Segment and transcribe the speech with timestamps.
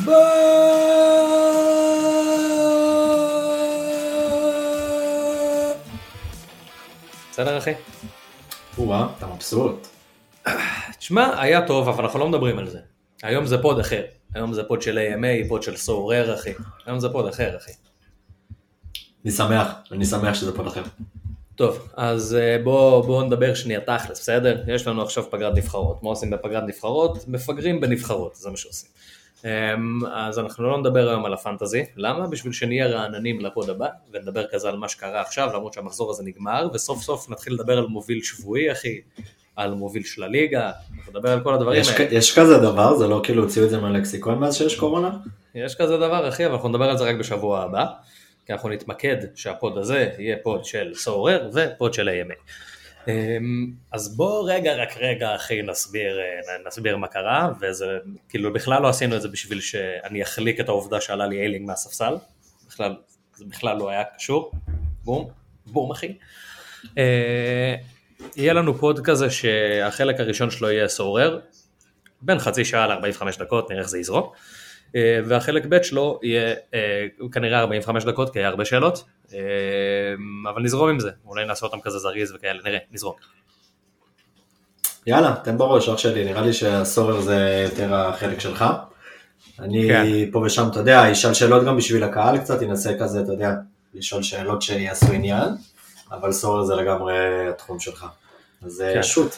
[0.00, 0.16] בסדר
[7.58, 7.72] אחי?
[8.78, 9.86] או-אה, אתה מבסוט.
[10.98, 12.78] תשמע, היה טוב, אבל אנחנו לא מדברים על זה.
[13.22, 14.02] היום זה pod אחר.
[14.34, 16.52] היום זה pod של AMA, pod של Sorare אחי.
[16.86, 17.72] היום זה pod אחר אחי.
[19.24, 20.82] אני שמח, אני שמח שזה pod אחר.
[21.54, 24.62] טוב, אז אה, בואו בוא נדבר שנייה תכלס, בסדר?
[24.66, 26.02] יש לנו עכשיו פגרת נבחרות.
[26.02, 27.28] מה עושים בפגרת נבחרות?
[27.28, 28.90] מפגרים בנבחרות, זה מה שעושים.
[29.44, 32.26] אמ, אז אנחנו לא נדבר היום על ה fantasy, למה?
[32.26, 36.22] בשביל שנהיה רעננים ל pod הבא, ונדבר כזה על מה שקרה עכשיו, למרות שהמחזור הזה
[36.24, 39.00] נגמר, וסוף סוף נתחיל לדבר על מוביל שבועי, אחי,
[39.56, 42.14] על מוביל של הליגה, אנחנו נדבר על כל הדברים יש, האלה.
[42.14, 42.96] יש כזה דבר?
[42.96, 45.10] זה לא כאילו הוציאו את זה מהלקסיקון מאז שיש קורונה?
[45.54, 47.86] יש כזה דבר, אחי, אבל אנחנו נדבר על זה רק בשבוע הבא,
[48.46, 52.34] כי אנחנו נתמקד שה pod הזה יהיה pod של Sorare ו pod של AMA.
[53.08, 57.86] אמ, אז בוא רגע, רק רגע, אחי, נסביר, אה, נסביר מה קרה, וזה,
[58.28, 62.14] כאילו, בכלל לא עשינו את זה בשביל שאני אחליק את העובדה שעלה לי איילינג מהספסל,
[62.68, 62.96] בכלל,
[63.36, 64.52] זה בכלל לא היה קשור,
[65.04, 65.30] בום,
[65.66, 66.16] בום, אחי.
[66.98, 67.74] אה,
[68.36, 71.40] יהיה לנו pod כזה שהחלק הראשון שלו יהיה Sorare,
[72.22, 74.36] בין חצי שעה ל-45 דקות, נראה איך זה יזרוק.
[74.96, 79.38] אה, והחלק ב' שלו יהיה אה, כנראה 45 דקות, כי היה הרבה שאלות, אה,
[80.50, 83.14] אבל נזרום עם זה, אולי נעשה אותם כזה זריז וכאלה, נראה, נזרום.
[85.06, 88.64] יאללה, תן בראש, אח שלי, נראה לי שהסורר זה יותר החלק שלך.
[89.58, 90.30] אני כן.
[90.32, 93.54] פה ושם, אתה יודע, אשאל שאלות גם בשביל הקהל קצת, אנסה כזה, אתה יודע,
[93.94, 95.48] לשאול שאלות שיעשו עניין,
[96.10, 98.06] אבל סורר זה לגמרי התחום שלך.
[98.62, 99.02] אז כן.
[99.02, 99.36] שוט.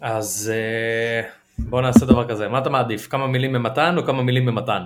[0.00, 0.52] אז
[1.58, 4.82] בוא נעשה דבר כזה, מה אתה מעדיף, כמה מילים ממתן או כמה מילים ממתן?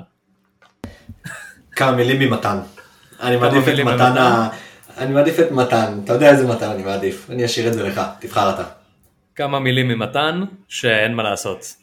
[1.73, 2.59] כמה מילים ממתן.
[3.20, 4.17] אני מעדיף את מתן?
[4.19, 4.48] ה...
[4.98, 8.01] אני מעדיף את מתן, אתה יודע איזה מתן אני מעדיף, אני אשאיר את זה לך,
[8.20, 8.64] תבחר אתה.
[9.34, 11.77] כמה מילים ממתן, שאין מה לעשות.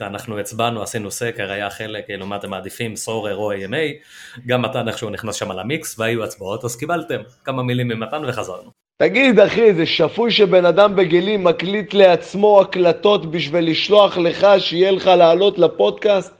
[0.00, 4.06] אנחנו הצבענו, עשינו סקר, היה חלק, כאילו מה אתם מעדיפים, סורר או AMA,
[4.46, 8.85] גם מתן איכשהו נכנס שם למיקס, והיו הצבעות, אז קיבלתם כמה מילים ממתן וחזרנו.
[8.98, 15.06] תגיד, אחי, זה שפוי שבן אדם בגילי מקליט לעצמו הקלטות בשביל לשלוח לך, שיהיה לך
[15.06, 16.34] לעלות לפודקאסט?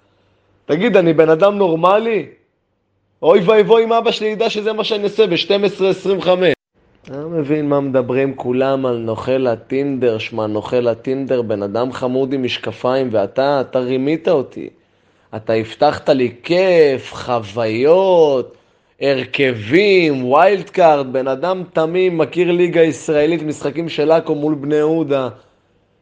[0.66, 2.26] תגיד, אני בן אדם נורמלי?
[3.22, 6.28] אוי ואבוי אם אבא שלי ידע שזה מה שאני עושה ב-12.25.
[7.10, 12.32] אני לא מבין מה מדברים כולם על נוכל הטינדר, שמע, נוכל הטינדר, בן אדם חמוד
[12.32, 14.68] עם משקפיים, ואתה, אתה רימית אותי.
[15.36, 18.56] אתה הבטחת לי כיף, חוויות,
[19.00, 25.28] הרכבים, wild card, בן אדם תמים, מכיר ליגה ישראלית, משחקים של עכו מול בני יהודה.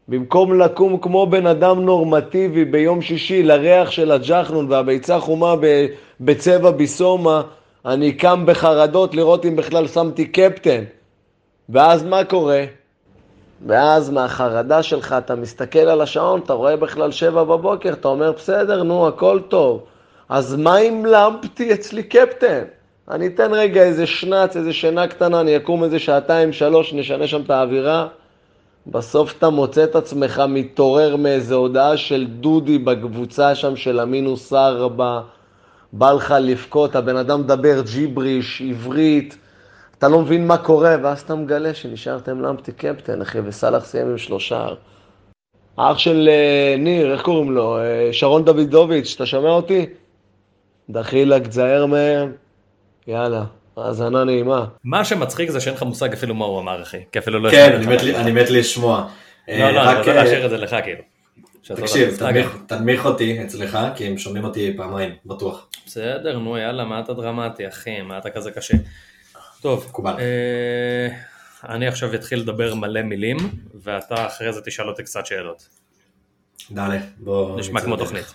[0.08, 5.54] במקום לקום כמו בן אדם נורמטיבי ביום שישי לריח של הג'חנון והביצה חומה
[6.20, 7.42] בצבע ביסומה,
[7.84, 10.84] אני קם בחרדות לראות אם בכלל שמתי קפטן.
[11.68, 12.64] ואז מה קורה?
[13.66, 18.82] ואז מהחרדה שלך אתה מסתכל על השעון, אתה רואה בכלל שבע בבוקר, אתה אומר בסדר,
[18.82, 19.84] נו, הכל טוב.
[20.28, 22.62] אז מה אם למפתי אצלי קפטן?
[23.10, 27.42] אני אתן רגע איזה שנץ, איזה שינה קטנה, אני אקום איזה שעתיים, שלוש, נשנה שם
[27.42, 28.08] את האווירה.
[28.86, 35.20] בסוף אתה מוצא את עצמך מתעורר מאיזה הודעה של דודי בקבוצה שם של המינוס ארבע,
[35.92, 39.38] בא לך לבכות, הבן אדם מדבר ג'יבריש, עברית,
[39.98, 44.18] אתה לא מבין מה קורה, ואז אתה מגלה שנשארתם למפטי קפטן, אחי, וסאלח סיים עם
[44.18, 44.68] שלושה.
[45.76, 47.78] האח של אה, ניר, איך קוראים לו?
[47.78, 49.86] אה, שרון דוידוביץ', אתה שומע אותי?
[50.90, 52.43] דחילק, תזהר מהם.
[53.06, 53.44] יאללה,
[53.76, 54.64] האזנה נעימה.
[54.84, 57.50] מה שמצחיק זה שאין לך מושג אפילו מה הוא אמר, אחי, כי אפילו לא...
[57.50, 57.86] כן, אני.
[57.86, 59.08] מת אני לשמוע.
[59.48, 61.02] לא, אה, לא, אני רק, רוצה אה, להשאיר את זה לך, כאילו.
[61.62, 62.16] תקשיב,
[62.66, 65.68] תנמיך- אותי אצלך, כי הם שומעים אותי פעמיים, בטוח.
[65.86, 68.74] בסדר, נו יאללה, מה אתה דרמטי, אחי, מה אתה כזה קשה.
[69.62, 69.92] טוב.
[70.18, 71.08] אה,
[71.68, 73.36] אני עכשיו אתחיל לדבר מלא מילים,
[73.82, 75.68] ואתה אחרי זה תשאל אותי קצת שאלות.
[76.70, 77.58] דלה, בוא...
[77.60, 77.96] נשמע כמו.
[77.96, 78.34] תוכנית.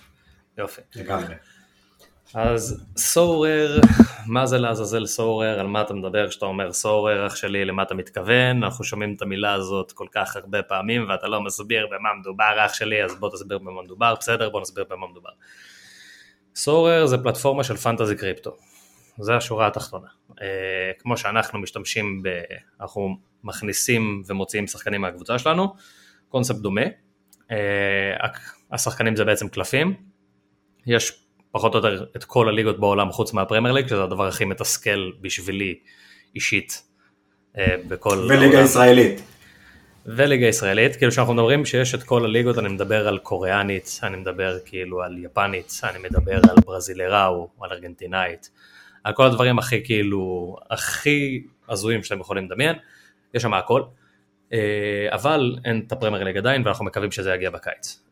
[0.58, 0.80] יופי.
[0.96, 1.34] לגמרי.
[2.34, 3.80] אז סורר,
[4.26, 7.94] מה זה לעזאזל סורר, על מה אתה מדבר כשאתה אומר סורר, אח שלי, למה אתה
[7.94, 12.66] מתכוון, אנחנו שומעים את המילה הזאת כל כך הרבה פעמים ואתה לא מסביר במה מדובר,
[12.66, 15.30] אח שלי, אז בוא תסביר במה מדובר, בסדר, בוא נסביר במה מדובר.
[16.54, 18.56] סורר זה פלטפורמה של פנטזי קריפטו,
[19.18, 20.08] זה השורה התחתונה.
[20.42, 20.46] אה,
[20.98, 22.28] כמו שאנחנו משתמשים ב...
[22.80, 25.74] אנחנו מכניסים ומוציאים שחקנים מהקבוצה שלנו,
[26.28, 26.84] קונספט דומה.
[27.50, 28.28] אה,
[28.72, 29.94] השחקנים זה בעצם קלפים,
[30.86, 35.10] יש פחות או יותר את כל הליגות בעולם חוץ מהפרמייר ליג, שזה הדבר הכי מתסכל
[35.20, 35.78] בשבילי
[36.34, 36.82] אישית
[37.58, 38.26] אה, בכל...
[38.28, 38.64] וליגה העולם.
[38.64, 39.22] ישראלית.
[40.06, 44.58] וליגה ישראלית, כאילו שאנחנו מדברים שיש את כל הליגות, אני מדבר על קוריאנית, אני מדבר
[44.64, 48.50] כאילו על יפנית, אני מדבר על ברזילראו, על ארגנטינאית,
[49.04, 52.76] על כל הדברים הכי כאילו, הכי הזויים שאתם יכולים לדמיין,
[53.34, 53.82] יש שם הכל,
[54.52, 54.58] אה,
[55.12, 58.02] אבל אין את הפרמייר ליג עדיין ואנחנו מקווים שזה יגיע בקיץ.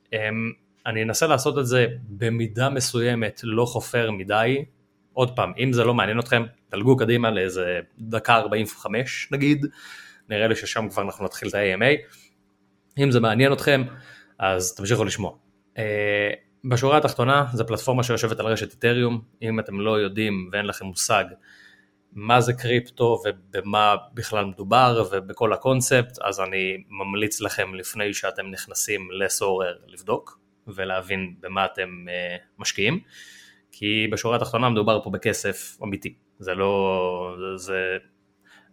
[0.86, 4.64] אה, אני אנסה לעשות את זה במידה מסוימת לא חופר מדי,
[5.12, 9.66] עוד פעם, אם זה לא מעניין אתכם, דלגו קדימה לאיזה דקה 45 נגיד,
[10.28, 12.12] נראה לי ששם כבר אנחנו נתחיל את ה-AMA.
[12.98, 13.82] אם זה מעניין אתכם,
[14.38, 15.32] אז תמשיכו לשמוע.
[15.76, 15.80] Uh,
[16.64, 21.24] בשורה התחתונה, זו פלטפורמה שיושבת על רשת איתריום, אם אתם לא יודעים ואין לכם מושג
[22.12, 29.08] מה זה קריפטו ובמה בכלל מדובר ובכל הקונספט, אז אני ממליץ לכם לפני שאתם נכנסים
[29.12, 30.38] לסורר לבדוק
[30.74, 33.00] ולהבין במה אתם uh, משקיעים,
[33.72, 37.96] כי בשורה התחתונה מדובר פה בכסף אמיתי, זה לא, זה,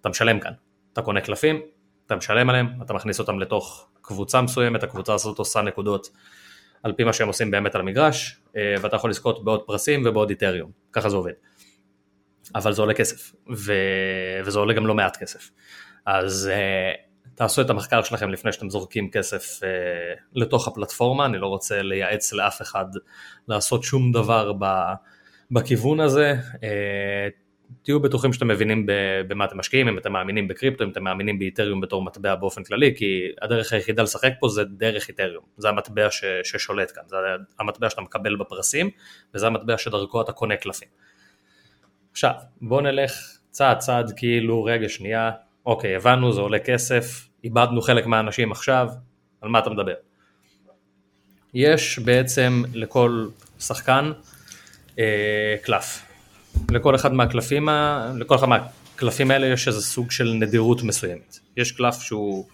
[0.02, 0.52] אתה משלם כאן,
[0.94, 1.62] אתה קונה קלפים,
[2.06, 6.10] אתה משלם עליהם, אתה מכניס אותם לתוך קבוצה מסוימת, הקבוצה הזאת עושה נקודות
[6.84, 10.30] על פי מה שהם עושים באמת על המגרש, אה, ואתה יכול לזכות בעוד פרסים ובעוד
[10.30, 11.32] איתריום, ככה זה עובד.
[12.56, 13.74] אבל זה עולה כסף, ו...
[14.46, 15.50] וזה עולה גם לא מעט כסף.
[16.06, 17.05] אז uh,
[17.36, 19.66] תעשו את המחקר שלכם לפני שאתם זורקים כסף uh,
[20.34, 22.86] לתוך הפלטפורמה, אני לא רוצה לייעץ לאף אחד
[23.48, 24.66] לעשות שום דבר ב...
[25.52, 26.36] בכיוון הזה.
[26.56, 26.60] Uh,
[27.84, 28.86] תהיו בטוחים שאתם מבינים
[29.28, 32.94] במה אתם משקיעים, אם אתם מאמינים בקריפטו, אם אתם מאמינים באיתריום בתור מטבע באופן כללי,
[32.98, 37.16] כי הדרך היחידה לשחק פה זה דרך איתריום, זה המטבע ש, ששולט כאן, זה
[37.60, 38.90] המטבע שאתה מקבל בפרסים,
[39.34, 40.88] וזה המטבע שדרכו אתה קונה קלפים.
[42.12, 43.14] עכשיו, בואו נלך
[43.52, 45.32] צעד צעד כאילו, רגע שנייה,
[45.66, 48.90] אוקיי, הבנו, זה עולה כסף, איבדנו חלק מהאנשים עכשיו,
[49.42, 49.94] על מה אתה מדבר?
[51.54, 53.28] יש בעצם לכל
[53.60, 54.12] שחקן
[55.00, 56.02] אה, קלף,
[56.72, 57.70] לכל אחד מהקלפים,
[58.16, 61.40] לכל אחד מהקלפים האלה יש איזה סוג של נדירות מסוימת.
[61.58, 62.46] יש קלף שהוא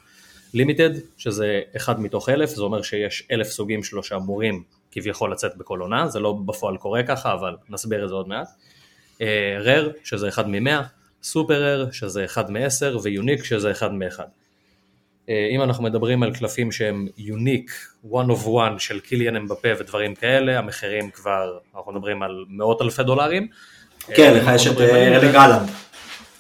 [0.54, 5.80] limited, שזה אחד מתוך אלף, זה אומר שיש אלף סוגים שלו שאמורים כביכול לצאת בכל
[5.80, 8.48] עונה, זה לא בפועל קורה ככה, אבל נסביר את זה עוד מעט.
[9.60, 10.82] rare, uh, שזה אחד ממאה,
[11.24, 14.26] super rare, שזה אחד מעשר, ו unique, שזה אחד מאחד.
[15.26, 17.72] Uh, אם אנחנו מדברים על קלפים שהם unique,
[18.06, 23.04] one of one של קיליאן אמבפה ודברים כאלה, המחירים כבר, אנחנו מדברים על מאות אלפי
[23.04, 23.48] דולרים.
[24.08, 25.70] כן, לך יש את ארלינג האלנד.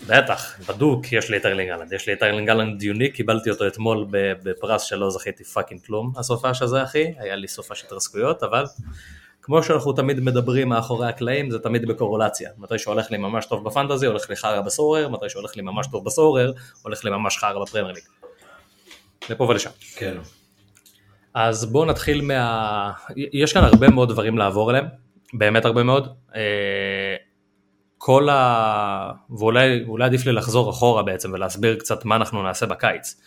[0.08, 3.68] בטח, בדוק יש לי את ארלינג האלנד, יש לי את ארלינג האלנד unique, קיבלתי אותו
[3.68, 4.06] אתמול
[4.44, 8.66] בפרס שלא זכיתי fucking כלום, הסופש הזה אחי, היה לי סופש התרסקויות, אבל
[9.42, 13.70] כמו שאנחנו תמיד מדברים מאחורי הקלעים, זה תמיד בקורלציה, מתי שהולך לי ממש טוב ב
[13.70, 16.52] fantasy, הולך לי חרא ב Sorare, מתי שהולך לי ממש טוב ב Sorare,
[16.82, 18.04] הולך לי ממש חרא בפרמייר ליג.
[19.30, 19.70] לפה ולשם.
[19.96, 20.18] כן.
[21.34, 22.92] אז בואו נתחיל מה...
[23.16, 24.86] יש כאן הרבה מאוד דברים לעבור עליהם,
[25.34, 26.08] באמת הרבה מאוד.
[27.98, 29.12] כל ה...
[29.40, 33.22] ואולי עדיף לי לחזור אחורה בעצם ולהסביר קצת מה אנחנו נעשה בקיץ.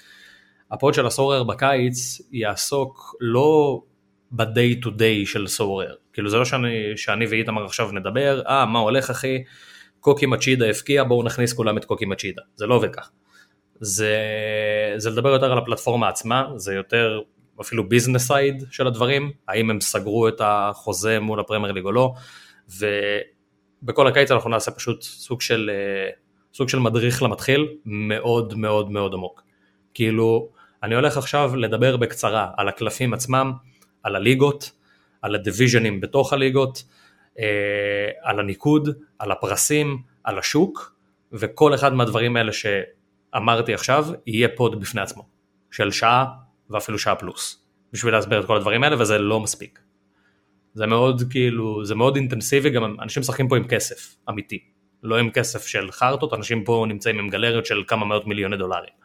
[0.70, 3.80] הפוד של הסורר בקיץ יעסוק לא
[4.36, 8.78] ב-day to day של סורר, כאילו זה לא שאני, שאני ואיתמר עכשיו נדבר, אה מה
[8.78, 9.44] הולך אחי,
[10.00, 13.10] קוקי מצ'ידה הפקיע בואו נכניס כולם את קוקי מצ'ידה, זה לא עובד כך.
[13.80, 14.16] זה,
[14.96, 17.20] זה לדבר יותר על הפלטפורמה עצמה, זה יותר
[17.60, 22.12] אפילו business side של הדברים, האם הם סגרו את החוזה מול הפרמייר ליג או לא,
[22.78, 22.86] ו...
[23.84, 26.10] בכל הקיץ אנחנו נעשה פשוט סוג של, אה,
[26.54, 29.42] סוג של מדריך למתחיל מאוד מאוד מאוד עמוק.
[29.94, 30.48] כאילו,
[30.82, 33.52] אני הולך עכשיו לדבר בקצרה על הקלפים עצמם,
[34.04, 34.70] על הליגות,
[35.22, 36.84] על ה division ים בתוך הליגות,
[37.38, 40.94] אה, על הניקוד, על הפרסים, על השוק,
[41.32, 45.28] וכל אחד מהדברים האלה שאמרתי עכשיו יהיה pod בפני עצמו,
[45.70, 46.26] של שעה
[46.70, 49.78] ואפילו שעה פלוס, בשביל להסביר את כל הדברים האלה, וזה לא מספיק.
[50.74, 54.58] זה מאוד כאילו, זה מאוד אינטנסיבי, גם אנשים משחקים פה עם כסף, אמיתי.
[55.02, 59.03] לא עם כסף של חרטות, אנשים פה נמצאים עם גלריות של כמה מאות מיליוני דולרים.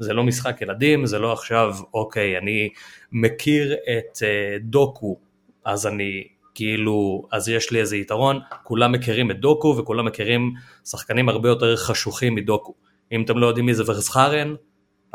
[0.00, 2.68] זה לא משחק ילדים, זה לא עכשיו, אוקיי, אני
[3.12, 5.16] מכיר את uh, דוקו,
[5.64, 10.52] אז אני כאילו, אז יש לי איזה יתרון, כולם מכירים את דוקו וכולם מכירים
[10.84, 12.74] שחקנים הרבה יותר חשוכים מדוקו.
[13.12, 14.54] אם אתם לא יודעים מי זה ורסחרן,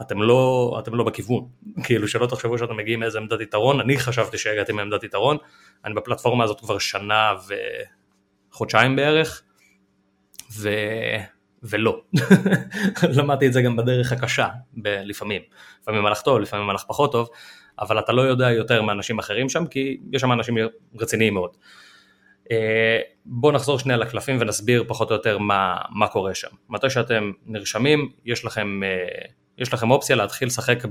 [0.02, 1.48] אתם לא, אתם לא בכיוון,
[1.84, 5.38] כאילו שלא תחשבו שאתם מגיעים מאיזה עמדת יתרון, אני חשבתי שהגעתי מעמדת יתרון,
[5.86, 7.34] אני בפלטפורמה הזאת כבר שנה
[8.52, 9.44] וחודשיים בערך,
[10.58, 10.70] ו...
[11.70, 12.02] ולא,
[13.18, 15.42] למדתי את זה גם בדרך הקשה, ב- לפעמים,
[15.82, 17.30] לפעמים הלך טוב, לפעמים הלך פחות טוב,
[17.80, 20.56] אבל אתה לא יודע יותר מאנשים אחרים שם, כי יש שם אנשים
[21.00, 21.50] רציניים מאוד.
[22.52, 26.48] אה, בואו נחזור שנייה לקלפים ונסביר פחות או יותר מה, מה קורה שם.
[26.70, 29.26] מתי שאתם נרשמים, יש לכם אה,
[29.58, 30.84] יש לכם אופציה להתחיל לשחק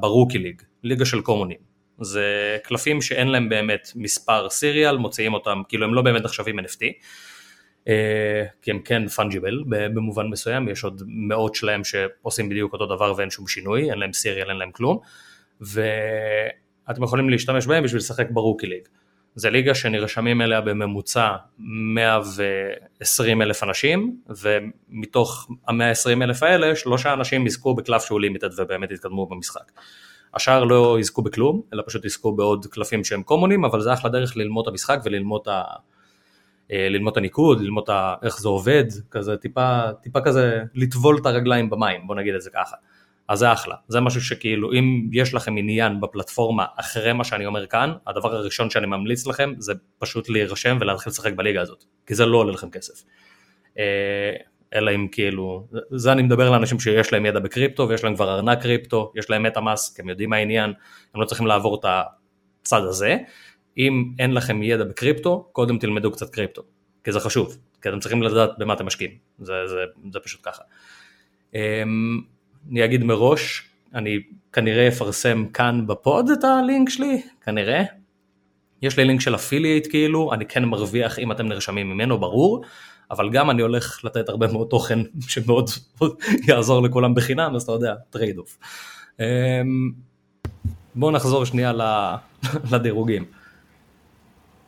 [0.00, 1.58] ברוקי ליג, ליגה של קומונים.
[2.00, 6.84] זה קלפים שאין להם באמת מספר סיריאל, מוציאים אותם, כאילו הם לא באמת נחשבים NFT,
[8.62, 13.30] כי הם כן פונג'יבל במובן מסוים, יש עוד מאות שלהם שעושים בדיוק אותו דבר ואין
[13.30, 14.98] שום שינוי, אין להם סיריאל, אין להם כלום,
[15.60, 18.82] ואתם יכולים להשתמש בהם בשביל לשחק ברוקי ליג.
[19.34, 27.74] זה ליגה שנרשמים אליה בממוצע 120 אלף אנשים, ומתוך ה-120 אלף האלה, שלושה אנשים יזכו
[27.74, 29.72] בקלף שהוא לימיטד ובאמת יתקדמו במשחק.
[30.34, 34.36] השאר לא יזכו בכלום, אלא פשוט יזכו בעוד קלפים שהם קומונים, אבל זה אחלה דרך
[34.36, 35.62] ללמוד את המשחק וללמוד את ה...
[36.72, 38.14] אה, ללמוד את הניקוד, ללמוד את ה...
[38.22, 42.50] איך זה עובד, כזה טיפה, טיפה כזה לטבול את הרגליים במים, בוא נגיד את זה
[42.50, 42.76] ככה.
[43.28, 47.66] אז זה אחלה, זה משהו שכאילו אם יש לכם עניין בפלטפורמה אחרי מה שאני אומר
[47.66, 52.26] כאן, הדבר הראשון שאני ממליץ לכם זה פשוט להירשם ולהתחיל לשחק בליגה הזאת, כי זה
[52.26, 53.04] לא עולה לכם כסף.
[53.78, 54.32] אה,
[54.74, 58.62] אלא אם כאילו, זה אני מדבר לאנשים שיש להם ידע בקריפטו ויש להם כבר ארנק
[58.62, 60.72] קריפטו, יש להם MetaMask, הם יודעים מה העניין,
[61.14, 61.84] הם לא צריכים לעבור את
[62.62, 63.16] הצד הזה.
[63.78, 66.62] אם אין לכם ידע בקריפטו, קודם תלמדו קצת קריפטו,
[67.04, 70.62] כי זה חשוב, כי אתם צריכים לדעת במה אתם משקיעים, זה, זה, זה פשוט ככה.
[71.54, 72.20] אמ,
[72.70, 74.18] אני אגיד מראש, אני
[74.52, 77.82] כנראה אפרסם כאן ב pod את הלינק שלי, כנראה.
[78.82, 82.64] יש לי לינק של affiliate כאילו, אני כן מרוויח אם אתם נרשמים ממנו, ברור,
[83.10, 85.70] אבל גם אני הולך לתת הרבה מאוד תוכן שמאוד
[86.48, 88.58] יעזור לכולם בחינם, אז אתה יודע, trade off.
[89.20, 89.24] אמ,
[90.94, 91.72] בואו נחזור שנייה
[92.72, 93.24] לדירוגים.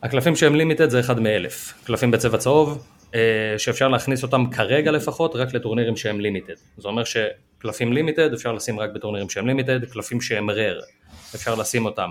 [0.03, 3.19] הקלפים שהם limited זה אחד מאלף, קלפים בצבע צהוב, אה,
[3.57, 6.53] שאפשר להכניס אותם כרגע לפחות רק לטורנירים שהם limited.
[6.77, 10.79] זה אומר שקלפים limited אפשר לשים רק בטורנירים שהם limited, קלפים שהם rare
[11.35, 12.09] אפשר לשים אותם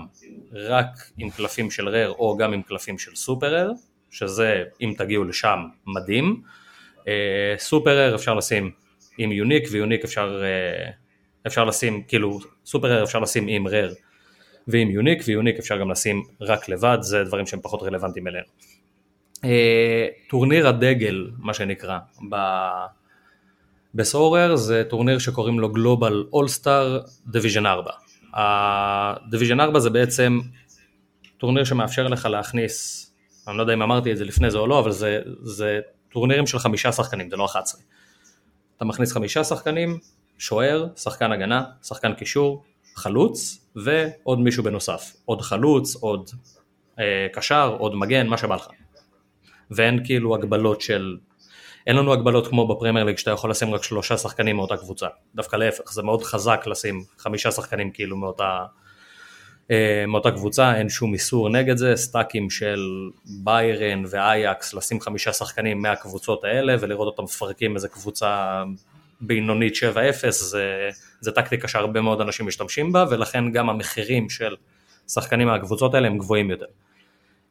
[0.53, 3.71] רק עם קלפים של rare או גם עם קלפים של super rare,
[4.11, 6.41] שזה אם תגיעו לשם מדהים.
[7.07, 8.71] אה, super rare אפשר לשים
[9.17, 10.91] עם unique ו unique אפשר, אה,
[11.47, 13.93] אפשר לשים, כאילו super rare אפשר לשים עם rare
[14.67, 18.45] ועם unique ו unique אפשר גם לשים רק לבד, זה דברים שהם פחות רלוונטיים אלינו.
[19.43, 21.99] אה, טורניר הדגל, מה שנקרא,
[23.95, 27.91] ב Sorare זה טורניר שקוראים לו Global All Star Division 4.
[28.33, 30.39] ה Division 4 זה בעצם
[31.37, 33.07] טורניר שמאפשר לך להכניס,
[33.47, 35.79] אני לא יודע אם אמרתי את זה לפני זה או לא, אבל זה, זה
[36.11, 37.81] טורנירים של חמישה שחקנים, זה לא 11.
[38.77, 39.99] אתה מכניס חמישה שחקנים,
[40.37, 42.63] שוער, שחקן הגנה, שחקן קישור,
[42.95, 46.29] חלוץ ועוד מישהו בנוסף, עוד חלוץ, עוד
[46.99, 48.67] אה, קשר, עוד מגן, מה שבא לך.
[49.71, 51.17] ואין כאילו הגבלות של,
[51.87, 55.55] אין לנו הגבלות כמו בפרמייר ליג שאתה יכול לשים רק שלושה שחקנים מאותה קבוצה, דווקא
[55.55, 58.65] להפך, זה מאוד חזק לשים חמישה שחקנים כאילו מאותה,
[59.71, 62.79] אה, מאותה קבוצה, אין שום איסור נגד זה, stack ים של
[63.43, 68.63] ביירן ואייאקס, לשים חמישה שחקנים מהקבוצות האלה ולראות אותם מפרקים איזה קבוצה
[69.21, 74.55] בינונית 7-0, זה, זה טקטיקה שהרבה מאוד אנשים משתמשים בה ולכן גם המחירים של
[75.07, 76.65] שחקנים מהקבוצות האלה הם גבוהים יותר,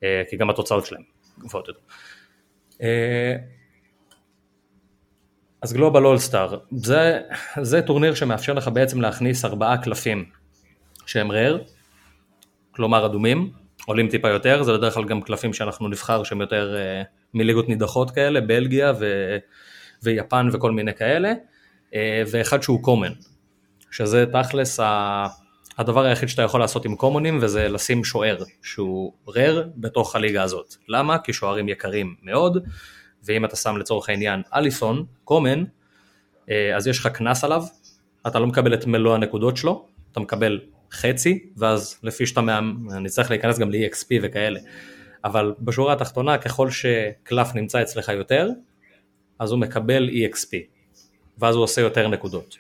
[0.03, 1.03] אה, כי גם התוצאות שלהם
[1.39, 1.81] גבוהות יותר.
[2.83, 3.37] אה,
[5.63, 7.21] אז גלובל אולסטאר, זה,
[7.61, 10.25] זה טורניר שמאפשר לך בעצם להכניס ארבעה קלפים
[11.07, 11.59] שהם רר,
[12.71, 13.53] כלומר אדומים,
[13.87, 18.11] עולים טיפה יותר, זה בדרך כלל גם קלפים שאנחנו נבחר שהם יותר uh, מליגות נידחות
[18.11, 19.37] כאלה, בלגיה ו,
[20.03, 21.33] ויפן וכל מיני כאלה,
[22.27, 23.13] ואחד שהוא קומן,
[23.91, 25.27] שזה תכלס ה...
[25.79, 30.75] הדבר היחיד שאתה יכול לעשות עם קומונים וזה לשים שוער שהוא רר בתוך הליגה הזאת.
[30.89, 31.19] למה?
[31.19, 32.65] כי שוערים יקרים מאוד,
[33.25, 35.65] ואם אתה שם לצורך העניין אליסון, קומן,
[36.51, 37.65] אה, אז יש לך קנס עליו,
[38.27, 40.61] אתה לא מקבל את מלוא הנקודות שלו, אתה מקבל
[40.93, 42.61] חצי, ואז לפי שאתה, מה...
[42.97, 44.61] אני צריך להיכנס גם ל-EXP וכאלה,
[45.25, 48.49] אבל בשורה התחתונה ככל שקלף נמצא אצלך יותר,
[49.39, 50.49] אז הוא מקבל EXP,
[51.41, 52.57] ואז הוא עושה יותר נקודות.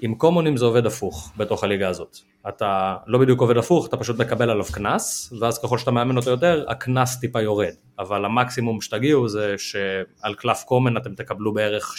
[0.00, 2.18] עם קומונים זה עובד הפוך בתוך הליגה הזאת.
[2.48, 6.30] אתה לא בדיוק עובד הפוך, אתה פשוט מקבל עליו קנס, ואז ככל שאתה מאמן אותו
[6.30, 7.74] יותר, הקנס טיפה יורד.
[7.98, 11.94] אבל המקסימום שתגיעו זה שעל קלף קומן אתם תקבלו בערך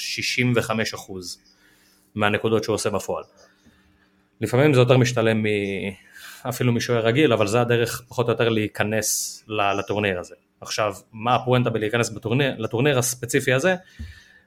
[1.00, 1.12] 65%
[2.16, 3.24] מהנקודות שהוא עושה בפועל.
[4.42, 5.46] לפעמים זה יותר משתלם מ...
[6.50, 9.44] אפילו משוער רגיל, אבל זה הדרך פחות או יותר להיכנס
[9.80, 10.36] לטורניר הזה.
[10.62, 13.76] עכשיו, מה הפואנטה בלהיכנס בטורניר, לטורניר הספציפי הזה?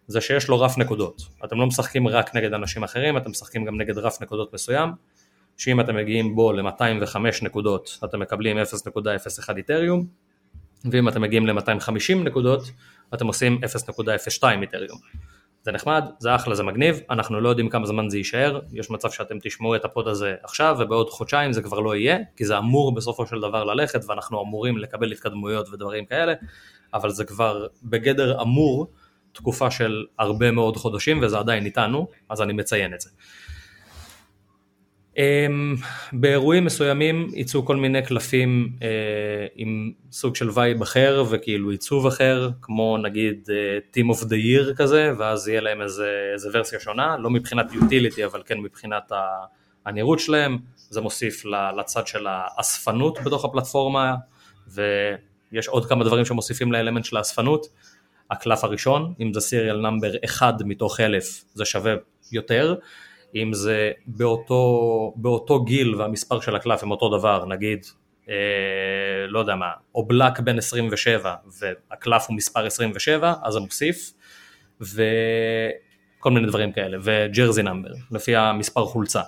[0.07, 1.23] זה שיש לו רף נקודות.
[1.45, 4.91] אתם לא משחקים רק נגד אנשים אחרים, אתם משחקים גם נגד רף נקודות מסוים,
[5.57, 10.07] שאם אתם מגיעים בו ל-205 נקודות, אתם מקבלים 0.01 איתריום,
[10.91, 12.71] ואם אתם מגיעים ל-250 נקודות,
[13.15, 14.99] אתם עושים 0.02 איתריום.
[15.63, 19.11] זה נחמד, זה אחלה, זה מגניב, אנחנו לא יודעים כמה זמן זה יישאר, יש מצב
[19.11, 22.95] שאתם תשמעו את הפוד הזה עכשיו ובעוד חודשיים זה כבר לא יהיה, כי זה אמור
[22.95, 26.33] בסופו של דבר ללכת ואנחנו אמורים לקבל התקדמויות ודברים כאלה,
[26.95, 28.87] אבל זה כבר בגדר אמור
[29.37, 33.11] תקופה של הרבה מאוד חודשים וזה עדיין איתנו, אז אני מציין את זה.
[35.17, 35.19] Um,
[36.13, 38.83] באירועים מסוימים יצאו כל מיני קלפים uh,
[39.55, 44.75] עם סוג של vibe אחר וכאילו עיצוב אחר, כמו נגיד uh, Team of the Year
[44.77, 49.13] כזה, ואז יהיה להם איזה, איזה ורסיה שונה, לא מבחינת utility אבל כן מבחינת
[49.87, 51.45] הנראות שלהם, זה מוסיף
[51.79, 54.15] לצד של האספנות בתוך הפלטפורמה,
[54.69, 57.67] ויש עוד כמה דברים שמוסיפים לאלמנט של האספנות.
[58.31, 61.95] הקלף הראשון, אם זה serial number 1 מתוך אלף זה שווה
[62.33, 62.75] יותר,
[63.35, 67.87] אם זה באותו, באותו גיל והמספר של הקלף הם אותו דבר, נגיד,
[68.29, 68.35] אה,
[69.29, 74.13] לא יודע מה, או בלק בן 27 והקלף הוא מספר 27, אז זה מוסיף,
[74.81, 79.23] וכל מיני דברים כאלה, וג'רזי נאמבר, לפי המספר חולצה.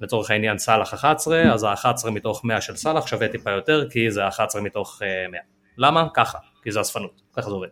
[0.00, 4.24] לצורך העניין סאלח 11, אז ה-11 מתוך 100 של סאלח שווה טיפה יותר, כי זה
[4.24, 5.40] ה-11 מתוך 100.
[5.78, 6.06] למה?
[6.14, 7.68] ככה, כי זה אספנות, ככה זה עובד.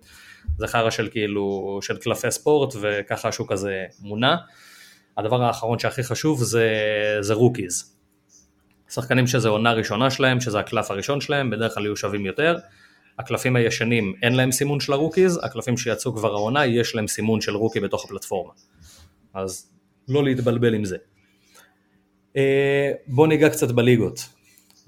[0.58, 4.36] זה חרא של כאילו, של קלפי ספורט, וככה השוק הזה מונע.
[5.16, 6.68] הדבר האחרון שהכי חשוב זה,
[7.20, 7.94] זה rookies.
[8.90, 12.56] שחקנים שזה עונה ראשונה שלהם, שזה הקלף הראשון שלהם, בדרך כלל יהיו שווים יותר.
[13.18, 17.40] הקלפים הישנים אין להם סימון של ה rookies, הקלפים שיצאו כבר העונה יש להם סימון
[17.40, 18.52] של rookie בתוך הפלטפורמה.
[19.34, 19.70] אז
[20.08, 20.96] לא להתבלבל עם זה.
[22.36, 24.37] אה, בוא ניגע קצת בליגות.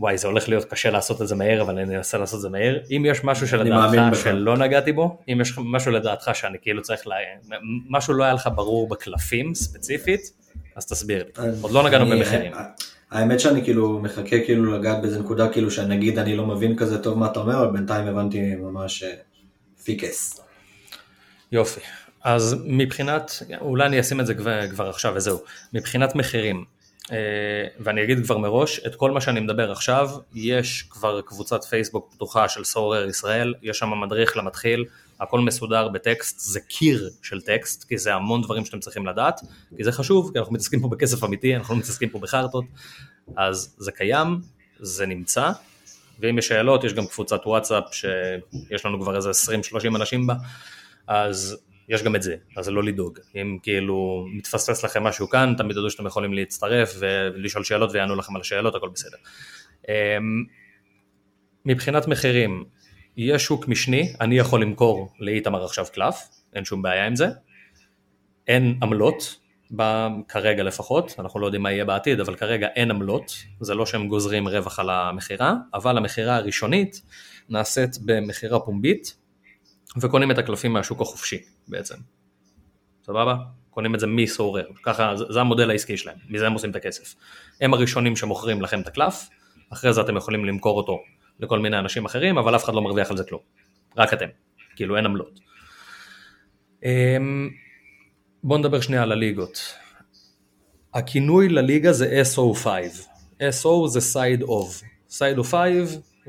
[0.00, 2.49] וואי, זה הולך להיות קשה לעשות את זה מהר, אבל אני אנסה לעשות את זה
[2.49, 2.78] מהר.
[2.90, 7.11] אם יש משהו שלדעתך שלא נגעתי בו, אם יש משהו לדעתך שאני כאילו צריך ל...
[7.88, 10.21] משהו לא היה לך ברור בקלפים ספציפית,
[10.76, 11.50] אז תסביר לי.
[11.61, 12.52] עוד לא נגענו במחירים.
[13.11, 17.19] האמת שאני כאילו מחכה כאילו לגעת באיזה נקודה כאילו שנגיד אני לא מבין כזה טוב
[17.19, 19.14] מה אתה אומר, אבל בינתיים הבנתי ממש אה,
[19.85, 20.40] פיקס.
[21.52, 21.80] יופי.
[22.25, 25.38] אז מבחינת, אולי אני אשים את זה כבר, כבר עכשיו וזהו.
[25.73, 26.64] מבחינת מחירים, אה,
[27.81, 32.49] ואני אגיד כבר מראש, את כל מה שאני מדבר עכשיו, יש כבר קבוצת פייסבוק פתוחה
[32.49, 34.85] של סורר ישראל, יש שם מדריך למתחיל,
[35.21, 39.40] הכל מסודר בטקסט, זה קיר של טקסט, כי זה המון דברים שאתם צריכים לדעת,
[39.76, 42.64] כי זה חשוב, כי אנחנו מתעסקים פה בכסף אמיתי, אנחנו לא מתעסקים פה בחרטות,
[43.37, 44.40] אז זה קיים,
[44.81, 45.50] זה נמצא,
[46.21, 50.35] ואם יש שאלות, יש גם קבוצת וואטסאפ שיש לנו כבר איזה 20-30 אנשים בה,
[51.07, 51.57] אז
[51.90, 53.18] יש גם את זה, אז לא לדאוג.
[53.35, 58.37] אם כאילו מתפספס לכם משהו כאן, תמיד תדעו שאתם יכולים להצטרף ולשאול שאלות ויענו לכם
[58.37, 59.16] על השאלות, הכל בסדר.
[59.88, 59.94] אמ,
[61.64, 62.64] מבחינת מחירים,
[63.16, 67.26] יש שוק משני, אני יכול למכור לאיתמר עכשיו קלף, אין שום בעיה עם זה.
[68.49, 69.40] אין עמלות,
[70.29, 74.09] כרגע לפחות, אנחנו לא יודעים מה יהיה בעתיד, אבל כרגע אין עמלות, זה לא שהם
[74.09, 77.03] גוזרים רווח על המכירה, אבל המכירה הראשונית
[77.48, 79.16] נעשית במכירה פומבית,
[79.96, 81.94] וקונים את הקלפים מהשוק החופשי בעצם.
[83.07, 83.37] סבבה?
[83.70, 87.14] קונים את זה מסורר, ככה זה, זה המודל העסקי שלהם, מזה הם עושים את הכסף.
[87.61, 89.29] הם הראשונים שמוכרים לכם את הקלף,
[89.72, 90.98] אחרי זה אתם יכולים למכור אותו
[91.40, 93.40] לכל מיני אנשים אחרים, אבל אף אחד לא מרוויח על זה כלום,
[93.96, 94.26] רק אתם,
[94.76, 95.40] כאילו אין עמלות.
[96.85, 97.50] אמ,
[98.42, 99.74] בואו נדבר שנייה על הליגות.
[100.94, 102.66] הכינוי לליגה זה SO5,
[103.40, 105.59] SO זה side of, side of 5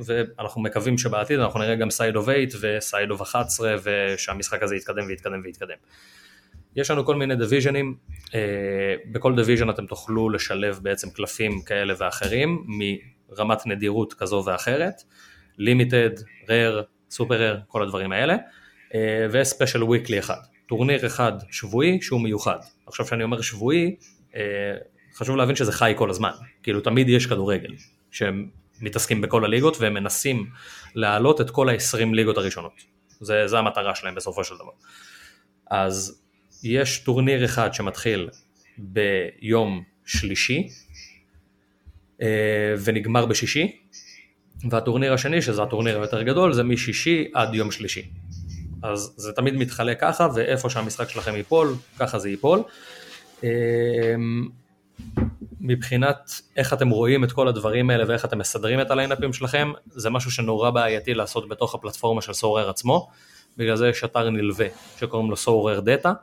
[0.05, 4.75] ואנחנו מקווים שבעתיד אנחנו נראה גם side of 8 ו side of 11 ושהמשחק הזה
[4.75, 5.75] יתקדם ויתקדם ויתקדם.
[6.75, 7.95] יש לנו כל מיני division ים,
[8.35, 8.39] אה,
[9.11, 14.93] בכל division אתם תוכלו לשלב בעצם קלפים כאלה ואחרים מרמת נדירות כזו ואחרת,
[15.57, 16.09] limited,
[16.49, 18.35] rare, super rare, כל הדברים האלה,
[18.95, 22.57] אה, ו special weekly אחד, טורניר אחד שבועי שהוא מיוחד.
[22.87, 23.95] עכשיו שאני אומר שבועי,
[24.35, 24.41] אה,
[25.15, 26.31] חשוב להבין שזה חי כל הזמן,
[26.63, 27.73] כאילו תמיד יש כדורגל,
[28.11, 28.49] שהם
[28.81, 30.49] מתעסקים בכל הליגות והם מנסים
[30.95, 32.73] להעלות את כל ה-20 ליגות הראשונות.
[33.19, 34.71] זה, זה המטרה שלהם בסופו של דבר.
[35.69, 36.21] אז
[36.63, 38.29] יש טורניר אחד שמתחיל
[38.77, 40.67] ביום שלישי
[42.21, 43.77] אה, ונגמר בשישי,
[44.69, 48.09] והטורניר השני, שזה הטורניר היותר גדול, זה משישי עד יום שלישי.
[48.83, 52.63] אז זה תמיד מתחלק ככה, ואיפה שהמשחק שלכם ייפול, ככה זה ייפול.
[55.63, 60.09] מבחינת איך אתם רואים את כל הדברים האלה ואיך אתם מסדרים את הליינאפים שלכם, זה
[60.09, 63.09] משהו שנורא בעייתי לעשות בתוך הפלטפורמה של סורר עצמו,
[63.57, 64.67] בגלל זה יש אתר נלווה
[64.99, 66.13] שקוראים לו Sorare Data,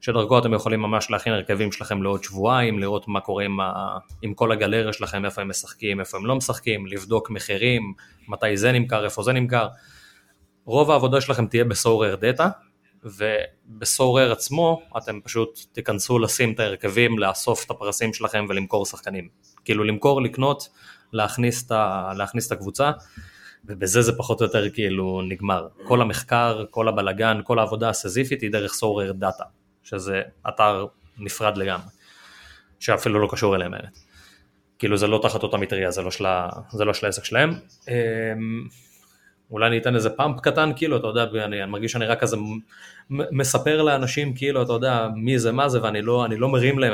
[0.00, 3.98] שדרכו אתם יכולים ממש להכין הרכבים שלכם לעוד שבועיים, לראות מה קורה עם, ה...
[4.22, 7.92] עם כל הגלריה שלכם, איפה הם משחקים, איפה הם לא משחקים, לבדוק מחירים,
[8.28, 9.68] מתי זה נמכר, איפה זה נמכר.
[10.64, 12.48] רוב העבודה שלכם תהיה ב Sorare Data,
[13.04, 19.28] וב Sorare עצמו אתם פשוט תיכנסו לשים את ההרכבים, לאסוף את הפרסים שלכם ולמכור שחקנים.
[19.64, 20.68] כאילו למכור, לקנות,
[21.12, 22.90] להכניס את, ה, להכניס את הקבוצה,
[23.64, 25.68] ובזה זה פחות או יותר כאילו נגמר.
[25.84, 29.44] כל המחקר, כל הבלגן, כל העבודה הסזיפית היא דרך סורר דאטה,
[29.82, 30.86] שזה אתר
[31.18, 31.88] נפרד לגמרי,
[32.80, 33.98] שאפילו לא קשור אליהם האמת.
[34.78, 36.24] כאילו זה לא תחת אותה מטריה, זה לא של,
[36.72, 37.50] זה לא העסק שלהם.
[39.50, 42.36] אולי אני אתן איזה פאמפ קטן, כאילו, אתה יודע, אני, אני מרגיש שאני רק כזה
[43.10, 46.92] מספר לאנשים, כאילו, אתה יודע, מי זה, מה זה, ואני לא, אני לא מרים להם,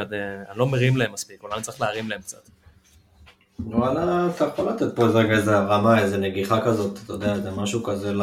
[0.50, 2.48] אני לא מרים להם מספיק, אולי אני צריך להרים להם קצת.
[3.66, 7.82] וואלה, אתה יכול לתת פה איזה, איזה רמה, איזה נגיחה כזאת, אתה יודע, זה משהו
[7.82, 8.22] כזה ל...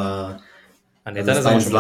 [1.07, 1.71] אני אתן איזה משהו.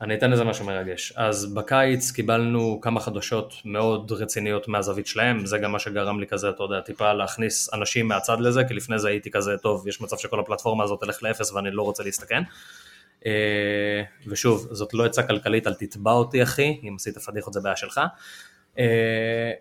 [0.00, 1.12] אני אתן לזה משהו מרגש.
[1.16, 6.50] אז בקיץ קיבלנו כמה חדשות מאוד רציניות מהזווית שלהם, זה גם מה שגרם לי כזה,
[6.50, 10.16] אתה יודע, טיפה להכניס אנשים מהצד לזה, כי לפני זה הייתי כזה, טוב, יש מצב
[10.16, 12.42] שכל הפלטפורמה הזאת תלך לאפס ואני לא רוצה להסתכן.
[13.26, 17.76] אה, ושוב, זאת לא עצה כלכלית, אל תתבע אותי אחי, אם עשית פדיחות זה בעיה
[17.76, 18.00] שלך.
[18.78, 19.52] אה,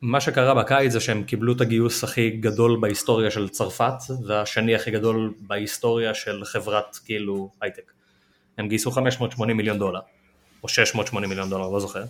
[0.00, 3.94] מה שקרה בקיץ זה שהם קיבלו את הגיוס הכי גדול בהיסטוריה של צרפת
[4.26, 7.93] והשני הכי גדול בהיסטוריה של חברת כאילו הייטק.
[8.58, 10.00] הם גייסו 580 מיליון דולר,
[10.62, 12.04] או 680 מיליון דולר, לא זוכר,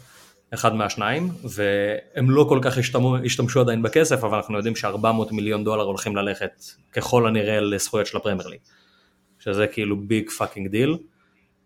[0.54, 5.64] אחד מהשניים, והם לא כל כך השתמשו, השתמשו עדיין בכסף, אבל אנחנו יודעים ש-400 מיליון
[5.64, 8.60] דולר הולכים ללכת ככל הנראה לזכויות של הפרמייר ליג,
[9.38, 10.96] שזה כאילו big fucking deal.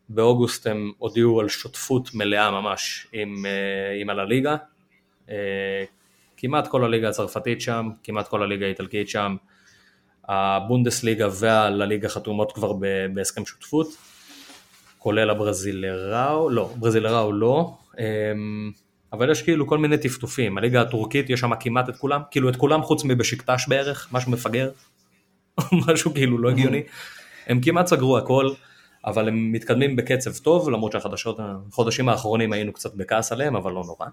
[0.09, 4.57] באוגוסט הם הודיעו על שותפות מלאה ממש עם, אה, עם הלליגה,
[5.31, 5.85] אה,
[6.37, 9.37] כמעט כל הליגה הצרפתית שם, כמעט כל הליגה האיטלקית שם,
[10.29, 12.73] הבונדסליגה והלליגה חתומות כבר
[13.15, 13.87] בהסכם שותפות,
[14.99, 18.71] כולל הברזילראו, לא, ברזילראו לא, אמ,
[19.13, 22.57] אבל יש כאילו כל מיני טפטופים, הליגה הטורקית יש שם כמעט את כולם, כאילו את
[22.57, 24.71] כולם חוץ מבשקטש בערך, משהו מפגר,
[25.89, 26.83] משהו כאילו לא הגיוני,
[27.47, 28.51] הם כמעט סגרו הכל,
[29.05, 34.07] אבל הם מתקדמים בקצב טוב, למרות שהחודשים האחרונים היינו קצת בכעס עליהם, אבל לא נורא.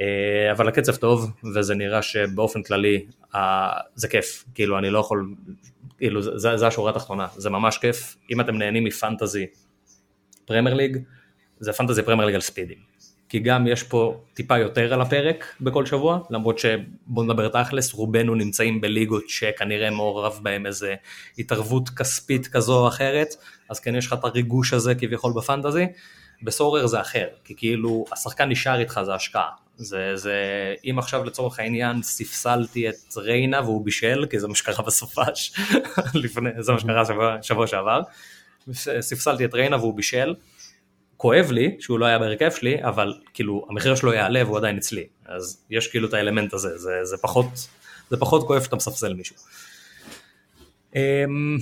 [0.00, 3.06] אה, אבל הקצב טוב, וזה נראה שבאופן כללי
[3.94, 5.34] זה כיף, כאילו אני לא יכול,
[5.98, 9.46] כאילו זה, זה השורה התחתונה, זה ממש כיף, אם אתם נהנים מפנטזי
[10.50, 10.98] פרמייר ליג,
[11.60, 12.78] זה פנטזי פרמייר ליג על ספידים.
[13.28, 18.34] כי גם יש פה טיפה יותר על הפרק בכל שבוע, למרות שבוא נדבר תכלס, רובנו
[18.34, 20.94] נמצאים בליגות שכנראה מעורב בהם איזה
[21.38, 23.28] התערבות כספית כזו או אחרת,
[23.68, 25.86] אז כן יש לך את הריגוש הזה כביכול בפנטזי,
[26.42, 30.34] בסורר זה אחר, כי כאילו השחקן נשאר איתך זה השקעה, זה, זה,
[30.84, 35.52] אם עכשיו לצורך העניין ספסלתי את ריינה והוא בישל, כי זה מה שקרה בסופש,
[36.22, 38.00] לפני, זה מה שקרה שבוע, שבוע שעבר,
[39.00, 40.34] ספסלתי את ריינה והוא בישל,
[41.16, 45.04] כואב לי שהוא לא היה בהרכב שלי, אבל כאילו המחיר שלו יעלה והוא עדיין אצלי,
[45.26, 47.46] אז יש כאילו את האלמנט הזה, זה, זה, פחות,
[48.10, 49.36] זה פחות כואב שאתה מספסל מישהו.
[50.96, 51.58] אמ,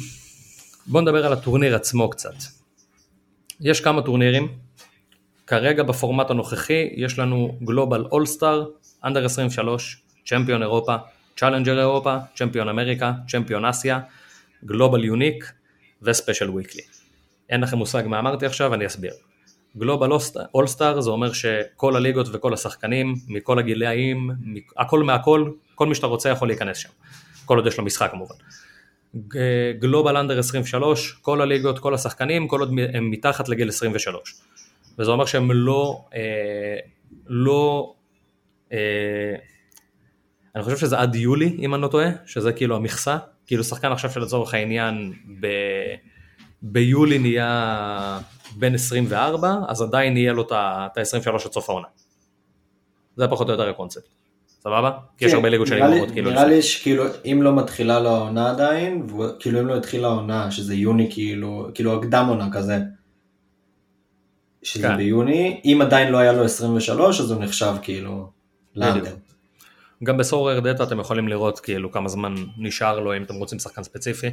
[0.86, 2.34] בוא נדבר על הטורניר עצמו קצת.
[3.60, 4.48] יש כמה טורנירים,
[5.46, 8.66] כרגע בפורמט הנוכחי יש לנו Global All Star,
[9.04, 10.96] Under 23, Champion אירופה,
[11.36, 14.00] Challenger אירופה, Champion אמריקה, Champion אסיה,
[14.64, 15.52] Global Unique
[16.02, 16.82] ו Special Weekly.
[17.50, 19.12] אין לכם מושג מה אמרתי עכשיו, אני אסביר.
[19.76, 20.10] Global
[20.54, 24.30] All Star זה אומר שכל הליגות וכל השחקנים, מכל הגילאים,
[24.76, 26.88] הכל מהכל, כל מי שאתה רוצה יכול להיכנס שם.
[27.44, 28.34] כל עוד יש לו משחק כמובן.
[29.78, 34.34] גלובל אנדר 23, כל הליגות, כל השחקנים, כל עוד הם מתחת לגיל 23.
[34.98, 36.76] וזה אומר שהם לא, אה,
[37.26, 37.94] לא,
[38.72, 39.34] אה,
[40.54, 43.16] אני חושב שזה עד יולי אם אני לא טועה, שזה כאילו המכסה,
[43.48, 45.46] כאילו שחקן עכשיו שלצורך העניין ב,
[46.62, 48.20] ביולי נהיה
[48.56, 51.86] בן 24, אז עדיין יהיה לו את ה-23 עד סוף העונה.
[53.16, 54.08] זה פחות או יותר הקונספט.
[54.60, 54.90] סבבה?
[55.18, 56.30] כי יש כן, הרבה ליגות שאני מאוד כאילו...
[56.30, 59.06] נראה לי שכאילו אם לא מתחילה לו העונה עדיין,
[59.38, 62.78] כאילו אם לא התחילה העונה, שזה יוני כאילו, כאילו הקדם עונה כזה,
[64.62, 64.96] שזה כן.
[64.96, 68.30] ביוני, אם עדיין לא היה לו 23 אז הוא נחשב כאילו
[68.76, 69.14] לאנדר.
[70.04, 73.82] גם בסורר דאטה אתם יכולים לראות כאילו כמה זמן נשאר לו אם אתם רוצים שחקן
[73.82, 74.30] ספציפי.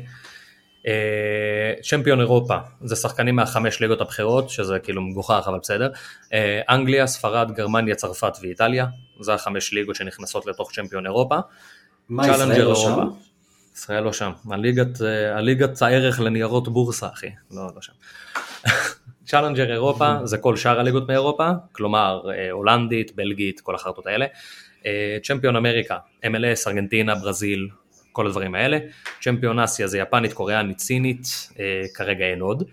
[1.81, 5.89] צ'מפיון אירופה זה שחקנים מהחמש ליגות הבכירות שזה כאילו מגוחך אבל בסדר.
[6.33, 8.85] אה, אנגליה, ספרד, גרמניה, צרפת ואיטליה
[9.19, 11.37] זה החמש ליגות שנכנסות לתוך Champion אירופה.
[12.09, 12.99] מה ישראל לא שם?
[13.75, 17.93] ישראל לא שם, הליגת, אה, הליגת הערך לניירות בורסה אחי, לא, לא שם.
[19.27, 24.25] Challenger אירופה זה כל שאר הליגות מאירופה, כלומר אה, הולנדית, בלגית, כל החרטות האלה.
[24.85, 27.69] אה, Champion אמריקה, MLS, ארגנטינה, ברזיל,
[28.11, 28.77] כל הדברים האלה.
[29.21, 32.63] Champion אסיה זה יפנית, קוריאנית, סינית, אה, כרגע אין עוד.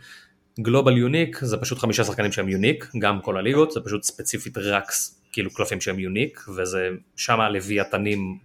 [0.61, 4.93] Global Unique זה פשוט חמישה שחקנים שהם unique, גם כל הליגות, זה פשוט ספציפית רק
[5.33, 8.39] כאילו קלפים שהם unique, וזה שם הלוויתנים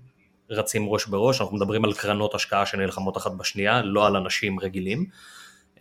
[0.50, 5.06] רצים ראש בראש, אנחנו מדברים על קרנות השקעה שנלחמות אחת בשנייה, לא על אנשים רגילים.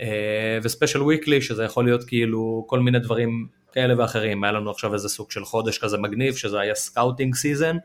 [0.01, 4.71] אה, ו Special Weekly שזה יכול להיות כאילו כל מיני דברים כאלה ואחרים, היה לנו
[4.71, 7.77] עכשיו איזה סוג של חודש כזה מגניב שזה היה scouting season,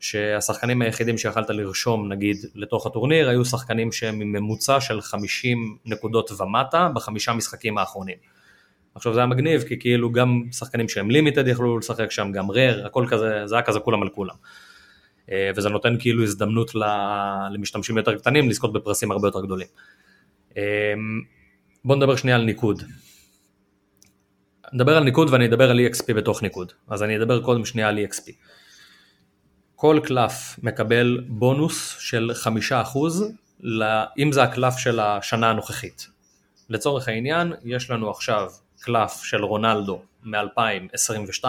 [0.00, 6.30] שהשחקנים היחידים שיכלת לרשום נגיד לתוך הטורניר היו שחקנים שהם עם ממוצע של 50 נקודות
[6.40, 8.16] ומטה בחמישה משחקים האחרונים.
[8.94, 12.86] עכשיו זה היה מגניב כי כאילו גם שחקנים שהם לימיטד יכלו לשחק שם, גם רר,
[12.86, 14.34] הכל כזה, זה היה כזה כולם על כולם.
[15.30, 16.72] אה, וזה נותן כאילו הזדמנות
[17.52, 19.66] למשתמשים יותר קטנים לזכות בפרסים הרבה יותר גדולים.
[21.84, 22.82] בוא נדבר שנייה על ניקוד.
[24.72, 27.98] נדבר על ניקוד ואני אדבר על EXP בתוך ניקוד, אז אני אדבר קודם שנייה על
[27.98, 28.32] EXP.
[29.76, 33.32] כל קלף מקבל בונוס של חמישה אחוז,
[34.18, 36.08] אם זה הקלף של השנה הנוכחית.
[36.68, 41.44] לצורך העניין, יש לנו עכשיו קלף של רונלדו מ-2022,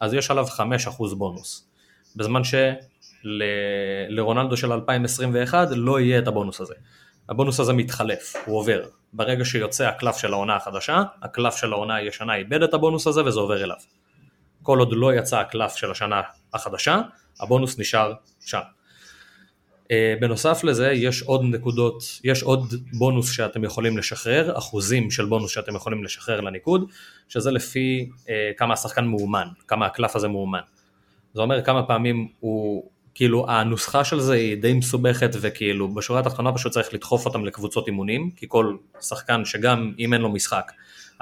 [0.00, 1.68] אז יש עליו 5% בונוס.
[2.16, 2.42] בזמן
[3.24, 6.74] שלרונלדו של 2021 לא יהיה את הבונוס הזה.
[7.28, 8.82] הבונוס הזה מתחלף, הוא עובר.
[9.12, 13.40] ברגע שיוצא הקלף של העונה החדשה, הקלף של העונה הישנה איבד את הבונוס הזה וזה
[13.40, 13.76] עובר אליו.
[14.62, 16.20] כל עוד לא יצא הקלף של השנה
[16.54, 17.00] החדשה,
[17.40, 18.60] הבונוס נשאר שם.
[19.90, 25.50] אה, בנוסף לזה יש עוד נקודות, יש עוד בונוס שאתם יכולים לשחרר, אחוזים של בונוס
[25.50, 26.90] שאתם יכולים לשחרר לניקוד,
[27.28, 30.60] שזה לפי אה, כמה השחקן מאומן, כמה הקלף הזה מאומן.
[31.34, 36.52] זה אומר כמה פעמים הוא, כאילו הנוסחה של זה היא די מסובכת וכאילו בשורה התחתונה
[36.52, 40.72] פשוט צריך לדחוף אותם לקבוצות אימונים, כי כל שחקן שגם אם אין לו משחק,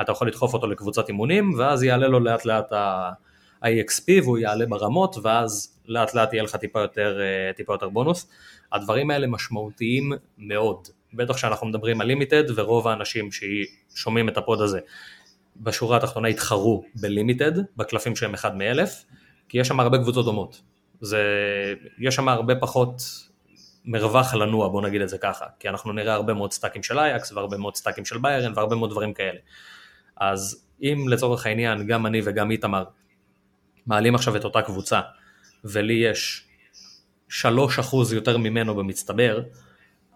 [0.01, 5.17] אתה יכול לדחוף אותו לקבוצת אימונים ואז יעלה לו לאט לאט ה-EXP והוא יעלה ברמות
[5.23, 8.29] ואז לאט לאט יהיה לך טיפה יותר, אה, טיפה יותר בונוס.
[8.73, 14.81] הדברים האלה משמעותיים מאוד, בטח שאנחנו מדברים על limited ורוב האנשים ששומעים את הפוד הזה
[15.57, 19.05] בשורה התחתונה יתחרו ב limited, בקלפים שהם אחד מאלף,
[19.49, 20.61] כי יש שם הרבה קבוצות דומות.
[21.01, 21.23] זה,
[21.99, 23.03] יש שם הרבה פחות
[23.85, 27.33] מרווח לנוע, בוא נגיד את זה ככה, כי אנחנו נראה הרבה מאוד סטאקים של אייקס
[27.33, 29.39] והרבה מאוד סטאקים של ביירן והרבה מאוד דברים כאלה.
[30.17, 32.85] אז אם לצורך העניין גם אני וגם איתמר
[33.87, 35.01] מעלים עכשיו את אותה קבוצה
[35.65, 36.47] ולי יש
[37.31, 37.35] 3%
[38.15, 39.43] יותר ממנו במצטבר,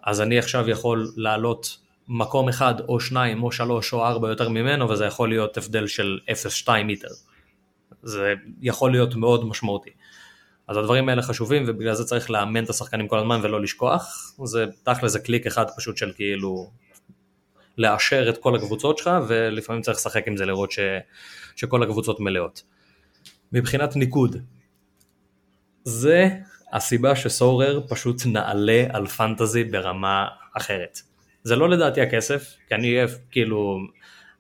[0.03, 4.88] אז אני עכשיו יכול לעלות מקום אחד או שניים או שלוש או ארבע יותר ממנו
[4.88, 6.18] וזה יכול להיות הבדל של
[6.66, 7.09] 0.2 מיטר.
[8.03, 9.90] זה יכול להיות מאוד משמעותי.
[10.68, 14.64] אז הדברים האלה חשובים ובגלל זה צריך לאמן את השחקנים כל הזמן ולא לשכוח, זה
[14.83, 16.70] תכל'ס זה קליק אחד פשוט של כאילו
[17.79, 20.79] לאשר את כל הקבוצות שלך ולפעמים צריך לשחק עם זה לראות ש,
[21.57, 22.62] שכל הקבוצות מלאות.
[23.53, 24.37] מבחינת ניקוד,
[25.85, 26.29] זה
[26.72, 31.00] הסיבה שסורר פשוט נעלה על פנטזי ברמה אחרת.
[31.42, 32.96] זה לא לדעתי הכסף, כי אני
[33.31, 33.79] כאילו,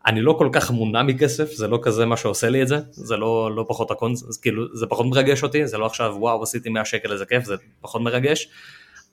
[0.06, 3.16] אני לא כל כך מונע מכסף, זה לא כזה מה שעושה לי את זה, זה
[3.16, 6.84] לא, לא פחות הקונס, כאילו זה פחות מרגש אותי, זה לא עכשיו וואו עשיתי 100
[6.84, 8.48] שקל איזה כיף, זה פחות מרגש.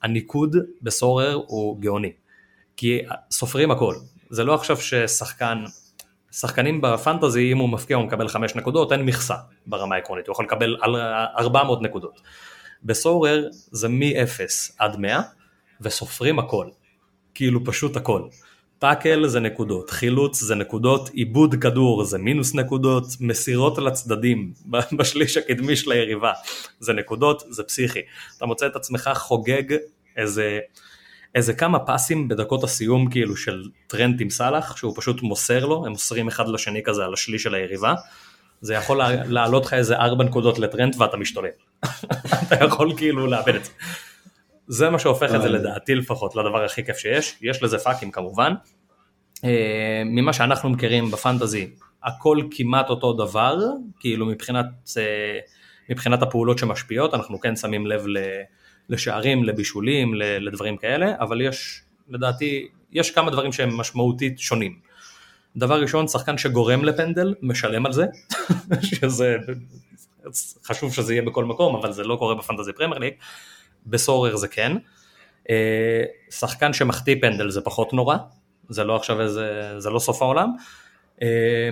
[0.04, 2.12] הניקוד בסורר הוא גאוני,
[2.78, 3.00] כי
[3.32, 3.96] סופרים הכל,
[4.30, 5.64] זה לא עכשיו ששחקן,
[6.32, 10.46] שחקנים בפנטזי אם הוא מפקיע הוא מקבל 5 נקודות, אין מכסה ברמה העקרונית, הוא יכול
[10.46, 10.78] לקבל
[11.38, 12.22] 400 נקודות.
[12.84, 14.42] בסורר זה מ-0
[14.80, 15.22] עד 100
[15.82, 16.68] וסופרים הכל,
[17.34, 18.22] כאילו פשוט הכל.
[18.82, 24.54] טאקל זה נקודות, חילוץ זה נקודות, עיבוד כדור זה מינוס נקודות, מסירות לצדדים
[24.98, 26.32] בשליש הקדמי של היריבה
[26.80, 28.00] זה נקודות, זה פסיכי.
[28.38, 29.64] אתה מוצא את עצמך חוגג
[30.18, 30.60] איזה,
[31.36, 35.92] איזה כמה פסים בדקות הסיום כאילו של טרנט עם סאלח, שהוא פשוט מוסר לו, הם
[35.92, 37.94] מוסרים אחד לשני כזה על השליש של היריבה,
[38.62, 41.50] זה יכול לעלות לך איזה ארבע נקודות לטרנט ואתה משתולל.
[42.44, 43.72] אתה יכול כאילו לאבד את זה.
[44.72, 48.54] זה מה שהופך את זה לדעתי לפחות לדבר הכי כיף שיש, יש לזה פאקים כמובן.
[49.44, 51.70] אה, ממה שאנחנו מכירים בפנטזי,
[52.04, 53.58] הכל כמעט אותו דבר,
[54.00, 54.66] כאילו מבחינת,
[54.98, 55.40] אה,
[55.90, 58.06] מבחינת הפעולות שמשפיעות, אנחנו כן שמים לב
[58.90, 64.80] לשערים, לבישולים, לדברים כאלה, אבל יש, לדעתי, יש כמה דברים שהם משמעותית שונים.
[65.56, 68.06] דבר ראשון, שחקן שגורם לפנדל, משלם על זה,
[68.90, 69.38] שזה
[70.66, 73.14] חשוב שזה יהיה בכל מקום, אבל זה לא קורה בפנטזי פרמייר ליג.
[73.86, 74.78] בסורר זה כן.
[75.50, 78.18] אה, שחקן שמחטיא פנדל זה פחות נורא,
[78.70, 80.50] זה לא עכשיו איזה, זה לא סוף העולם.
[81.22, 81.70] אה,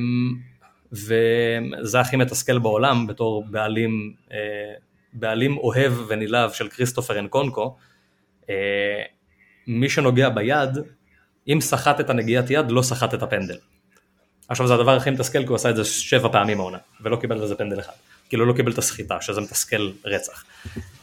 [0.92, 4.38] וזה הכי מתסכל בעולם בתור בעלים, אה,
[5.14, 7.76] בעלים אוהב ונלהב של כריסטופר אנקונקו.
[9.68, 10.78] מי שנוגע ביד,
[11.48, 13.58] אם סחט את הנגיעת יד, לא סחט את הפנדל.
[14.48, 17.44] עכשיו זה הדבר הכי מתסכל כי הוא עשה את זה שבע פעמים העונה, ולא קיבל
[17.44, 17.94] לזה פנדל אחד.
[18.30, 20.46] כאילו לא קיבל את הסחיטה, שזה מתסכל רצח.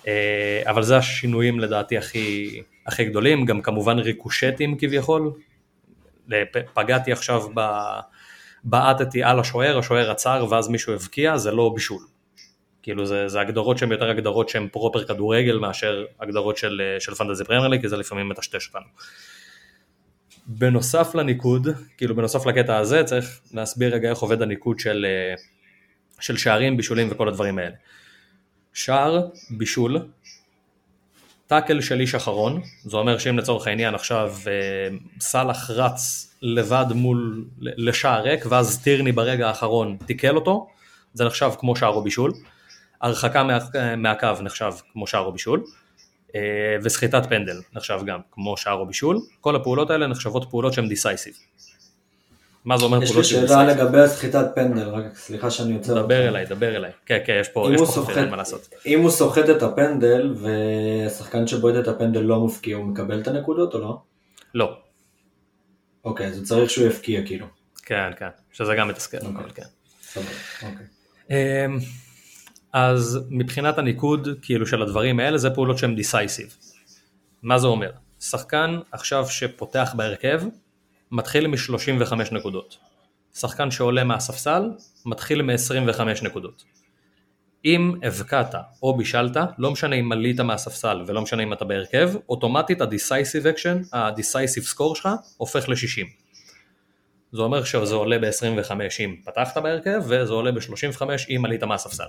[0.07, 5.33] אה, אבל זה השינויים לדעתי הכי, הכי גדולים, גם כמובן ריקושטים כביכול.
[6.75, 7.43] פגעתי עכשיו,
[8.65, 12.03] בעטתי על השוער, השוער עצר ואז מישהו הבקיע, זה לא בישול.
[12.83, 17.45] כאילו זה, זה הגדרות שהן יותר הגדרות שהן proper כדורגל מאשר הגדרות של, של Fantasy
[17.45, 18.87] Premier כי זה לפעמים מטשטש אותנו.
[20.47, 25.35] בנוסף לניקוד, כאילו בנוסף לקטע הזה צריך להסביר רגע איך עובד הניקוד של, אה,
[26.21, 27.75] של שערים, בישולים וכל הדברים האלה.
[28.73, 29.99] שער, בישול,
[31.47, 37.45] tackle של איש אחרון, זה אומר שאם לצורך העניין עכשיו אה, סאלח רץ לבד מול,
[37.61, 40.69] לשער ריק ואז טירני ברגע האחרון תיקל אותו,
[41.15, 42.33] זה נחשב כמו שער או בישול,
[43.03, 43.59] הרחקה מה,
[43.97, 45.65] מהקו נחשב כמו שער או בישול,
[46.35, 46.41] אה,
[46.83, 51.35] וסחיטת פנדל נחשב גם כמו שער או בישול, כל הפעולות האלה נחשבות פעולות שהן דיסייסיב.
[52.67, 53.45] מה זה אומר פעולות של דיסייסיב?
[53.45, 55.95] יש לי שאלה לגבי סחיטת פנדל, רק סליחה שאני יוצא.
[55.95, 56.91] דבר אליי, דבר אליי.
[57.07, 58.69] כן, כן, יש פה חופר, אין מה לעשות.
[58.87, 60.35] אם הוא סוחט את הפנדל
[61.07, 64.01] ושחקן שבועט את הפנדל לא מופקיע, הוא מקבל את הנקודות או לא?
[64.55, 64.77] לא.
[66.05, 67.47] אוקיי, אז הוא צריך שהוא יפקיע כאילו.
[67.83, 69.17] כן, כן, שזה גם מתסכל.
[69.27, 69.53] אוקיי.
[69.55, 70.21] כן.
[70.63, 70.87] אוקיי.
[71.31, 71.79] אמ,
[72.73, 76.57] אז מבחינת הניקוד כאילו של הדברים האלה זה פעולות שהן דיסייסיב.
[77.43, 77.91] מה זה אומר?
[78.21, 80.43] שחקן עכשיו שפותח בהרכב
[81.11, 82.79] מתחיל מ-35 נקודות.
[83.35, 84.71] שחקן שעולה מהספסל
[85.07, 86.65] מתחיל מ-25 נקודות.
[87.65, 92.81] אם הבקעת או בישלת, לא משנה אם עלית מהספסל ולא משנה אם אתה בהרכב, אוטומטית
[92.81, 96.07] ה-decisive action, ה-decisive score שלך, הופך ל-60.
[97.33, 102.05] זה אומר שזה עולה ב-25 אם פתחת בהרכב, וזה עולה ב-35 אם עלית מהספסל.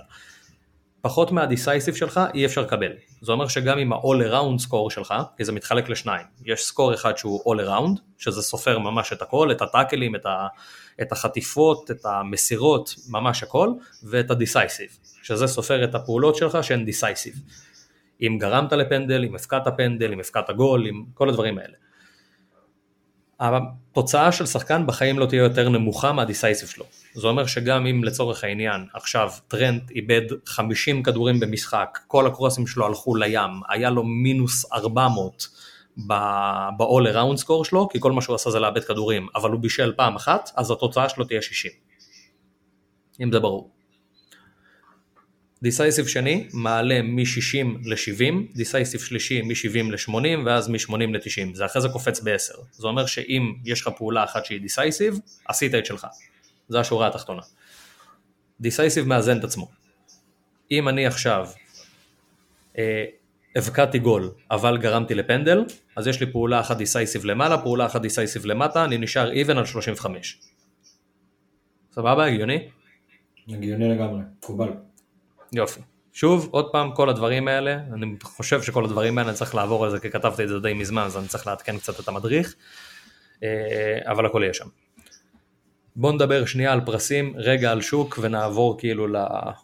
[1.00, 2.92] פחות מה-decisive שלך אי אפשר לקבל.
[3.20, 7.16] זה אומר שגם עם ה-all around score שלך, כי זה מתחלק לשניים, יש סקור אחד
[7.16, 10.46] שהוא all around, שזה סופר ממש את הכל, את הטאקלים, את, ה,
[11.02, 13.70] את החטיפות, את המסירות, ממש הכל,
[14.02, 17.38] ואת ה-decisive, שזה סופר את הפעולות שלך שהן decisive.
[18.22, 21.74] אם גרמת לפנדל, אם הפקעת פנדל, אם הפקעת גול, עם כל הדברים האלה.
[23.40, 26.84] התוצאה של שחקן בחיים לא תהיה יותר נמוכה מהדיסייסיב שלו.
[27.18, 32.86] זה אומר שגם אם לצורך העניין עכשיו טרנט איבד 50 כדורים במשחק, כל הקרוסים שלו
[32.86, 35.48] הלכו לים, היה לו מינוס 400
[36.06, 39.92] ב-all around score שלו, כי כל מה שהוא עשה זה לאבד כדורים, אבל הוא בישל
[39.96, 41.70] פעם אחת, אז התוצאה שלו תהיה 60.
[43.20, 43.70] אם זה ברור.
[45.62, 51.88] דיסייסיב שני מעלה מ-60 ל-70, דיסייסיב שלישי מ-70 ל-80 ואז מ-80 ל-90, זה אחרי זה
[51.88, 52.60] קופץ ב-10.
[52.72, 56.06] זה אומר שאם יש לך פעולה אחת שהיא דיסייסיב, עשית את שלך.
[56.68, 57.42] זה השורה התחתונה.
[58.60, 59.68] דיסייסיב מאזן את עצמו.
[60.70, 61.48] אם אני עכשיו
[62.78, 63.04] אה,
[63.56, 65.64] הבקעתי גול אבל גרמתי לפנדל,
[65.96, 69.64] אז יש לי פעולה אחת דיסייסיב למעלה, פעולה אחת דיסייסיב למטה, אני נשאר even על
[69.64, 70.40] 35.
[71.92, 72.26] סבבה?
[72.26, 72.68] הגיוני?
[73.48, 74.68] הגיוני לגמרי, מקובל.
[75.52, 75.80] יופי.
[76.12, 79.90] שוב, עוד פעם, כל הדברים האלה, אני חושב שכל הדברים האלה אני צריך לעבור על
[79.90, 82.54] זה, כי כתבתי את זה די מזמן, אז אני צריך לעדכן קצת את המדריך,
[83.42, 84.68] אה, אבל הכל יהיה שם.
[86.00, 89.16] בואו נדבר שנייה על פרסים, רגע על שוק, ונעבור כאילו ל...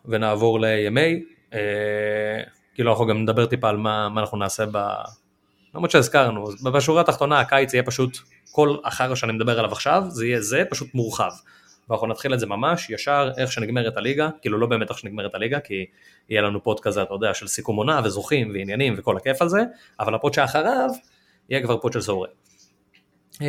[0.05, 1.25] ונעבור ל-AMA.
[1.53, 2.43] אה,
[2.75, 4.79] כאילו אנחנו גם נדבר טיפה על מה, מה אנחנו נעשה ב...
[5.75, 6.45] למרות שהזכרנו,
[6.75, 8.19] בשורה התחתונה הקיץ יהיה פשוט,
[8.53, 11.31] כל אחר שאני מדבר עליו עכשיו, זה יהיה זה, פשוט מורחב.
[11.89, 15.61] ואנחנו נתחיל את זה ממש ישר איך שנגמרת הליגה, כאילו לא באמת איך שנגמרת הליגה,
[15.61, 15.87] כי
[16.29, 19.61] יהיה לנו פוד כזה, אתה יודע, של סיכום עונה וזוכים ועניינים וכל הכיף על זה,
[20.01, 20.91] אבל הפוד שאחריו
[21.49, 22.29] יהיה כבר פוד של Sorare.
[23.41, 23.47] אמ,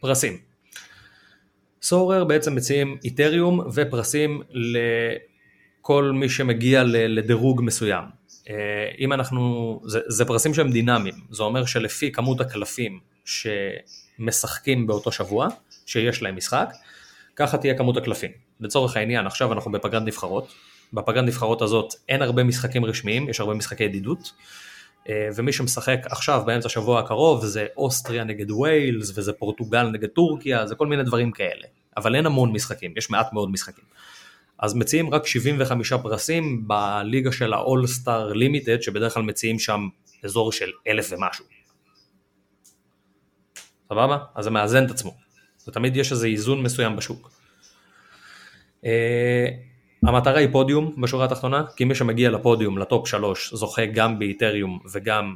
[0.00, 0.45] פרסים.
[1.88, 8.04] Sorare בעצם מציעים איתריום ופרסים לכל מי שמגיע לדירוג מסוים.
[8.50, 8.54] אה,
[8.98, 15.48] אם אנחנו, זה, זה פרסים שהם דינמיים, זה אומר שלפי כמות הקלפים שמשחקים באותו שבוע,
[15.86, 16.68] שיש להם משחק,
[17.36, 18.30] ככה תהיה כמות הקלפים.
[18.60, 20.52] לצורך העניין, עכשיו אנחנו בפגרת נבחרות,
[20.92, 24.32] בפגרת נבחרות הזאת אין הרבה משחקים רשמיים, יש הרבה משחקי ידידות,
[25.08, 30.74] ומי שמשחק עכשיו באמצע השבוע הקרוב זה אוסטריה נגד ויילס, וזה פורטוגל נגד טורקיה, זה
[30.74, 31.66] כל מיני דברים כאלה.
[31.96, 33.84] אבל אין המון משחקים, יש מעט מאוד משחקים.
[34.58, 39.88] אז מציעים רק 75 פרסים בליגה של ה-all star limited, שבדרך כלל מציעים שם
[40.24, 41.44] אזור של אלף ומשהו.
[43.88, 44.18] סבבה?
[44.34, 45.14] אז זה מאזן את עצמו.
[45.68, 47.30] ותמיד יש איזה איזון מסוים בשוק.
[50.06, 54.78] המטרה היא פודיום בשורה התחתונה, כי מי שמגיע לפודיום, ל top 3, זוכה גם באיתריום
[54.92, 55.34] וגם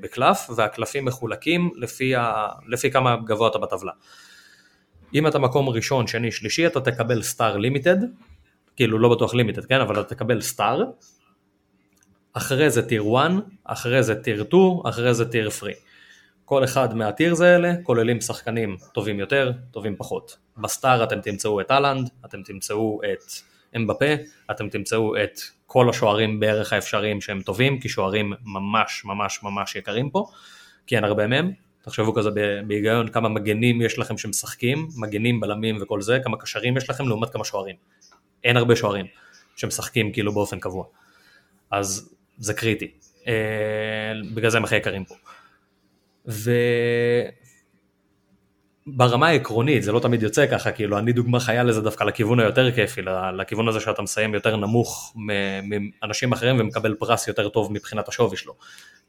[0.00, 2.46] בקלף, והקלפים מחולקים לפי, ה...
[2.68, 3.92] לפי כמה גבוה אתה בטבלה.
[5.14, 7.96] אם אתה מקום ראשון, שני, שלישי, אתה תקבל star limited,
[8.76, 10.84] כאילו לא בטוח limited, כן, אבל אתה תקבל star,
[12.32, 13.30] אחרי זה tier 1,
[13.64, 15.74] אחרי זה tier 2, אחרי זה tier 3.
[16.44, 20.36] כל אחד מה tiers האלה כוללים שחקנים טובים יותר, טובים פחות.
[20.56, 24.06] ב star אתם תמצאו את האלנד, אתם תמצאו את אמבפה,
[24.50, 30.10] אתם תמצאו את כל השוערים בערך האפשריים שהם טובים, כי שוערים ממש ממש ממש יקרים
[30.10, 30.26] פה,
[30.86, 31.52] כי אין הרבה מהם.
[31.82, 32.30] תחשבו כזה
[32.66, 37.30] בהיגיון כמה מגנים יש לכם שמשחקים, מגנים, בלמים וכל זה, כמה קשרים יש לכם לעומת
[37.30, 37.76] כמה שוערים.
[38.44, 39.06] אין הרבה שוערים
[39.56, 40.84] שמשחקים כאילו באופן קבוע.
[41.70, 42.90] אז זה קריטי.
[43.26, 45.14] אה, בגלל זה הם הכי יקרים פה.
[48.86, 52.72] וברמה העקרונית זה לא תמיד יוצא ככה, כאילו אני דוגמה חיה לזה דווקא לכיוון היותר
[52.72, 53.02] כיפי,
[53.36, 55.14] לכיוון הזה שאתה מסיים יותר נמוך
[56.02, 58.54] מאנשים אחרים ומקבל פרס יותר טוב מבחינת השווי שלו.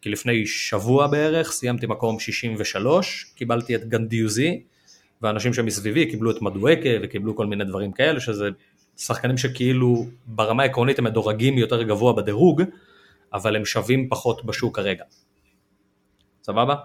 [0.01, 4.63] כי לפני שבוע בערך סיימתי מקום 63, קיבלתי את גנדיוזי,
[5.21, 8.49] ואנשים שמסביבי קיבלו את מדואקה וקיבלו כל מיני דברים כאלה, שזה
[8.97, 12.63] שחקנים שכאילו ברמה העקרונית הם מדורגים יותר גבוה בדירוג,
[13.33, 15.03] אבל הם שווים פחות בשוק כרגע.
[16.43, 16.75] סבבה?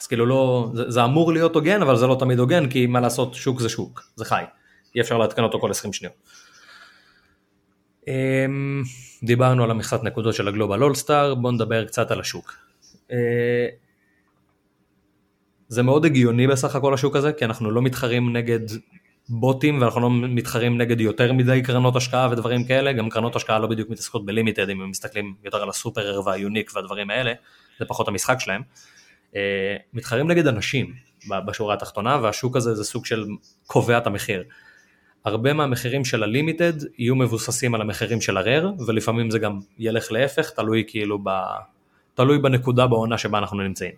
[0.00, 3.00] אז כאילו לא, זה, זה אמור להיות הוגן, אבל זה לא תמיד הוגן, כי מה
[3.00, 4.42] לעשות, שוק זה שוק, זה חי,
[4.94, 6.14] אי אפשר לעדכן אותו כל 20 שניות.
[8.08, 8.82] אמ,
[9.22, 12.54] דיברנו על המכסת נקודות של הגלובל אולסטאר, בואו נדבר קצת על השוק.
[13.12, 13.66] אה,
[15.68, 18.60] זה מאוד הגיוני בסך הכל השוק הזה, כי אנחנו לא מתחרים נגד
[19.28, 23.66] בוטים ואנחנו לא מתחרים נגד יותר מדי קרנות השקעה ודברים כאלה, גם קרנות השקעה לא
[23.66, 27.32] בדיוק מתעסקות בלימיטד, אם הם מסתכלים יותר על הסופר והיוניק והדברים האלה,
[27.78, 28.62] זה פחות המשחק שלהם.
[29.36, 30.94] אה, מתחרים נגד אנשים
[31.46, 33.26] בשורה התחתונה, והשוק הזה זה סוג של
[33.66, 34.44] קובע את המחיר.
[35.24, 39.60] הרבה מהמחירים של ה limited יהיו מבוססים על המחירים של ה rare, ולפעמים זה גם
[39.78, 41.30] ילך להפך, תלוי כאילו ב...
[42.14, 43.92] תלוי בנקודה בעונה שבה אנחנו נמצאים.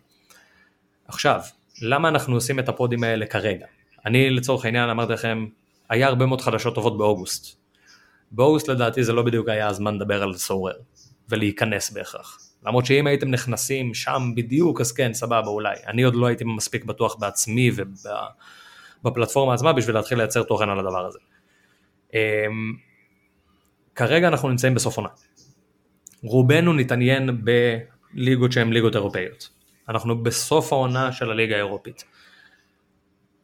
[1.08, 1.40] עכשיו,
[1.82, 3.66] למה אנחנו עושים את הפודים האלה כרגע?
[4.06, 5.46] אני לצורך העניין אמרתי לכם,
[5.88, 7.56] היה הרבה מאוד חדשות טובות באוגוסט.
[8.30, 10.74] באוגוסט לדעתי זה לא בדיוק היה הזמן לדבר על Sorare
[11.28, 12.38] ולהיכנס בהכרח.
[12.66, 15.76] למרות שאם הייתם נכנסים שם בדיוק אז כן סבבה אולי.
[15.86, 17.70] אני עוד לא הייתי מספיק בטוח בעצמי
[19.02, 21.18] ובפלטפורמה עצמה בשביל להתחיל לייצר תוכן על הדבר הזה.
[22.14, 22.18] אמ,
[23.94, 25.08] כרגע אנחנו נמצאים בסוף עונה.
[26.22, 29.48] רובנו נתעניין בליגות שהן ליגות אירופאיות.
[29.88, 32.04] אנחנו בסוף העונה של הליגה האירופית.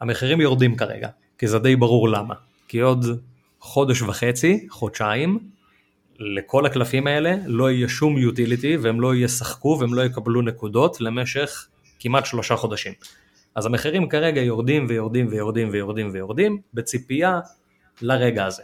[0.00, 1.08] המחירים יורדים כרגע,
[1.38, 2.34] כי זה די ברור למה.
[2.68, 3.04] כי עוד
[3.60, 5.38] חודש וחצי, חודשיים,
[6.20, 11.66] לכל הקלפים האלה לא יהיה שום יוטיליטי והם לא ישחקו והם לא יקבלו נקודות למשך
[12.00, 12.92] כמעט שלושה חודשים.
[13.54, 17.40] אז המחירים כרגע יורדים ויורדים ויורדים ויורדים ויורדים בציפייה
[18.02, 18.62] לרגע הזה.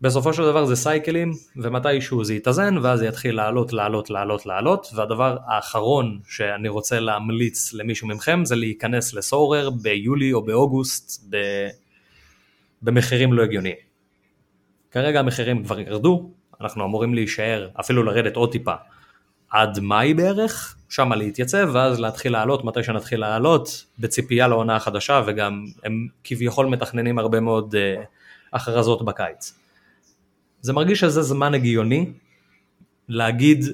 [0.00, 4.86] בסופו של דבר זה סייקלים ומתישהו זה יתאזן ואז זה יתחיל לעלות לעלות לעלות לעלות
[4.94, 11.36] והדבר האחרון שאני רוצה להמליץ למישהו מכם זה להיכנס לסורר ביולי או באוגוסט ב...
[12.82, 13.93] במחירים לא הגיוניים.
[14.94, 16.30] כרגע המחירים כבר ירדו,
[16.60, 18.74] אנחנו אמורים להישאר, אפילו לרדת עוד טיפה,
[19.50, 25.64] עד מאי בערך, שמה להתייצב, ואז להתחיל לעלות מתי שנתחיל לעלות, בציפייה לעונה החדשה, וגם
[25.84, 28.04] הם כביכול מתכננים הרבה מאוד uh,
[28.52, 29.58] הכרזות בקיץ.
[30.60, 32.12] זה מרגיש שזה זמן הגיוני
[33.08, 33.64] להגיד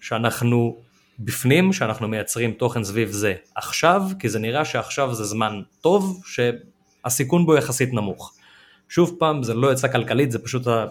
[0.00, 0.76] שאנחנו
[1.18, 7.46] בפנים, שאנחנו מייצרים תוכן סביב זה עכשיו, כי זה נראה שעכשיו זה זמן טוב, שהסיכון
[7.46, 8.39] בו יחסית נמוך.
[8.90, 10.86] שוב פעם, זה לא יצא כלכלית, זה פשוט ה...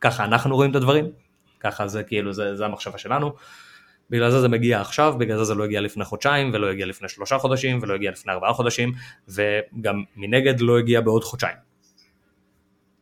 [0.00, 1.04] ככה אנחנו רואים את הדברים,
[1.60, 3.32] ככה זה כאילו, זה, זה המחשבה שלנו.
[4.10, 7.08] בגלל זה זה מגיע עכשיו, בגלל זה זה לא הגיע לפני חודשיים, ולא הגיע לפני
[7.08, 8.92] שלושה חודשים, ולא הגיע לפני ארבעה חודשים,
[9.28, 11.56] וגם מנגד לא הגיע בעוד חודשיים.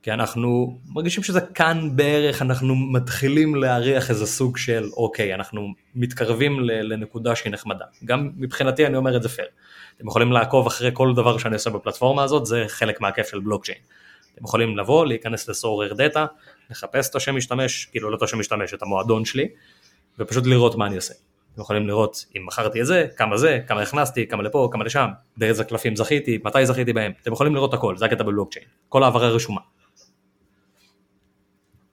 [0.02, 6.60] כי אנחנו מרגישים שזה כאן בערך, אנחנו מתחילים להריח איזה סוג של אוקיי, אנחנו מתקרבים
[6.60, 7.84] לנקודה שהיא נחמדה.
[8.04, 9.48] גם מבחינתי אני אומר את זה פייר.
[9.96, 13.78] אתם יכולים לעקוב אחרי כל דבר שאני עושה בפלטפורמה הזאת, זה חלק מהכיף של בלוקצ'יין.
[14.34, 16.26] אתם יכולים לבוא, להיכנס לסורר דאטה,
[16.70, 19.48] לחפש את השם משתמש, כאילו לא את השם משתמש, את המועדון שלי,
[20.18, 21.14] ופשוט לראות מה אני עושה.
[21.54, 25.08] אתם יכולים לראות אם מכרתי את זה, כמה זה, כמה הכנסתי, כמה לפה, כמה לשם,
[25.36, 29.28] באיזה קלפים זכיתי, מתי זכיתי בהם, אתם יכולים לראות הכל, זה הקטע בבלוקצ'יין, כל העברה
[29.28, 29.60] רשומה.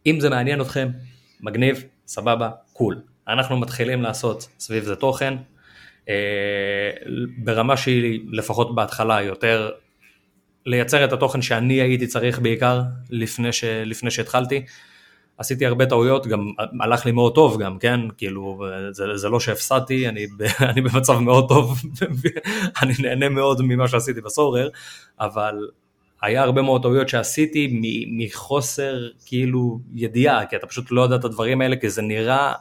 [0.06, 0.90] אם זה מעניין אתכם,
[1.42, 3.02] מגניב, סבבה, קול.
[3.28, 5.34] אנחנו מתחילים לעשות סביב זה תוכן,
[6.10, 6.92] אה,
[7.38, 9.72] ברמה שהיא לפחות בהתחלה יותר
[10.70, 14.66] לייצר את התוכן שאני הייתי צריך בעיקר לפני, ש, לפני שהתחלתי.
[15.38, 16.52] עשיתי הרבה טעויות, גם
[16.82, 18.00] הלך לי מאוד טוב גם, כן?
[18.18, 20.28] כאילו, זה, זה לא שהפסדתי, אני,
[20.70, 21.82] אני במצב מאוד טוב,
[22.82, 24.70] אני נהנה מאוד ממה שעשיתי בסורר,
[25.20, 25.56] אבל
[26.22, 27.82] היה הרבה מאוד טעויות שעשיתי
[28.18, 32.54] מחוסר כאילו ידיעה, כי אתה פשוט לא יודע את הדברים האלה, כי זה נראה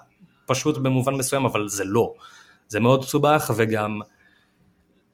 [0.46, 2.14] פשוט במובן מסוים, אבל זה לא.
[2.68, 4.00] זה מאוד מסובך, וגם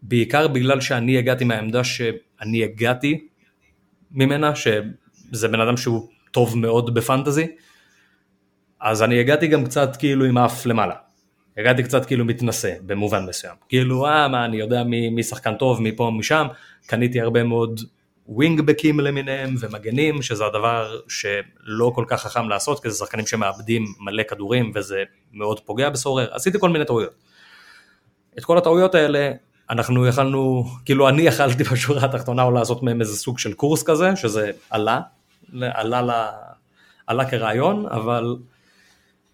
[0.09, 3.27] בעיקר בגלל שאני הגעתי מהעמדה שאני הגעתי
[4.11, 7.47] ממנה, שזה בן אדם שהוא טוב מאוד בפנטזי,
[8.81, 10.95] אז אני הגעתי גם קצת כאילו עם אף למעלה.
[11.57, 13.55] הגעתי קצת כאילו מתנשא במובן מסוים.
[13.69, 16.47] כאילו, אה, מה, אני יודע מי, מי שחקן טוב, מפה, משם,
[16.87, 17.81] קניתי הרבה מאוד
[18.27, 24.23] ווינגבקים למיניהם ומגנים, שזה הדבר שלא כל כך חכם לעשות, כי זה שחקנים שמאבדים מלא
[24.23, 25.03] כדורים וזה
[25.33, 27.15] מאוד פוגע בסורר, עשיתי כל מיני טעויות.
[28.39, 29.33] את כל הטעויות האלה
[29.71, 34.17] אנחנו יכלנו, כאילו אני יכלתי בשורה התחתונה או לעשות מהם איזה סוג של קורס כזה,
[34.17, 35.01] שזה עלה,
[35.61, 36.31] עלה, לה,
[37.07, 38.37] עלה כרעיון, אבל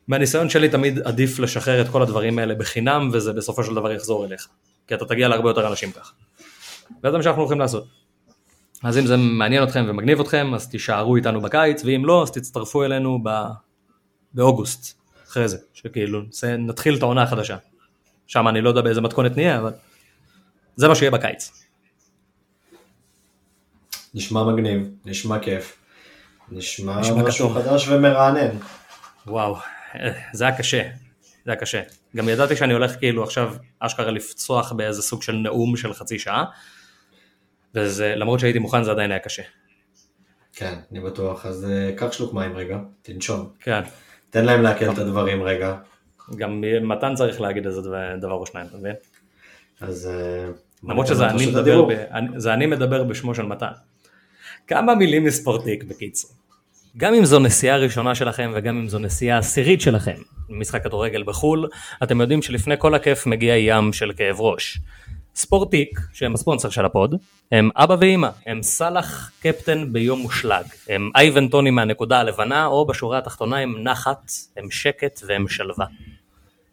[0.09, 4.27] מהניסיון שלי תמיד עדיף לשחרר את כל הדברים האלה בחינם, וזה בסופו של דבר יחזור
[4.27, 4.49] אליך,
[4.87, 6.13] כי אתה תגיע להרבה יותר אנשים ככה.
[7.05, 7.85] וזה מה שאנחנו הולכים לעשות.
[8.83, 12.85] אז אם זה מעניין אתכם ומגניב אתכם, אז תישארו איתנו בקיץ, ואם לא, אז תצטרפו
[12.85, 13.31] אלינו ב...
[14.35, 16.23] באוגוסט, אחרי זה, שכאילו,
[16.59, 17.57] נתחיל את העונה החדשה.
[18.27, 19.73] שם אני לא יודע באיזה מתכונת נהיה, אבל
[20.81, 21.65] זה מה שיהיה בקיץ.
[24.15, 25.77] נשמע מגניב, נשמע כיף.
[26.49, 27.63] נשמע, נשמע משהו כתוב.
[27.63, 28.57] חדש ומרענן.
[29.27, 29.57] וואו,
[30.33, 30.83] זה היה קשה,
[31.45, 31.83] זה היה קשה.
[32.17, 36.45] גם ידעתי שאני הולך כאילו עכשיו אשכרה לפצוח באיזה סוג של נאום של חצי שעה,
[37.75, 39.43] וזה, למרות שהייתי מוכן זה עדיין היה קשה.
[40.53, 43.53] כן, אני בטוח, אז uh, קח שלוק מים רגע, תנשום.
[43.61, 43.81] כן.
[44.31, 45.77] תן להם לעכל את הדברים רגע.
[46.37, 47.81] גם מתן צריך להגיד איזה
[48.21, 48.95] דבר או שניים, אתה מבין?
[49.81, 50.11] אז...
[50.85, 51.95] למרות שזה אני מדבר, ב,
[52.37, 53.73] זה אני מדבר בשמו של מתן.
[54.67, 56.31] כמה מילים מספורטיק בקיצור.
[56.97, 60.17] גם אם זו נסיעה ראשונה שלכם וגם אם זו נסיעה עשירית שלכם,
[60.49, 61.69] משחק כדורגל בחו"ל,
[62.03, 64.79] אתם יודעים שלפני כל הכיף מגיע ים של כאב ראש.
[65.35, 67.15] ספורטיק, שהם הספונסר של הפוד,
[67.53, 73.19] הם אבא ואימא, הם סאלח קפטן ביום מושלג, הם אייבן טוני מהנקודה הלבנה, או בשורה
[73.19, 75.87] התחתונה הם נחת, הם שקט והם שלווה.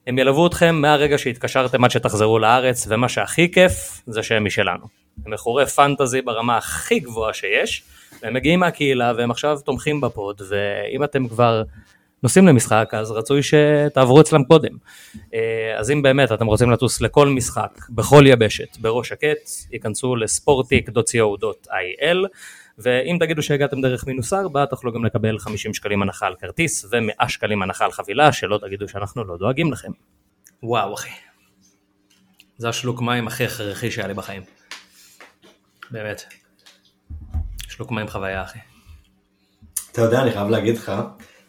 [0.07, 4.85] הם ילוו אתכם מהרגע שהתקשרתם עד שתחזרו לארץ, ומה שהכי כיף זה שהם משלנו.
[5.25, 7.83] הם מכורי פנטזי ברמה הכי גבוהה שיש,
[8.23, 11.63] והם מגיעים מהקהילה והם עכשיו תומכים בפוד, ואם אתם כבר
[12.23, 14.77] נוסעים למשחק, אז רצוי שתעברו אצלם קודם.
[15.33, 22.27] אה, אז אם באמת אתם רוצים לטוס לכל משחק, בכל יבשת, בראש שקט, ייכנסו לספורטיק.co.il,
[22.77, 27.29] ואם תגידו שהגעתם דרך מינוס 4, תוכלו גם לקבל 50 שקלים הנחה על כרטיס ו-100
[27.29, 29.91] שקלים הנחה על חבילה, שלא תגידו שאנחנו לא דואגים לכם.
[30.63, 31.09] וואו אחי.
[32.57, 34.41] זה השלוק מים הכי הכרחי שהיה לי בחיים.
[35.91, 36.23] באמת.
[37.67, 38.59] שלוק מים חוויה אחי.
[39.91, 40.91] אתה יודע, אני חייב להגיד לך,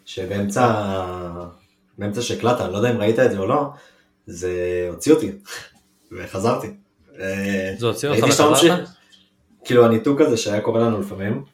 [0.05, 0.95] שבאמצע
[1.99, 3.71] באמצע שהקלטת, אני לא יודע אם ראית את זה או לא,
[4.27, 5.33] זה הוציא אותי,
[6.13, 6.67] וחזרתי.
[7.79, 8.89] זה הוציא אותך וחזרת?
[9.65, 11.45] כאילו הניתוק הזה שהיה קורה לנו לפעמים,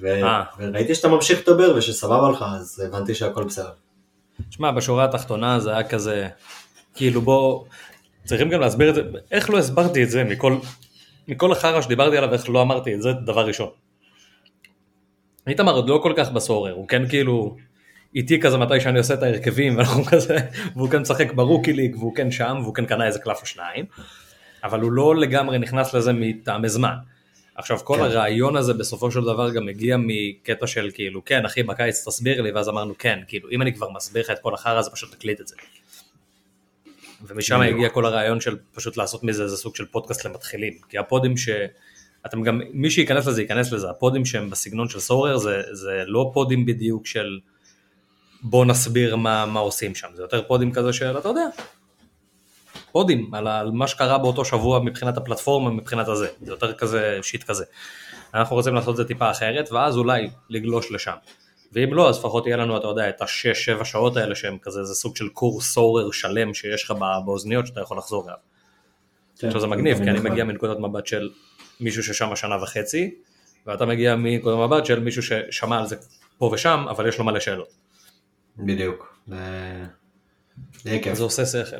[0.00, 0.42] ו- אה.
[0.58, 3.70] וראיתי שאתה ממשיך לדבר ושסבבה לך, אז הבנתי שהכל בסדר.
[4.48, 6.28] תשמע, בשורה התחתונה זה היה כזה,
[6.94, 7.64] כאילו בוא,
[8.24, 10.56] צריכים גם להסביר את זה, איך לא הסברתי את זה מכל,
[11.28, 13.68] מכל החרא שדיברתי עליו, איך לא אמרתי את זה, דבר ראשון.
[15.46, 17.56] איתמר עוד לא כל כך בסורר, הוא כן כאילו
[18.14, 20.36] איתי כזה מתי שאני עושה את ההרכבים, ואנחנו כזה,
[20.76, 23.84] והוא כן משחק ברוקי ליג, והוא כן שם, והוא כן קנה איזה קלף או שניים,
[24.64, 26.94] אבל הוא לא לגמרי נכנס לזה מטעמי זמן.
[27.60, 28.02] עכשיו כל כן.
[28.02, 32.52] הרעיון הזה בסופו של דבר גם מגיע מקטע של כאילו כן אחי בקיץ תסביר לי
[32.52, 35.40] ואז אמרנו כן כאילו אם אני כבר מסביר לך את כל החרא הזה פשוט תקליט
[35.40, 35.54] את זה.
[37.26, 37.60] ומשם.
[37.60, 42.42] הגיע כל הרעיון של פשוט לעשות מזה איזה סוג של פודקאסט למתחילים כי הפודים שאתם
[42.42, 46.66] גם מי שייכנס לזה ייכנס לזה הפודים שהם בסגנון של Sorare זה, זה לא פודים
[46.66, 47.40] בדיוק של
[48.42, 51.46] בוא נסביר מה, מה עושים שם זה יותר פודים כזה של אתה יודע
[52.92, 57.44] פודים על, על מה שקרה באותו שבוע מבחינת הפלטפורמה מבחינת הזה זה יותר כזה shit
[57.44, 57.64] כזה.
[58.34, 61.14] אנחנו רוצים לעשות את זה טיפה אחרת ואז אולי לגלוש לשם.
[61.72, 64.84] ואם לא אז לפחות יהיה לנו אתה יודע את השש שבע שעות האלה שהם כזה
[64.84, 68.36] זה סוג של קורס Sorare שלם שיש לך בא- באוזניות שאתה יכול לחזור אליו.
[69.42, 71.30] עכשיו זה מגניב כי אני מגיע מנקודת מבט של
[71.80, 73.14] מישהו ששם שנה וחצי
[73.66, 75.96] ואתה מגיע מנקודת מבט של מישהו ששמע על זה
[76.38, 77.68] פה ושם אבל יש לו מלא שאלות.
[78.56, 79.16] בדיוק.
[81.14, 81.76] זה עושה שכל.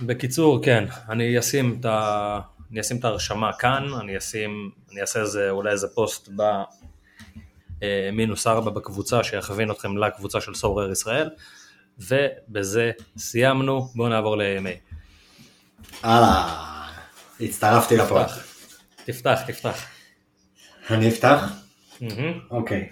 [0.00, 2.40] בקיצור, כן, אני אשים את, ה...
[2.72, 6.28] אני אשים את ההרשמה כאן, אני אשים, אני אעשה איזה, אולי איזה פוסט
[7.80, 11.30] במינוס ארבע בקבוצה שיכווין אתכם לקבוצה של סורר ישראל,
[11.98, 14.76] ובזה סיימנו, בואו נעבור לימי.
[16.02, 16.74] הלאה.
[17.40, 18.26] הצטרפתי לפוד.
[19.04, 19.86] תפתח, תפתח.
[20.90, 21.44] אני אפתח?
[22.50, 22.88] אוקיי.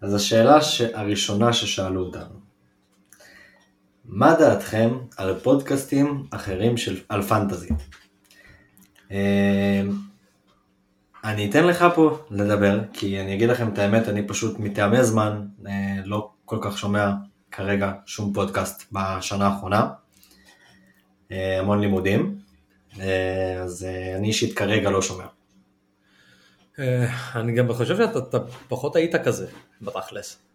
[0.00, 0.58] אז השאלה.
[0.94, 2.45] הראשונה ששאלו אותנו,
[4.08, 7.00] מה דעתכם על פודקאסטים אחרים של...
[7.08, 7.68] על פנטזי?
[9.10, 9.82] אה,
[11.24, 15.46] אני אתן לך פה לדבר, כי אני אגיד לכם את האמת, אני פשוט מטעמי זמן
[15.66, 17.10] אה, לא כל כך שומע
[17.50, 19.88] כרגע שום פודקאסט בשנה האחרונה.
[21.32, 22.38] אה, המון לימודים,
[23.62, 23.86] אז
[24.16, 25.24] אני אישית כרגע לא שומע.
[27.34, 28.38] אני גם חושב שאתה אתה
[28.68, 29.46] פחות היית כזה,
[29.82, 30.45] בתכלס.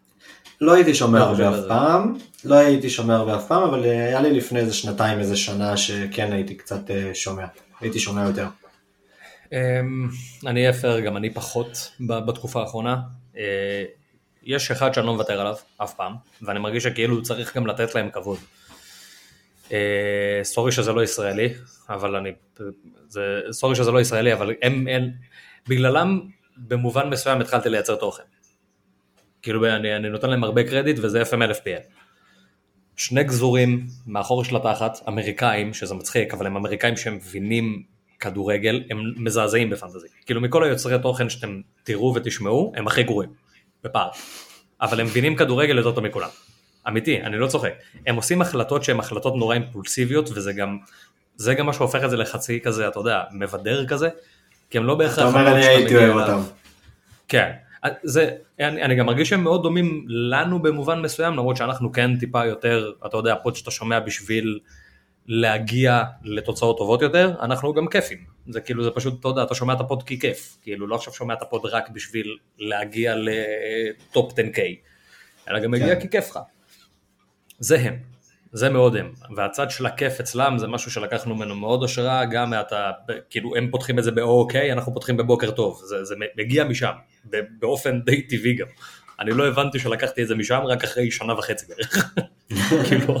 [0.60, 1.64] לא הייתי שומע לא הרבה אף.
[1.68, 2.14] פעם,
[2.44, 5.76] לא הייתי שומע הרבה אף פעם, אבל אה, היה לי לפני איזה שנתיים, איזה שנה
[5.76, 7.44] שכן הייתי קצת אה, שומע,
[7.80, 8.46] הייתי שומע יותר.
[9.52, 10.08] אמ,
[10.46, 12.96] אני פייר, גם אני פחות בתקופה האחרונה.
[13.36, 13.84] אה,
[14.42, 16.12] יש אחד שאני לא מוותר עליו, אף פעם,
[16.42, 18.38] ואני מרגיש שכאילו צריך גם לתת להם כבוד.
[20.42, 21.48] סורי שזה לא ישראלי,
[21.88, 22.30] אבל אני,
[23.08, 23.20] זה,
[23.50, 24.86] סורי שזה לא ישראלי, אבל הם,
[25.68, 26.20] בגללם
[26.56, 28.22] במובן מסוים התחלתי לייצר תוכן.
[29.42, 31.82] כאילו אני, אני נותן להם הרבה קרדיט וזה FML FPL.
[32.96, 37.82] שני גזורים מאחור של התחת, אמריקאים, שזה מצחיק, אבל הם אמריקאים שהם מבינים
[38.20, 40.08] כדורגל, הם מזעזעים בפנטזי.
[40.26, 43.30] כאילו מכל היוצרי תוכן שאתם תראו ותשמעו, הם הכי גרועים,
[43.84, 44.08] בפער.
[44.80, 46.28] אבל הם מבינים כדורגל יותר טוב מכולם.
[46.88, 47.72] אמיתי, אני לא צוחק.
[48.06, 50.78] הם עושים החלטות שהן החלטות נורא אימפולסיביות, וזה גם,
[51.36, 54.08] זה גם מה שהופך את זה לחצי כזה, אתה יודע, מבדר כזה,
[54.70, 55.18] כי הם לא בהכרח...
[55.18, 56.16] אתה אומר אני הייתי אוהב.
[56.16, 56.40] אותם.
[57.28, 57.52] כן,
[58.02, 58.30] זה,
[58.60, 62.92] אני, אני גם מרגיש שהם מאוד דומים לנו במובן מסוים, למרות שאנחנו כן טיפה יותר,
[63.06, 64.58] אתה יודע, פוד שאתה שומע בשביל
[65.26, 68.18] להגיע לתוצאות טובות יותר, אנחנו גם כיפים.
[68.48, 71.12] זה כאילו, זה פשוט, אתה יודע, אתה שומע את הפוד כי כיף, כאילו לא עכשיו
[71.12, 74.58] שומע את הפוד רק בשביל להגיע ל top 10K,
[75.48, 76.00] אלא גם מגיע כן.
[76.00, 76.38] כי כיף לך.
[77.58, 77.96] זה הם,
[78.52, 82.90] זה מאוד הם, והצד של הכיף אצלם זה משהו שלקחנו ממנו מאוד השראה, גם מהתה,
[83.30, 86.92] כאילו הם פותחים את זה ב-OK, אנחנו פותחים בבוקר טוב, זה, זה מגיע משם,
[87.58, 88.66] באופן די טבעי גם.
[89.20, 92.14] אני לא הבנתי שלקחתי את זה משם רק אחרי שנה וחצי בערך.
[92.88, 93.16] כאילו,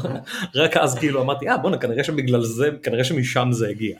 [0.54, 3.98] רק אז כאילו אמרתי, אה בואנה, כנראה שבגלל זה, כנראה שמשם זה הגיע.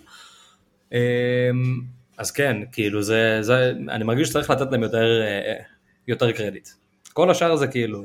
[2.19, 5.55] אז כן, כאילו זה, זה, אני מרגיש שצריך לתת להם יותר, אה,
[6.09, 6.69] יותר קרדיט.
[7.13, 8.05] כל השאר זה כאילו,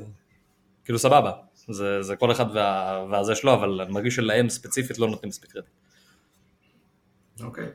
[0.84, 1.32] כאילו סבבה,
[1.68, 5.52] זה, זה כל אחד וה, והזה שלו, אבל אני מרגיש שלהם ספציפית לא נותנים מספיק
[5.52, 5.70] קרדיט.
[7.40, 7.66] אוקיי.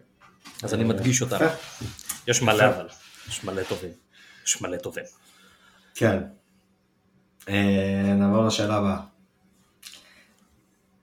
[0.64, 1.38] אז אני מדגיש אותם.
[2.28, 2.88] יש מלא אבל,
[3.28, 3.92] יש מלא טובים.
[4.46, 5.04] יש מלא טובים.
[5.96, 6.24] כן.
[7.50, 9.00] אה, נעבור לשאלה הבאה.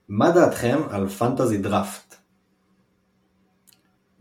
[0.09, 2.15] מה דעתכם על פנטזי דראפט?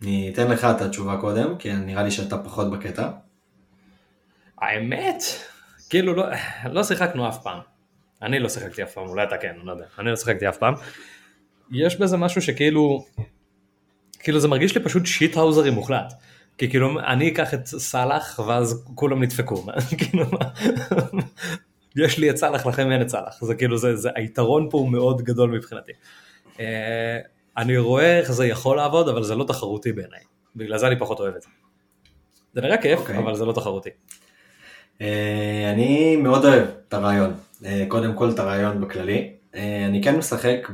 [0.03, 3.11] אני אתן לך את התשובה קודם, כי נראה לי שאתה פחות בקטע.
[4.59, 5.23] האמת,
[5.91, 6.25] כאילו לא,
[6.71, 7.70] לא שיחקנו אף פעם.
[8.23, 9.85] אני לא שיחקתי אף פעם, אולי אתה כן, אני לא יודע.
[9.99, 10.75] אני לא שיחקתי אף פעם.
[11.73, 13.05] יש בזה משהו שכאילו,
[14.19, 16.13] כאילו זה מרגיש לי פשוט שיט האוזרי מוחלט.
[16.59, 19.57] כי כאילו אני אקח את סאלח ואז כולם נדפקו.
[19.99, 20.25] כאילו
[21.97, 23.45] יש לי את סאלח לכם אין את סאלח.
[23.45, 25.93] זה כאילו זה, זה היתרון פה הוא מאוד גדול מבחינתי.
[26.61, 27.19] אה,
[27.57, 30.21] אני רואה איך זה יכול לעבוד אבל זה לא תחרותי בעיניי.
[30.57, 31.49] בגלל זה אני פחות אוהב את זה.
[32.55, 33.19] זה נראה כיף אוקיי.
[33.19, 33.91] אבל זה לא תחרותי.
[35.01, 37.35] אה, אני מאוד אוהב את הרעיון.
[37.65, 39.33] אה, קודם כל את הרעיון בכללי.
[39.55, 40.69] אה, אני כן משחק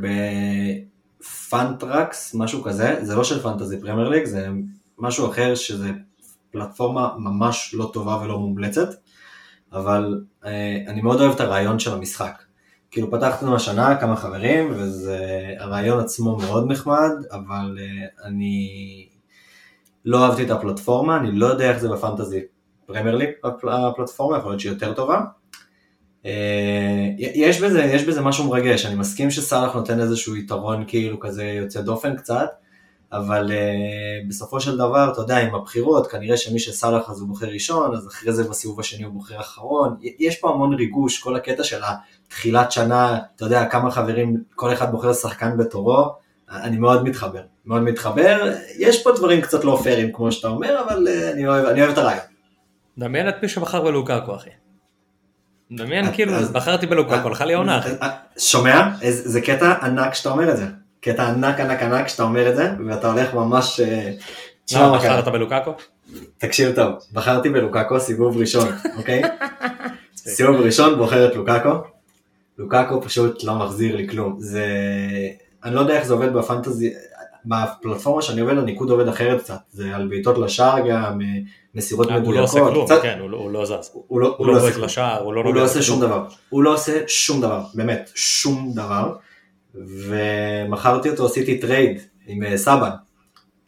[1.21, 4.49] ב Fantrax, משהו כזה, זה לא של Fantasy Premier League, זה
[4.99, 5.91] משהו אחר שזה
[6.51, 8.89] פלטפורמה ממש לא טובה ולא מומלצת,
[9.73, 12.43] אבל אה, אני מאוד אוהב את הרעיון של המשחק.
[12.91, 17.79] כאילו פתחנו השנה כמה חברים, והרעיון עצמו מאוד נחמד, אבל
[18.25, 18.69] אני
[20.05, 22.41] לא אהבתי את הפלטפורמה, אני לא יודע איך זה בפנטזי
[22.87, 25.21] פרמייר ליג הפלטפורמה, יכול להיות שהיא יותר טובה.
[26.27, 31.45] אה, יש בזה, יש בזה משהו מרגש, אני מסכים שסאלח נותן איזשהו יתרון כאילו כזה
[31.45, 32.51] יוצא דופן קצת,
[33.13, 37.47] אבל uh, בסופו של דבר, אתה יודע, עם הבחירות, כנראה שמי שסאלח אז הוא בוחר
[37.47, 41.65] ראשון, אז אחרי זה בסיבוב השני הוא בוחר אחרון, יש פה המון ריגוש, כל הקטע
[41.65, 41.81] של
[42.27, 46.15] התחילת שנה, אתה יודע, כמה חברים, כל אחד בוחר שחקן בתורו,
[46.51, 51.09] אני מאוד מתחבר, מאוד מתחבר, יש פה דברים קצת לא פיירים כמו שאתה אומר, אבל
[51.09, 52.25] uh, אני, אוהב, אני אוהב את הרעיון.
[52.99, 54.51] דמיין את מי שבחר בלוקקו אחי.
[55.73, 57.91] דמיין אז- כאילו, אז- בחרתי בלוקקו, הלכה לי העונה אחי.
[58.03, 58.09] אה,
[58.39, 58.89] שומע?
[59.11, 60.67] זה קטע ענק שאתה אומר את זה.
[61.01, 63.81] קטע ענק ענק ענק שאתה אומר את זה, ואתה הולך ממש...
[63.81, 64.11] אה,
[64.73, 65.21] למה מה קרה.
[65.21, 65.75] בחרת בלוקקו?
[66.39, 69.23] תקשיב טוב, בחרתי בלוקקו סיבוב ראשון, אוקיי?
[70.17, 71.71] סיבוב ראשון בוחר את לוקקו,
[72.59, 74.67] לוקאקו פשוט לא מחזיר לי כלום, זה...
[75.65, 76.93] אני לא יודע איך זה עובד ב fantasy,
[77.45, 81.21] בפלטפורמה שאני עובד הניקוד עובד אחרת קצת, זה על בעיטות לשער גם,
[81.77, 83.91] מסירות הוא לא מדויקות, עושה כלום, קצת- כן, הוא לא- הוא לא זז.
[84.07, 84.79] הוא לא- הוא לא עושה.
[84.79, 85.83] לשער, הוא לא הוא נוגע לא עושה.
[85.83, 89.17] שום דבר, הוא לא עושה שום דבר, באמת, שום דבר,
[89.75, 92.91] ומכרתי אותו, עשיתי trade עם אה, סבן,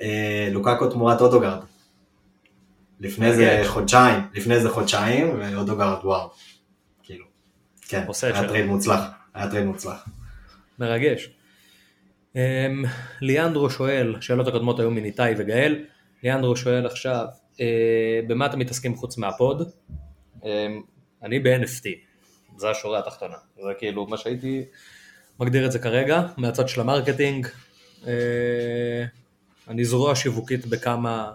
[0.01, 1.59] אה, לוקאקו תמורת אודגארד,
[3.01, 3.63] לפני זה.
[3.67, 6.31] חודשיים, לפני זה חודשיים, ואודגארד וואו,
[7.03, 7.25] כאילו,
[7.89, 8.49] כן, היה.
[8.49, 9.01] trade מוצלח,
[9.35, 10.09] היה trade מוצלח.
[10.79, 11.31] מרגש.
[12.37, 12.85] אמ,
[13.21, 15.85] ליאנדרו שואל, שאלות הקודמות היו מאיתאי וגאל,
[16.23, 17.25] ליאנדרו שואל עכשיו,
[18.27, 19.71] במה אתם מתעסקים חוץ מה pod?
[20.45, 20.83] אמ,
[21.23, 21.87] אני ב-NFT,
[22.57, 24.65] זה השורה התחתונה, זה כאילו מה שהייתי
[25.41, 27.47] מגדיר את זה כרגע, מהצד של ה marketing,
[28.07, 29.05] אה,
[29.69, 31.33] אני זרוע שיווקית בכמה,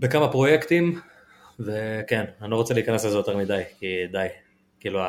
[0.00, 1.00] בכמה פרויקטים,
[1.60, 4.26] וכן, אני לא רוצה להיכנס לזה יותר מדי, כי די,
[4.80, 5.00] כאילו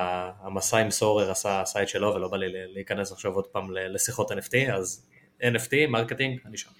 [0.42, 4.72] המסע עם Sorare עשה, את שלו ולא בא לי להיכנס עכשיו עוד פעם לשיחות NFT,
[4.74, 5.08] אז
[5.42, 6.79] NFT, marketing, אני שם.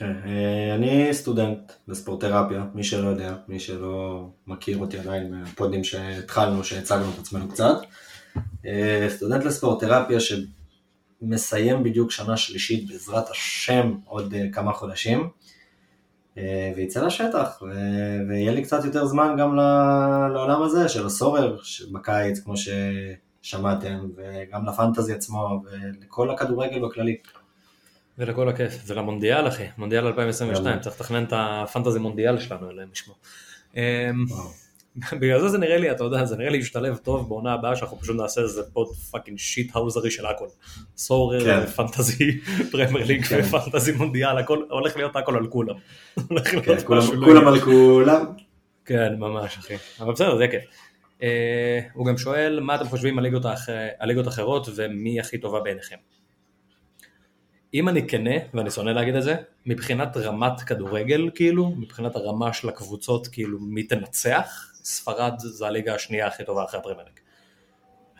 [0.00, 6.64] כן, אה, אני סטודנט בספורטרפיה, מי שלא יודע, מי שלא מכיר אותי עדיין מהפודים שהתחלנו,
[6.64, 7.76] שהצגנו את עצמנו קצת.
[8.66, 15.28] אה, סטודנט לספורטרפיה שמסיים בדיוק שנה שלישית בעזרת השם עוד אה, כמה חודשים,
[16.76, 17.62] ויצא לשטח,
[18.28, 19.56] ויהיה לי קצת יותר זמן גם
[20.34, 21.56] לעולם הזה של ה Sorare
[21.92, 27.16] בקיץ, כמו ששמעתם, וגם ל fantasy עצמו, ולכל הכדורגל בכללי.
[28.20, 30.80] ולכל הכיף, ולמונדיאל אחי, מונדיאל 2022, גם.
[30.80, 33.16] צריך לתכנן את ה fantasy מונדיאל שלנו אליהם לשמוע.
[33.76, 33.80] אמ.
[35.12, 37.98] בגלל זה זה נראה לי, אתה יודע, זה נראה לי ישתלב טוב בעונה הבאה שאנחנו
[37.98, 40.46] פשוט נעשה איזה pod fucking shit האוזרי של הכל.
[40.96, 41.66] Sorare, כן.
[41.66, 42.40] fantasy,
[42.72, 43.40] Premier League כן.
[43.40, 45.74] ו fantasy מונדיאל, הכל הולך להיות הכל על כולם.
[46.64, 48.24] כן, כולם לא על כולם.
[48.84, 49.74] כן, ממש, אחי.
[50.00, 50.62] אבל בסדר, זה כיף.
[51.18, 51.22] Uh,
[51.92, 53.18] הוא גם שואל, מה אתם חושבים.
[53.98, 55.96] על ליגות אחרות ומי הכי טובה בעיניכם?
[57.74, 62.68] אם אני כנה, ואני שונא להגיד את זה, מבחינת רמת כדורגל, כאילו, מבחינת הרמה של
[62.68, 67.20] הקבוצות, כאילו, מי תנצח, ספרד זה הליגה השנייה הכי טובה אחרי הפרמייר ליג.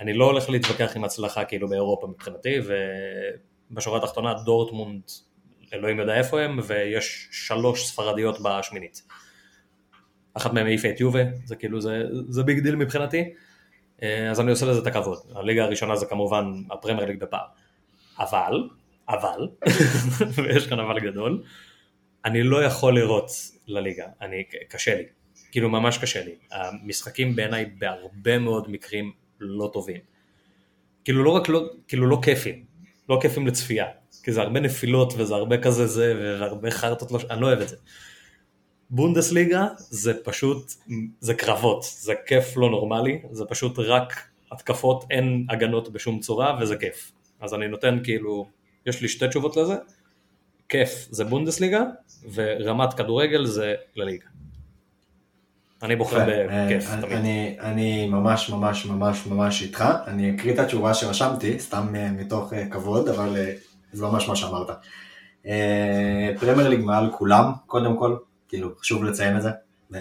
[0.01, 2.57] אני לא הולך להתווכח עם הצלחה, כאילו, באירופה מבחינתי,
[3.71, 5.03] ובשורה התחתונה, דורטמונד,
[5.73, 9.03] אלוהים יודע איפה הם, ויש שלוש ספרדיות בשמינית.
[10.35, 13.35] אחת מהן העיפה את יובה, זה כאילו, זה, זה big deal מבחינתי,
[14.03, 15.19] אה, אז אני עושה לזה את הכבוד.
[15.35, 17.45] הליגה הראשונה זה כמובן ה Premier בפער.
[18.19, 18.69] אבל,
[19.11, 19.49] אבל,
[20.35, 21.43] ויש כאן אבל גדול,
[22.25, 23.31] אני לא יכול לראות
[23.67, 25.05] לליגה, אני, קשה לי,
[25.51, 26.35] כאילו ממש קשה לי.
[26.53, 30.01] המשחקים בעיניי בהרבה מאוד מקרים לא טובים.
[31.05, 32.65] כאילו לא רק לא, כאילו לא כיפים,
[33.09, 33.87] לא כיפים לצפייה,
[34.23, 37.69] כי זה הרבה נפילות וזה הרבה כזה זה, והרבה חרטות, לא, אני לא אוהב את
[37.69, 37.77] זה.
[38.91, 40.73] בונדסליגה זה פשוט,
[41.21, 46.77] זה קרבות, זה כיף לא נורמלי, זה פשוט רק התקפות, אין הגנות בשום צורה וזה
[46.77, 47.13] כיף.
[47.41, 48.47] אז אני נותן כאילו,
[48.87, 49.75] יש לי שתי תשובות לזה,
[50.69, 51.83] כיף זה בונדסליגה
[52.35, 54.27] ורמת כדורגל זה לליגה.
[55.83, 57.13] אני בוחר בכיף תמיד.
[57.13, 62.53] אני, אני ממש ממש ממש ממש איתך, אני אקריא את התשובה שרשמתי, סתם אה, מתוך
[62.53, 63.53] אה, כבוד, אבל אה,
[63.93, 64.69] זה ממש מה שאמרת.
[66.41, 68.17] Premier League מעל כולם, קודם כל,
[68.49, 69.51] כאילו חשוב לציין את זה,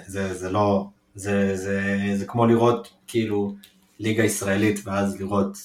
[0.05, 1.81] זה, זה לא, זה, זה,
[2.15, 3.55] זה כמו לראות כאילו
[3.99, 5.57] ליגה ישראלית ואז לראות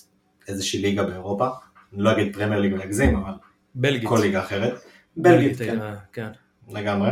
[0.49, 1.49] איזושהי ליגה באירופה,
[1.97, 3.33] לא אגיד Premier League להגזים, אבל
[3.75, 4.09] בלגית.
[4.09, 4.73] כל ליגה אחרת.
[5.17, 5.79] בלגית, בלגית כן,
[6.13, 6.29] כן.
[6.69, 7.11] לגמרי.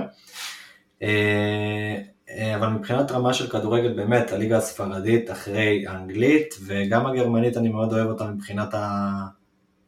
[2.57, 8.09] אבל מבחינת רמה של כדורגל באמת הליגה הספרדית אחרי האנגלית וגם הגרמנית אני מאוד אוהב
[8.09, 8.75] אותה מבחינת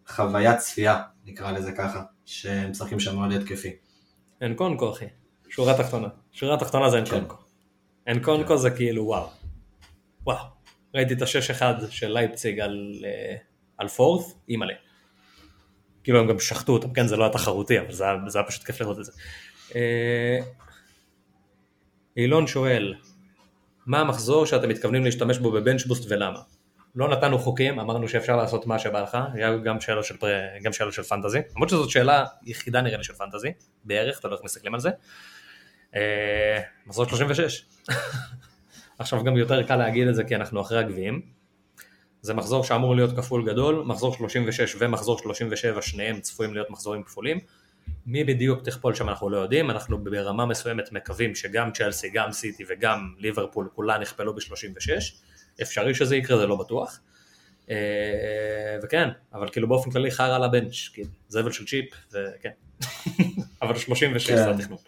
[0.06, 3.76] החוויית צפייה נקרא לזה ככה שהם משחקים שם מאוד התקפי.
[4.40, 5.06] אין קונקו אחי,
[5.48, 7.10] שורה תחתונה, שורה תחתונה זה אין כן.
[7.10, 7.36] קונקו.
[8.06, 9.26] אין קונקו זה כאילו וואו,
[10.24, 10.44] וואו,
[10.94, 13.36] ראיתי את השש אחד של לייפציג על, אה,
[13.78, 14.74] על פורט, אימא'לה.
[16.04, 18.64] כאילו הם גם שחטו אותם, כן זה לא היה תחרותי אבל זה זה היה פשוט
[18.64, 19.12] כיף לראות את זה.
[19.74, 20.38] אה,
[22.16, 22.94] אילון שואל,
[23.86, 26.40] מה המחזור שאתם מתכוונים להשתמש בו בבנצ'בוסט ולמה?
[26.94, 30.28] לא נתנו חוקים, אמרנו שאפשר לעשות מה שבא לך, היה גם שאלות של, פר...
[30.62, 33.52] גם שאלות של פנטזי, למרות שזאת שאלה יחידה נראה לי של פנטזי,
[33.84, 34.90] בערך, לא איך מסתכלים על זה.
[35.94, 37.64] אה, מחזור 36.
[38.98, 41.22] עכשיו גם יותר קל להגיד את זה כי אנחנו אחרי הגביעים.
[42.24, 47.38] זה מחזור שאמור להיות כפול גדול, מחזור 36 ומחזור 37 שניהם צפויים להיות מחזורים כפולים.
[48.06, 52.64] מי בדיוק תכפול שם אנחנו לא יודעים, אנחנו ברמה מסוימת מקווים שגם צ'לסי, גם סיטי
[52.68, 54.90] וגם ליברפול כולן יכפלו ב-36,
[55.62, 57.00] אפשרי שזה יקרה, זה לא בטוח.
[57.70, 57.76] אה,
[58.82, 62.50] וכן, אבל כאילו באופן כללי חרא על הבנץ', כאילו, זבל של צ'יפ, וכן.
[63.62, 64.50] אבל 36 זה כן.
[64.50, 64.78] התכנון.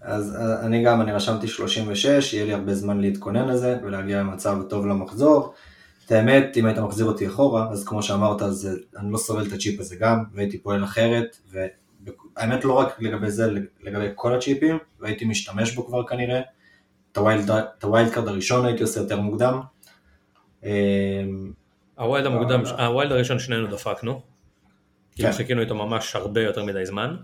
[0.00, 4.86] אז אני גם, אני רשמתי 36, יהיה לי הרבה זמן להתכונן לזה ולהגיע למצב טוב
[4.86, 5.54] למחזור.
[6.08, 9.46] את האמת, אם היית מחזיר אותי אחורה, אז כמו שאמרת, אז אה, אני לא סובל
[9.46, 14.78] את הצ'יפ הזה גם, והייתי פועל אחרת, והאמת לא רק לגבי זה, לגבי כל הצ'יפים,
[15.00, 16.40] והייתי משתמש בו כבר כנראה.
[17.12, 17.16] את
[17.84, 19.60] ה wild card הראשון הייתי עושה יותר מוקדם.
[20.64, 20.70] אה,
[21.98, 24.20] ה wild המוקדם, ה wild הראשון שנינו דפקנו.
[25.14, 25.36] כאילו כן.
[25.36, 27.16] חיכינו איתו ממש הרבה יותר מדי זמן.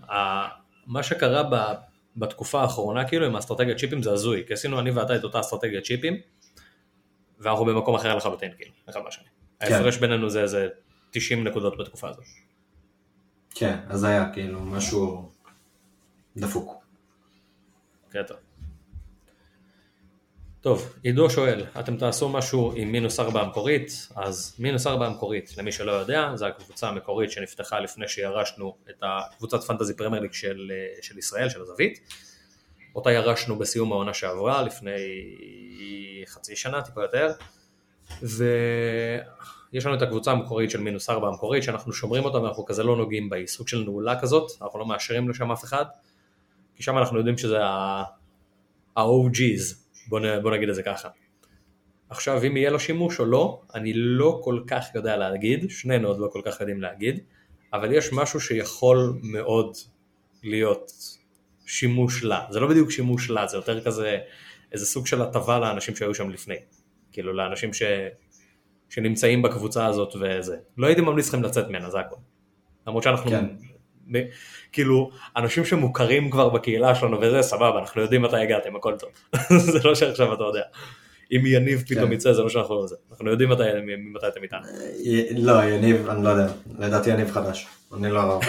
[0.87, 1.75] מה שקרה ב-
[2.17, 5.85] בתקופה האחרונה כאילו עם האסטרטגיית צ'יפים זה הזוי, כי עשינו אני ואתה את אותה אסטרטגיית
[5.85, 6.17] צ'יפים,
[7.45, 9.25] ואנחנו במקום אחר לחלוטין כאילו, אחד מהשני.
[9.61, 9.73] כן.
[9.75, 10.69] ההפרש בינינו זה איזה
[11.11, 12.25] 90 נקודות בתקופה הזאת.
[13.55, 15.31] כן, אז היה כאילו משהו
[16.37, 16.85] דפוק.
[18.09, 18.35] קטע.
[20.61, 25.73] טוב, עידו שואל, אתם תעשו משהו עם מינוס ארבע המקורית, אז מינוס ארבע המקורית, למי
[25.73, 31.03] שלא יודע, זו הקבוצה המקורית שנפתחה לפני שירשנו את הקבוצת פנטזי פרמייר ליג של, אה,
[31.03, 32.01] של ישראל, של הזווית,
[32.95, 34.97] אותה ירשנו בסיום העונה שעברה, לפני
[36.27, 37.33] חצי שנה, טיפה יותר,
[38.23, 42.97] ויש לנו את הקבוצה המקורית של מינוס ארבע המקורית, שאנחנו שומרים אותה ואנחנו כזה לא
[42.97, 45.85] נוגעים בה, היא סוג של נעולה כזאת, אנחנו לא מאשרים לשם אף אחד,
[46.77, 49.75] כי שם אנחנו יודעים שזה ה-OG's,
[50.09, 51.09] בוא, נ, בוא נגיד את זה ככה.
[52.11, 56.19] עכשיו אם יהיה לו שימוש או לא, אני לא כל כך יודע להגיד, שנינו עוד
[56.19, 57.21] לא כל כך יודעים להגיד,
[57.73, 59.77] אבל יש משהו שיכול מאוד
[60.43, 60.93] להיות
[61.67, 64.19] שימוש לה, זה לא בדיוק שימוש לה, זה יותר כזה
[64.73, 66.57] איזה סוג של הטבה לאנשים שהיו שם לפני,
[67.13, 67.83] כאילו לאנשים ש...
[68.89, 70.57] שנמצאים בקבוצה הזאת וזה.
[70.79, 72.17] לא הייתי ממליץ לכם לצאת ממנה, זה הכל.
[72.87, 73.47] למרות שאנחנו, כן.
[74.13, 74.29] ב-
[74.73, 79.11] כאילו, אנשים שמוכרים כבר בקהילה שלנו וזה, סבבה, אנחנו יודעים מתי הגעתם, הכל טוב.
[79.73, 80.63] זה לא שעכשיו אתה יודע.
[81.37, 82.13] אם יניב פתאום כן.
[82.13, 82.97] יצא, זה לא שאנחנו זה.
[83.11, 83.63] אנחנו יודעים מתי,
[84.29, 84.67] אתם איתנו.
[85.37, 86.47] לא, יניב, אני לא יודע,
[86.79, 87.67] לדעתי יניב חדש,
[87.97, 88.41] אני לא.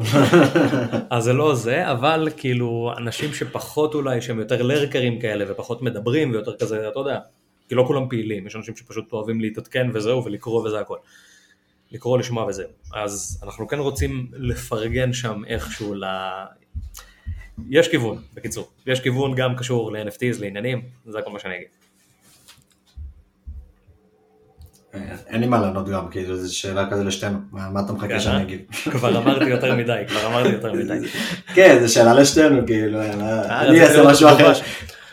[1.10, 6.30] אז זה לא זה, אבל כאילו, אנשים שפחות אולי, שהם יותר לרקרים כאלה, ופחות מדברים,
[6.30, 7.18] ויותר כזה, אתה יודע,
[7.68, 10.96] כי לא כולם פעילים, יש אנשים שפשוט אוהבים להתעדכן וזהו, ולקרוא וזה הכל.
[11.92, 12.68] לקרוא, לשמוע וזהו.
[12.94, 16.04] אז אנחנו כן רוצים לפרגן שם איכשהו ל...
[17.68, 18.70] יש כיוון, בקיצור.
[18.86, 21.79] יש כיוון גם קשור ל-NFTs, לעניינים, זה כל מה שאני אגיד.
[25.26, 28.20] אין לי מה לענות גם, כאילו זו שאלה כזה לשתינו, מה אתה כן, מחכה אה?
[28.20, 28.60] שאני אגיד?
[28.70, 30.98] כבר אמרתי יותר מדי, כבר אמרתי יותר מדי.
[31.54, 34.52] כן, זו שאלה לשתינו, כאילו, אה, אני אעשה משהו אחר.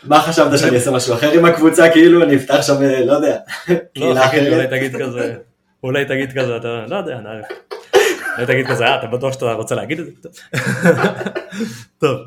[0.04, 3.38] מה חשבת שאני אעשה משהו אחר עם הקבוצה, כאילו, אני אפתח שם, אה, לא יודע,
[3.96, 4.66] לא, אולי?
[4.70, 5.34] תגיד כזה,
[5.82, 7.46] אולי תגיד כזה, אתה לא יודע, נערף.
[8.38, 10.28] לא תגיד כזה, אה, אתה בטוח שאתה רוצה להגיד את זה?
[12.00, 12.18] טוב,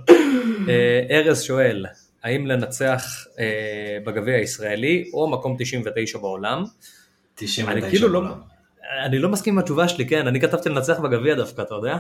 [0.70, 1.86] אה, ארז שואל,
[2.24, 6.64] האם לנצח אה, בגביע הישראלי או מקום 99 בעולם?
[7.36, 8.22] 99 אני כאילו לא.
[9.06, 11.98] אני לא מסכים עם התשובה שלי, כן, אני כתבתי לנצח בגביע דווקא, אתה יודע?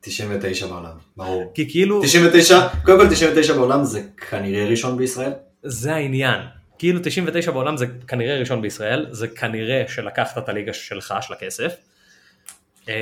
[0.00, 1.52] 99 בעולם, ברור.
[1.54, 5.32] כי כאילו, 99, קודם כל 99 בעולם זה כנראה ראשון בישראל.
[5.62, 6.40] זה העניין.
[6.78, 11.74] כאילו 99 בעולם זה כנראה ראשון בישראל, זה כנראה שלקחת את הליגה שלך, של הכסף.
[12.88, 12.94] אה,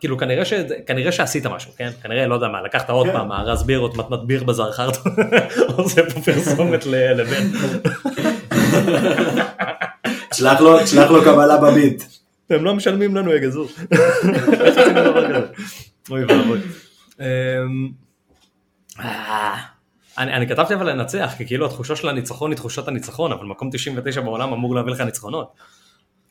[0.00, 0.52] כאילו כנראה, ש...
[0.86, 1.90] כנראה שעשית משהו, כן?
[2.02, 3.12] כנראה, לא יודע מה, לקחת עוד כן.
[3.12, 4.96] פעם מארז בירות, מתנת ביר בזר חרט,
[5.76, 7.46] עושה פה פרסומת לבן.
[10.30, 10.60] תשלח
[11.10, 12.02] לו, קבלה בביט.
[12.46, 13.68] אתם לא משלמים לנו יא גזור.
[16.10, 16.58] אוי ואבוי.
[17.20, 17.24] אמ,
[19.00, 19.54] אה,
[20.18, 23.70] אני אני כתבתי אבל לנצח, כי כאילו התחושה של הניצחון היא תחושת הניצחון, אבל מקום
[23.72, 25.52] 99 בעולם אמור להביא לך ניצחונות.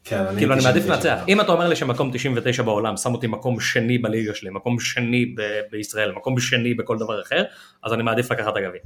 [0.03, 1.23] כן, כאילו אני מעדיף 99 לנצח.
[1.27, 5.25] אם אתה אומר לי שמקום 99 בעולם שם אותי מקום שני בליגה שלי, מקום שני
[5.37, 5.41] ב-
[5.71, 7.43] בישראל, מקום שני בכל דבר אחר,
[7.83, 8.81] אז אני מעדיף לקחת את הגביע.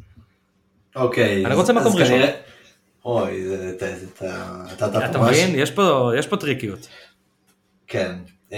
[0.95, 1.45] אוקיי.
[1.45, 2.07] אני רוצה מקום ראשון.
[2.17, 2.31] כנראה-
[3.05, 5.21] אוי, זה- זה- זה- אתה- אתה אתה אתה.
[5.21, 5.55] מבין?
[5.59, 6.87] יש פה- יש פה טריקיות.
[7.87, 8.15] כן.
[8.51, 8.57] אמ,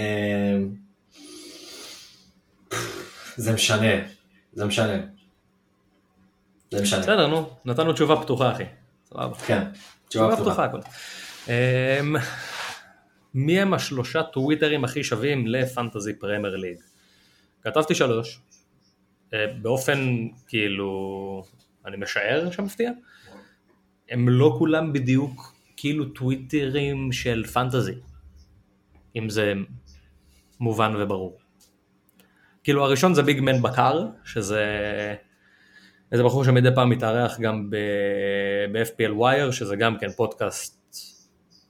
[3.36, 3.92] זה משנה.
[4.52, 5.00] זה משנה.
[6.70, 7.00] זה משנה.
[7.00, 8.64] בסדר, נו, נתנו תשובה פתוחה, אחי.
[9.08, 9.34] סבבה.
[9.46, 9.62] כן.
[10.08, 10.66] תשובה פתוחה.
[11.48, 12.16] אמ,
[13.34, 16.76] מי הם השלושה טוויטרים הכי שווים לפנטזי פרמייר ליג?
[17.62, 18.40] כתבתי שלוש,
[19.34, 21.42] אה, באופן כאילו,
[21.86, 22.90] אני משער שמפתיע,
[24.10, 27.94] הם לא כולם בדיוק כאילו טוויטרים של פנטזי,
[29.16, 29.52] אם זה
[30.60, 31.38] מובן וברור.
[32.64, 34.64] כאילו הראשון זה ביג מן בקר, שזה
[36.12, 40.96] איזה בחור שמדי פעם מתארח גם ב-FPL ווייר, שזה גם כן פודקאסט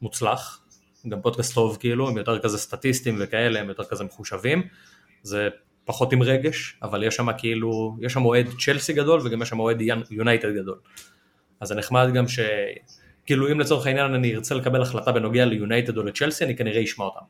[0.02, 0.60] מוצלח,
[1.08, 4.62] גם פודקאסט טוב כאילו, הם יותר כזה סטטיסטים וכאלה, הם יותר כזה מחושבים,
[5.22, 5.48] זה
[5.84, 9.60] פחות עם רגש, אבל יש שם כאילו, יש שם אוהד צ'לסי גדול וגם יש שם
[9.60, 10.78] אוהד יונייטד גדול.
[11.64, 12.38] אז זה נחמד גם ש...
[13.26, 17.04] כאילו אם לצורך העניין אני ארצה לקבל החלטה בנוגע ליונייטד או לצ'לסי, אני כנראה אשמע
[17.04, 17.24] אותם.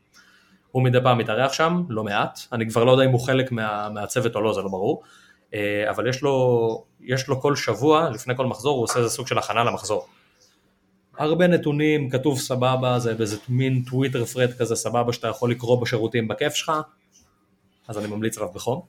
[0.70, 3.88] הוא מדי פעם מתארח שם, לא מעט, אני כבר לא יודע אם הוא חלק מה,
[3.88, 5.02] מהצוות או לא, זה לא ברור,
[5.54, 9.26] אה, אבל יש לו, יש לו כל שבוע, לפני כל מחזור, הוא עושה איזה סוג
[9.26, 10.06] של הכנה למחזור.
[11.18, 16.28] הרבה נתונים, כתוב סבבה, זה באיזה מין טוויטר פרד כזה סבבה שאתה יכול לקרוא בשירותים
[16.28, 16.72] בכיף שלך,
[17.88, 18.80] אז אני ממליץ עליו בחום.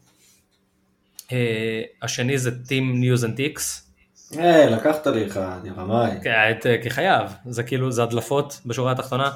[1.32, 3.85] אה, השני זה Team News and Ticks,
[4.32, 6.12] היי, לקחת לי אחד, יא רמאי.
[6.62, 9.32] כ- כחייב, זה כאילו, זה הדלפות בשורה התחתונה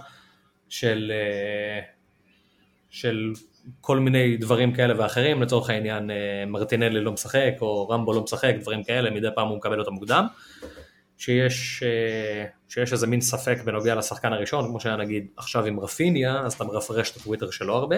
[0.70, 1.82] של, אה,
[2.90, 3.32] של
[3.82, 6.16] כל מיני דברים כאלה ואחרים, לצורך העניין אה,
[6.48, 10.28] מרטינלי לא משחק או רמבו לא משחק, דברים כאלה, מדי פעם הוא מקבל אותם מוקדם.
[11.18, 16.40] שיש, אה, שיש איזה מין ספק בנוגע לשחקן הראשון, כמו שהיה נגיד עכשיו עם רפיניה,
[16.46, 17.96] אז אתה מרפרש את הטוויטר שלו הרבה.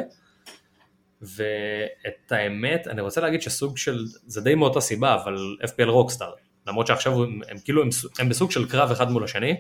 [1.22, 6.32] ואת האמת, אני רוצה להגיד שסוג של, זה די מאותה סיבה, אבל FPL רוקסטאר,
[6.68, 7.90] למרות שעכשיו הם, הם כאילו, הם,
[8.20, 9.56] הם בסוג של קרב אחד מול השני,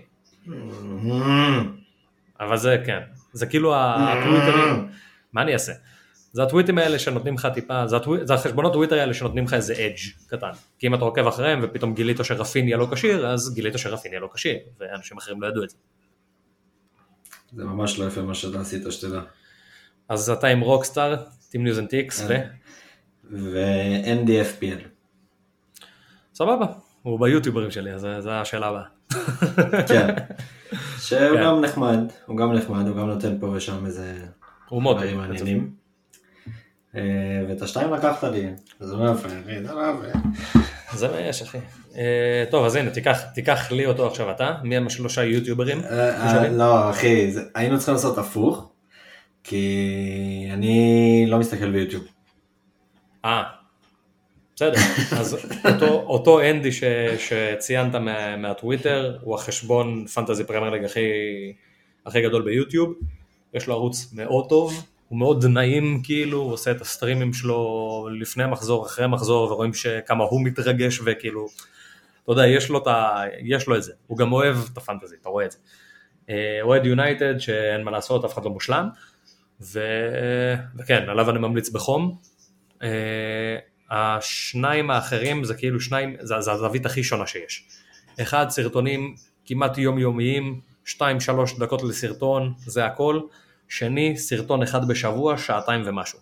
[2.39, 2.99] אבל זה כן,
[3.34, 4.88] זה כאילו הטוויטרים,
[5.34, 5.74] מה אני אעשה?
[6.34, 9.74] זה הטוויטים האלה שנותנים לך טיפה, זה, הטווי, זה החשבונות טוויטר האלה שנותנים לך איזה
[9.74, 10.52] אדג' קטן.
[10.80, 14.58] כי אם אתה עוקב אחריהם ופתאום גילית שרפיניה לא כשיר, אז גילית שרפיניה לא כשיר,
[14.80, 15.76] ואנשים אחרים לא ידעו את זה.
[17.56, 19.22] זה ממש לא יפה מה שאתה עשית, שתדע.
[20.10, 21.16] אז אתה עם Rockstar,
[21.49, 22.34] Team News and Tix, ו...
[23.32, 24.88] ו-Andy FPL.
[26.34, 26.66] סבבה,
[27.04, 28.84] הוא ביוטיוברים שלי, אז זו השאלה הבאה.
[29.88, 30.16] כן.
[31.06, 31.43] שהוא כן.
[31.43, 34.14] גם נחמד, הוא גם נחמד, הוא גם נותן פה ושם איזה
[34.70, 35.18] הוא מאוד דברים.
[35.18, 35.72] מעניינים.
[36.95, 37.02] אה,
[37.49, 38.47] ואת השתיים לקחת לי,
[38.80, 40.20] זה לא יפה, אחי, זה לא יפה.
[40.93, 41.58] זה מה יש אחי.
[41.95, 42.89] אה, טוב אז הנה
[43.34, 45.82] תיקח, לי אותו עכשיו אתה, מי הם השלושה יוטיוברים?
[45.84, 46.49] אה?
[46.49, 48.72] לא, אחי, היינו צריכים לעשות הפוך,
[49.43, 52.04] כי אני לא מסתכל ביוטיוב.
[53.26, 53.43] אה,
[54.56, 54.80] בסדר,
[55.20, 56.84] אז אותו, אותו אנדי ש,
[57.18, 61.02] שציינת מה, מהטוויטר הוא החשבון פנטזי פרמייר ליג הכי,
[62.06, 62.93] הכי גדול ביוטיוב,
[63.54, 68.47] יש לו ערוץ מאוד טוב, הוא מאוד נעים כאילו, הוא עושה את הסטרימים שלו לפני
[68.47, 71.47] מחזור, אחרי מחזור, ורואים שכמה הוא מתרגש וכאילו,
[72.24, 72.88] אתה יודע, יש לו, את
[73.43, 75.58] יש לו את זה, הוא גם אוהב את הפנטזי, אתה רואה את זה.
[76.30, 78.89] אה, אוהד יונייטד שאין מה לעשות, אף אחד לא מושלם,
[79.62, 79.80] ו...
[80.78, 82.18] וכן, עליו אני ממליץ בחום.
[83.92, 87.68] השניים האחרים זה כאילו שניים, זה, זה הזווית הכי שונה שיש.
[88.22, 89.16] אחד, סרטונים
[89.46, 93.20] כמעט יומיומיים, שתיים שלוש דקות לסרטון, זה הכל.
[93.68, 96.20] שני, סרטון אחד בשבוע, שעתיים ומשהו.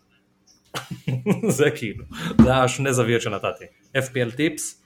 [1.57, 2.05] זה כאילו,
[2.41, 3.65] זה השני זוויות שנתתי.
[3.97, 4.83] FPL Tips,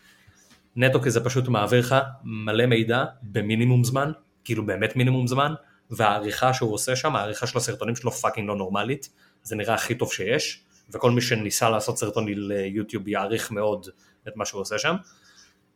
[0.76, 4.12] נטו כי זה פשוט מעביר לך מלא מידע במינימום זמן,
[4.44, 5.54] כאילו באמת מינימום זמן,
[5.92, 9.10] והעריכה שהוא עושה שם, העריכה של הסרטונים שלו fucking לא נורמלית,
[9.44, 10.64] זה נראה הכי טוב שיש,
[10.94, 13.88] וכל מי שניסה לעשות סרטון ליוטיוב יעריך מאוד
[14.28, 14.96] את מה שהוא עושה שם.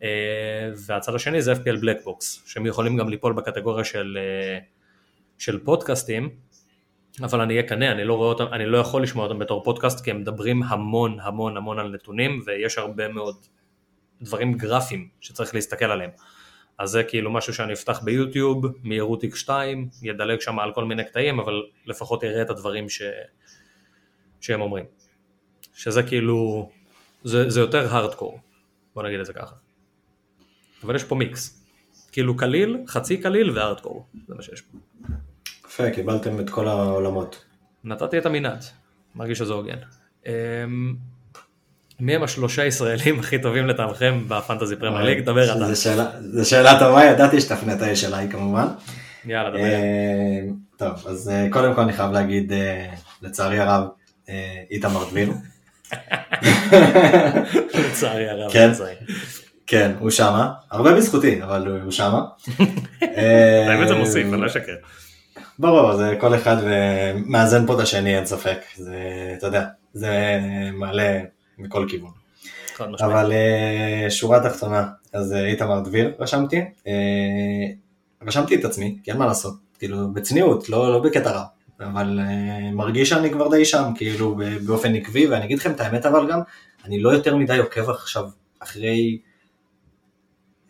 [0.03, 4.59] אה, והצד השני זה FPL Blackbox, שהם יכולים גם ליפול בקטגוריה של, אה,
[5.37, 6.29] של פודקאסטים,
[7.21, 10.03] אבל אני אהיה כנה, אני לא, רואה אותם, אני לא יכול לשמוע אותם בתור פודקאסט,
[10.03, 13.35] כי הם מדברים המון המון המון על נתונים, ויש הרבה מאוד
[14.21, 16.09] דברים גרפיים שצריך להסתכל עליהם.
[16.79, 19.49] אז זה כאילו משהו שאני אפתח ביוטיוב, מהירות X2,
[20.01, 23.01] ידלג שם על כל מיני קטעים, אבל לפחות יראה את הדברים ש...
[24.41, 24.85] שהם אומרים.
[25.77, 26.69] שזה כאילו,
[27.23, 28.39] זה, זה יותר הארדקור,
[28.95, 29.55] בוא נגיד את זה ככה.
[30.83, 31.63] אבל יש פה מיקס.
[32.11, 34.77] כאילו קליל, חצי קליל והארדקור, זה מה שיש פה.
[35.67, 37.45] יפה, קיבלתם את כל העולמות.
[37.83, 38.63] נתתי את המנעד,
[39.15, 39.77] מרגיש שזה הוגן.
[40.25, 40.31] אמ,
[41.99, 45.19] מי הם השלושה ישראלים הכי טובים לטעמכם בפנטזי פרמייר ליג?
[45.19, 45.73] דבר אתה.
[46.21, 48.67] זו שאלה טובה, ידעתי שתפנה את האש אליי כמובן.
[49.25, 49.59] יאללה, דבר.
[49.59, 50.39] אה,
[50.77, 53.87] טוב, אז אה, קודם כל אני חייב להגיד, אה, לצערי הרב,
[54.71, 55.31] איתמר דביר.
[57.73, 58.51] לצערי הרב.
[58.51, 58.71] כן.
[59.67, 62.21] כן, הוא שמה, הרבה בזכותי, אבל הוא שמה.
[63.67, 64.75] האמת זה מוסיף, אני לא אשקר.
[65.59, 66.57] ברור, זה כל אחד
[67.15, 68.57] מאזן פה את השני, אין ספק.
[68.75, 68.95] זה,
[69.37, 70.39] אתה יודע, זה
[70.73, 71.19] מעלה
[71.57, 72.11] מכל כיוון.
[72.99, 76.61] אבל uh, שורה תחתונה, אז uh, איתמר דביר רשמתי,
[78.27, 81.43] רשמתי את עצמי, כי אין מה לעשות, כאילו בצניעות, לא, לא בקטע רע,
[81.79, 86.05] אבל uh, מרגיש שאני כבר די שם, כאילו באופן עקבי, ואני אגיד לכם את האמת
[86.05, 86.39] אבל גם,
[86.85, 88.23] אני לא יותר מדי עוקב עכשיו
[88.59, 89.17] אחרי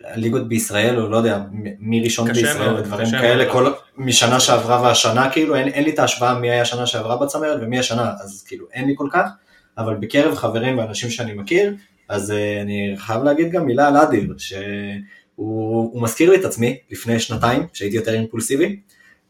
[0.03, 1.39] הליגות בישראל, או לא יודע,
[1.80, 5.99] מי ראשון בישראל, מאוד, ודברים כאלה, כל, משנה שעברה והשנה, כאילו, אין, אין לי את
[5.99, 9.30] ההשוואה מי היה שנה שעברה בצמרת ומי השנה, אז כאילו אין לי כל כך,
[9.78, 11.76] אבל בקרב חברים ואנשים שאני מכיר,
[12.10, 17.20] אז uh, אני חייב להגיד גם מילה על אדיר, שהוא מזכיר לי את עצמי לפני
[17.20, 18.80] שנתיים, שהייתי יותר אימפולסיבי,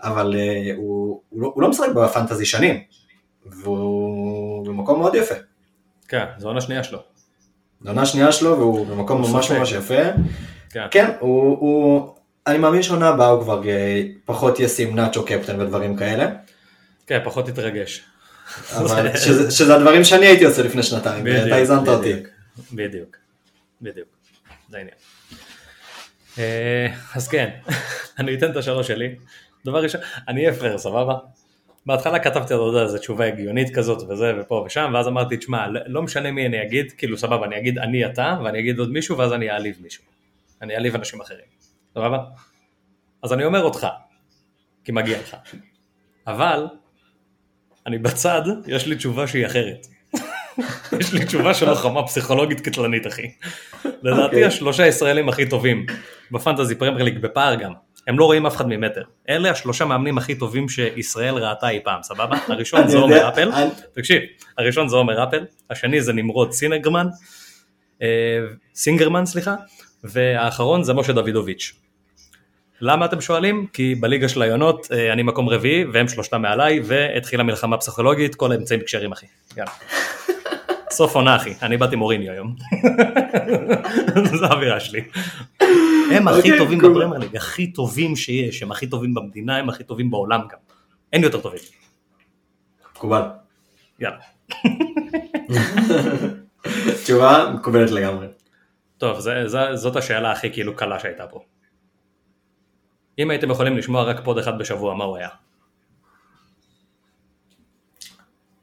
[0.02, 2.84] אבל uh, הוא, הוא, לא, הוא לא משחק בפנטזי שנים,
[3.46, 5.36] והוא במקום מאוד יפה.
[6.08, 7.00] כן, זו עונה שנייה שלו.
[7.82, 9.58] זו עונה שנייה שלו והוא במקום ממש סופק.
[9.60, 10.04] ממש יפה.
[10.70, 12.16] כן, כן הוא, הוא,
[12.48, 16.30] אני מאמין שעונה הבאה הוא כבר אה, פחות ישים נאצ'ו קפטן ודברים כאלה.
[17.08, 18.04] כן, פחות יתרגש.
[18.76, 22.14] אבל שזה, שזה הדברים שאני הייתי עושה לפני שנתיים, ואתה האזנת אותי.
[22.74, 23.18] בדיוק,
[23.82, 24.08] בדיוק,
[24.70, 24.96] זה העניין.
[26.40, 27.50] אה, אז כן,
[28.20, 29.16] אני אתן את השלוש שלי.
[29.68, 31.16] דבר ראשון, אני אהיה פרר, סבבה?
[31.86, 36.02] בהתחלה כתבתי, אתה יודע, איזה תשובה הגיונית כזאת וזה ופה ושם, ואז אמרתי, תשמע, לא
[36.02, 39.34] משנה מי אני אגיד, כאילו סבבה, אני אגיד אני אתה, ואני אגיד עוד מישהו, ואז
[39.34, 40.04] אני אעליב מישהו.
[40.62, 41.46] אני אעליב אנשים אחרים,
[41.94, 42.18] סבבה?
[43.24, 43.88] אז אני אומר אותך,
[44.84, 45.38] כי מגיע לך.
[46.28, 46.68] אבל,
[47.86, 49.88] אני בצד, יש לי תשובה שהיא אחרת.
[51.00, 53.32] יש לי תשובה של לוחמה פסיכולוגית קטלנית, אחי.
[53.86, 54.46] לדעתי אוקיי.
[54.46, 55.86] השלושה ישראלים הכי טובים
[56.32, 57.87] ב Fantasy Premier League, בפער גם.
[58.08, 59.04] הם לא רואים אף אחד ממטר.
[59.30, 62.38] אלה השלושה מאמנים הכי טובים שישראל ראתה אי פעם, סבבה?
[62.48, 63.52] הראשון זה עומר אפל,
[63.94, 64.22] תקשיב,
[64.58, 67.08] הראשון זה עומר אפל, השני זה נמרוד סינגרמן,
[68.02, 68.08] אה,
[68.76, 69.56] סינגרמן סליחה,
[70.04, 71.74] והאחרון זה משה דוידוביץ'.
[72.82, 73.68] למה אתם שואלים?
[73.74, 78.52] כי בליגה של היונות אה, אני מקום רביעי והם שלושתם מעליי והתחילה מלחמה פסיכולוגית, כל
[78.52, 79.26] האמצעים כשרים אחי.
[79.58, 79.72] יאללה.
[80.92, 82.56] סוף עונה אחי, אני באתי מוריני היום.
[84.40, 85.02] זו האווירה שלי.
[86.12, 89.84] הם הכי אוקיי, טובים בפרמייר ליג, הכי טובים שיש, הם הכי טובים במדינה, הם הכי
[89.84, 90.58] טובים בעולם גם.
[91.14, 91.60] אין יותר טובים.
[92.96, 93.22] מקובל.
[94.00, 94.18] יאללה.
[97.04, 98.28] תשובה מקובלת לגמרי.
[98.98, 101.44] טוב, זה, זה, זאת השאלה הכי כאילו קלה שהייתה פה.
[103.20, 105.30] אם הייתם יכולים לשמוע רק פוד אחד בשבוע, מה הוא היה?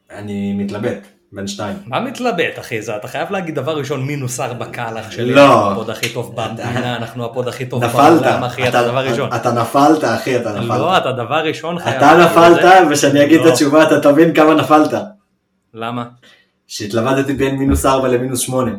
[0.09, 1.14] אני מתלבט.
[1.35, 1.77] בין שתיים.
[1.85, 5.33] מה מתלבט אחי זה אתה חייב להגיד דבר ראשון מינוס ארבע קהלך שלי.
[5.33, 5.71] לא.
[5.71, 9.29] ה pod הכי טוב במדינה אנחנו ה pod הכי טוב בעולם אחי אתה דבר ראשון.
[9.35, 10.79] אתה נפלת אחי אתה נפלת.
[10.79, 11.95] לא אתה דבר ראשון חייב.
[11.95, 13.51] אתה נפלת ושאני אגיד את לא.
[13.51, 14.93] התשובה אתה תבין כמה נפלת.
[15.73, 16.05] למה?
[16.67, 18.71] שהתלבטתי בין מינוס ארבע למינוס שמונה.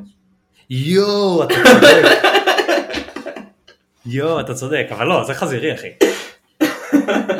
[0.70, 2.04] יואו אתה צודק.
[4.07, 5.88] יואו אתה צודק אבל לא זה חזירי אחי.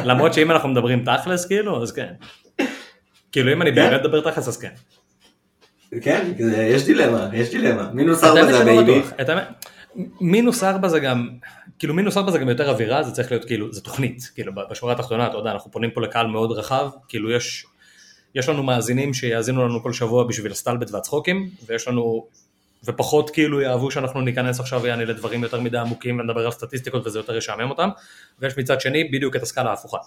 [0.04, 2.12] למרות שאם אנחנו מדברים תכלס כאילו אז כן.
[3.32, 3.76] כאילו אם אני כן.
[3.76, 4.68] באמת מדבר תכלס אז כן.
[6.01, 6.32] כן,
[6.72, 7.91] יש דילמה, יש דילמה.
[7.93, 9.03] מינוס ארבע זה ה baby.
[10.20, 11.28] מינוס ארבע זה גם,
[11.78, 14.93] כאילו מינוס ארבע זה גם יותר אווירה, זה צריך להיות כאילו, זה תוכנית, כאילו בשורה
[14.93, 17.66] התחתונה, אתה יודע, אנחנו פונים פה לקהל מאוד רחב, כאילו יש,
[18.34, 22.26] יש לנו מאזינים שיאזינו לנו כל שבוע בשביל הסטלבט והצחוקים, ויש לנו,
[22.84, 27.18] ופחות כאילו יאהבו שאנחנו ניכנס עכשיו יעני לדברים יותר מדי עמוקים ונדבר על סטטיסטיקות וזה
[27.18, 27.89] יותר ישעמם אותם,
[28.39, 29.99] ויש מצד שני בדיוק את הסקאלה ההפוכה.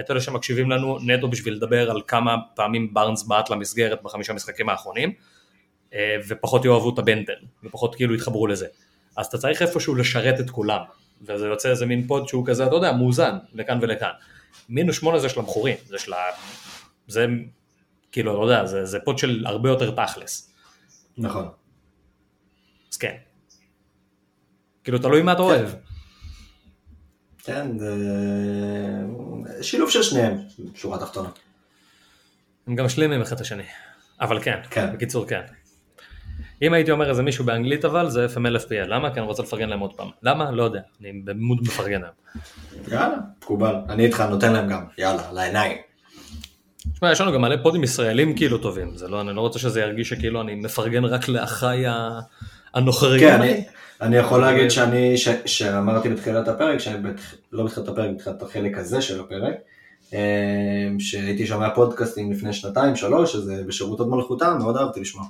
[0.00, 4.68] את אלה שמקשיבים לנו נטו בשביל לדבר על כמה פעמים בארנס בעט למסגרת בחמישה משחקים
[4.68, 5.12] האחרונים,
[5.94, 7.34] אה, ופחות יאהבו את ה banter,
[7.64, 8.66] ופחות כאילו יתחברו לזה.
[9.16, 10.80] אז אתה צריך איפשהו לשרת את כולם,
[11.22, 14.10] וזה יוצא איזה מין pod שהוא כזה, אתה יודע, מאוזן, לכאן ולכאן.
[14.68, 16.18] מינוס שמונה זה של המכורים, זה של ה...
[17.06, 17.26] זה
[18.12, 20.52] כאילו, אתה יודע, זה, זה pod של הרבה יותר תכלס.
[21.18, 21.48] נכון.
[22.92, 23.16] אז כן.
[24.84, 25.68] כאילו, תלוי מה אתה אוהב.
[27.44, 27.94] כן, זה
[29.62, 30.36] שילוב של שניהם,
[30.74, 31.28] שורה תחתונה.
[32.66, 33.62] הם גם משלימים אחד את השני.
[34.20, 34.92] אבל כן, כן.
[34.94, 35.40] בקיצור כן.
[36.62, 39.14] אם הייתי אומר איזה מישהו באנגלית אבל זה FMLFPL, למה?
[39.14, 40.08] כי אני רוצה לפרגן להם עוד פעם.
[40.22, 40.50] למה?
[40.50, 42.12] לא יודע, אני במוד מפרגן להם.
[42.88, 43.74] יאללה, מקובל.
[43.88, 44.84] אני איתך, נותן להם גם.
[44.98, 45.78] יאללה, לעיניים.
[46.92, 49.80] תשמע, יש לנו גם מלא פודים ישראלים כאילו טובים, זה לא, אני לא רוצה שזה
[49.80, 51.84] ירגיש שכאילו אני מפרגן רק לאחיי
[52.74, 53.20] המכורים.
[53.20, 53.64] כן, אני,
[54.00, 57.20] אני יכול להגיד שאני, ש, שאמרתי בתחילת הפרק, שאני בת,
[57.52, 59.54] לא בתחילת הפרק, בתחילת החלק הזה של הפרק,
[60.14, 65.24] אה, שהייתי שומע פודקאסטים לפני שנתיים, שלוש, אז אה, בשירות הוד מלכותם, מאוד אהבתי לשמוע.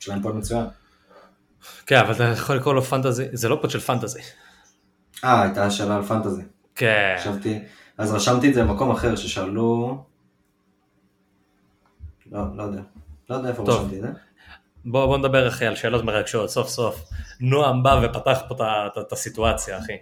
[0.00, 0.64] יש להם pod מצוין.
[1.86, 4.20] כן, אבל אתה יכול לקרוא לו fantasy, זה לא pod של fantasy.
[5.24, 6.42] אה, הייתה שאלה על fantasy.
[6.74, 7.16] כן.
[7.18, 7.58] חשבתי,
[7.98, 9.98] אז רשמתי את זה במקום אחר, ששאלו...
[12.32, 12.80] לא, לא יודע.
[13.30, 13.62] לא יודע איפה.
[13.62, 14.08] רשמתי את זה.
[14.84, 17.04] בוא, בוא נדבר אחי על שאלות מרגשות, סוף סוף.
[17.40, 18.54] נועם בא ופתח פה
[19.00, 19.92] את הסיטואציה אחי.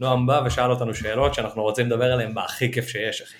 [0.00, 3.36] נועם בא ושאל אותנו שאלות שאנחנו רוצים לדבר עליהן בהכי כיף שיש אחי.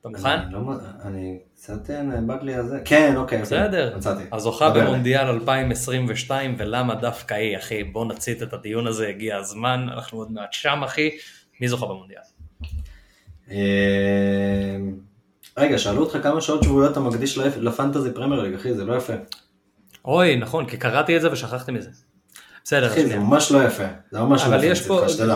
[0.00, 0.28] אתה מוכן?
[0.28, 0.60] אני לא
[1.04, 2.78] אני קצת אה, נאבד לי על זה.
[2.84, 3.16] כן, אוקיי.
[3.16, 3.96] אוקיי, בסדר.
[3.96, 4.22] מצאתי.
[4.32, 4.70] הזוכה.
[4.70, 10.32] במונדיאל 2022 ולמה דווקא היא אחי בוא נצית את הדיון הזה הגיע הזמן אנחנו עוד
[10.32, 11.10] מעט שם אחי
[11.60, 12.20] מי זוכה במונדיאל?
[13.50, 14.76] אה,
[15.56, 18.84] רגע, שאלו אותך כמה שעות שבועיות אתה מקדיש לפ- ל Fantasy Premier League, אחי, זה
[18.84, 19.12] לא יפה.
[20.08, 21.90] אוי נכון כי קראתי את זה ושכחתי מזה.
[22.64, 22.86] בסדר.
[22.86, 23.18] אחי, זה.
[23.18, 23.84] ממש לא יפה.
[24.10, 24.72] זה ממש לא אבל יפה.
[24.72, 24.86] יש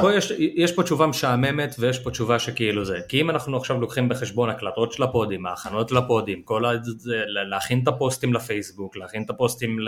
[0.01, 3.81] פה, יש, יש פה תשובה משעממת ויש פה תשובה שכאילו זה, כי אם אנחנו עכשיו
[3.81, 6.71] לוקחים בחשבון הקלטות של הפודים, ההכנות לפודים, כל ה...
[6.83, 9.79] זה, להכין את הפוסטים לפייסבוק, להכין את הפוסטים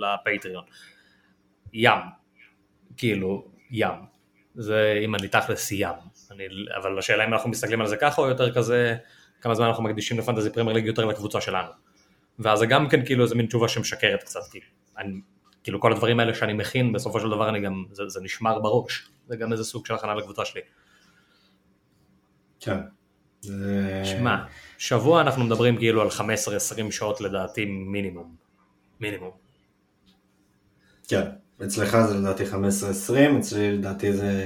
[0.00, 0.64] לפטריון,
[1.72, 1.98] ים,
[2.96, 3.94] כאילו ים,
[4.54, 5.94] זה אם אני תכלס ים,
[6.30, 6.44] אני,
[6.76, 8.96] אבל השאלה אם אנחנו מסתכלים על זה ככה או יותר כזה,
[9.40, 11.68] כמה זמן אנחנו מקדישים לפנטזי פרמייר ליג יותר לקבוצה שלנו,
[12.38, 14.58] ואז זה גם כן כאילו איזה מין תשובה שמשקרת קצת, כי
[14.98, 15.20] אני,
[15.62, 19.08] כאילו כל הדברים האלה שאני מכין, בסופו של דבר אני גם, זה, זה נשמר בראש,
[19.28, 20.60] זה גם איזה סוג של הכנה לקבוצה שלי.
[22.60, 22.78] כן.
[24.04, 24.44] שמע,
[24.78, 28.36] שבוע אנחנו מדברים כאילו על 15-20 שעות לדעתי מינימום.
[29.00, 29.30] מינימום.
[31.08, 31.24] כן.
[31.64, 32.54] אצלך זה לדעתי 15-20,
[33.38, 34.44] אצלי לדעתי זה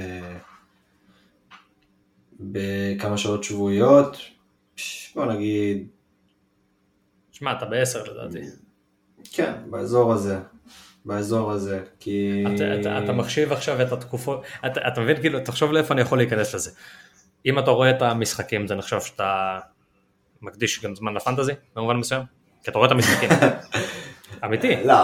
[2.39, 4.17] בכמה שעות שבועיות,
[5.15, 5.87] בוא נגיד,
[7.41, 8.45] שמע, אתה בעשר לדעתי.
[9.33, 10.39] כן, באזור הזה.
[11.05, 12.43] באזור הזה, כי...
[12.55, 16.17] אתה, אתה, אתה מחשיב עכשיו את התקופות, אתה, אתה מבין כאילו, תחשוב לאיפה אני יכול
[16.17, 16.71] להיכנס לזה.
[17.45, 19.59] אם אתה רואה את המשחקים זה נחשב שאתה
[20.41, 22.21] מקדיש גם זמן לפנטזי במובן מסוים?
[22.63, 23.29] כי אתה רואה את המשחקים.
[24.45, 24.75] אמיתי.
[24.85, 24.95] לא,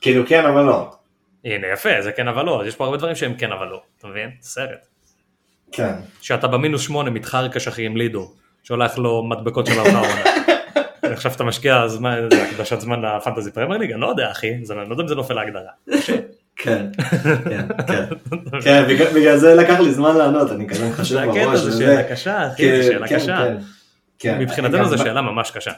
[0.00, 0.96] כאילו כן אבל לא.
[1.44, 4.06] הנה יפה, זה כן אבל לא, יש פה הרבה דברים שהם כן אבל לא, אתה
[4.06, 4.30] מבין?
[4.40, 4.86] סרט.
[5.72, 5.94] כן.
[6.20, 10.35] שאתה במינוס שמונה מתחרקש אחי עם לידו, שולח לו מדבקות של העונה.
[11.12, 11.86] עכשיו אתה משקיע
[12.52, 15.34] הקדשת זמן לפנטזי פרמייר ליג, אני לא יודע אחי, אני לא יודע אם זה נופל
[15.34, 15.70] להגדרה.
[16.06, 16.20] כן,
[16.56, 16.86] כן,
[17.86, 18.04] כן.
[18.64, 18.84] כן,
[19.14, 20.86] בגלל- זה לקח לי זמן לענות, אני כזה
[21.22, 21.60] הקטע, בראש.
[21.60, 21.78] זה.
[21.78, 23.36] שאלה קשה אחי, כן, שאלה כן, קשה.
[23.38, 23.56] כן,
[24.18, 24.38] כן.
[24.38, 25.70] מבחינתנו זו שאלה ממש קשה.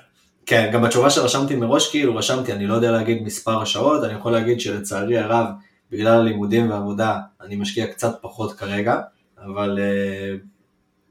[0.47, 4.33] כן, גם בתשובה שרשמתי מראש, כאילו רשמתי, אני לא יודע להגיד מספר השעות, אני יכול
[4.33, 5.47] להגיד שלצערי הרב,
[5.91, 9.01] בגלל הלימודים ועבודה, אני משקיע קצת פחות כרגע,
[9.45, 10.35] אבל אה,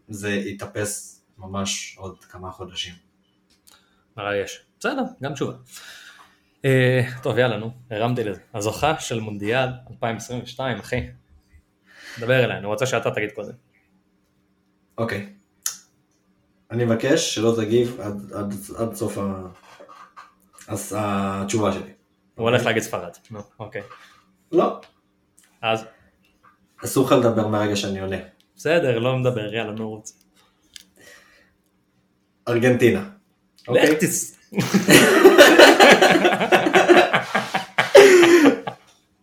[0.09, 2.93] זה יתאפס ממש עוד כמה חודשים.
[4.18, 4.65] מה יש?
[4.80, 5.53] בסדר, גם תשובה.
[6.65, 8.41] אה, טוב יאללה נו, הרמתי לזה.
[8.53, 11.07] הזוכה של מונדיאל 2022 אחי.
[12.19, 13.53] דבר אליי, אני רוצה שאתה תגיד קודם.
[14.98, 15.34] אוקיי.
[16.72, 19.44] אני מבקש שלא תגיב עד, עד, עד סוף ה...
[20.68, 21.91] אז התשובה שלי.
[22.35, 23.11] הוא הולך להגיד ספרד.
[23.31, 23.81] נו, אוקיי.
[24.52, 24.81] לא,
[25.61, 25.85] אז
[26.84, 28.18] אסור לך לדבר מהרגע שאני עונה.
[28.56, 30.23] בסדר, לא מדבר, יאללה נו רוץ.
[32.48, 33.16] ארגנטינה.
[33.68, 33.98] אוקיי?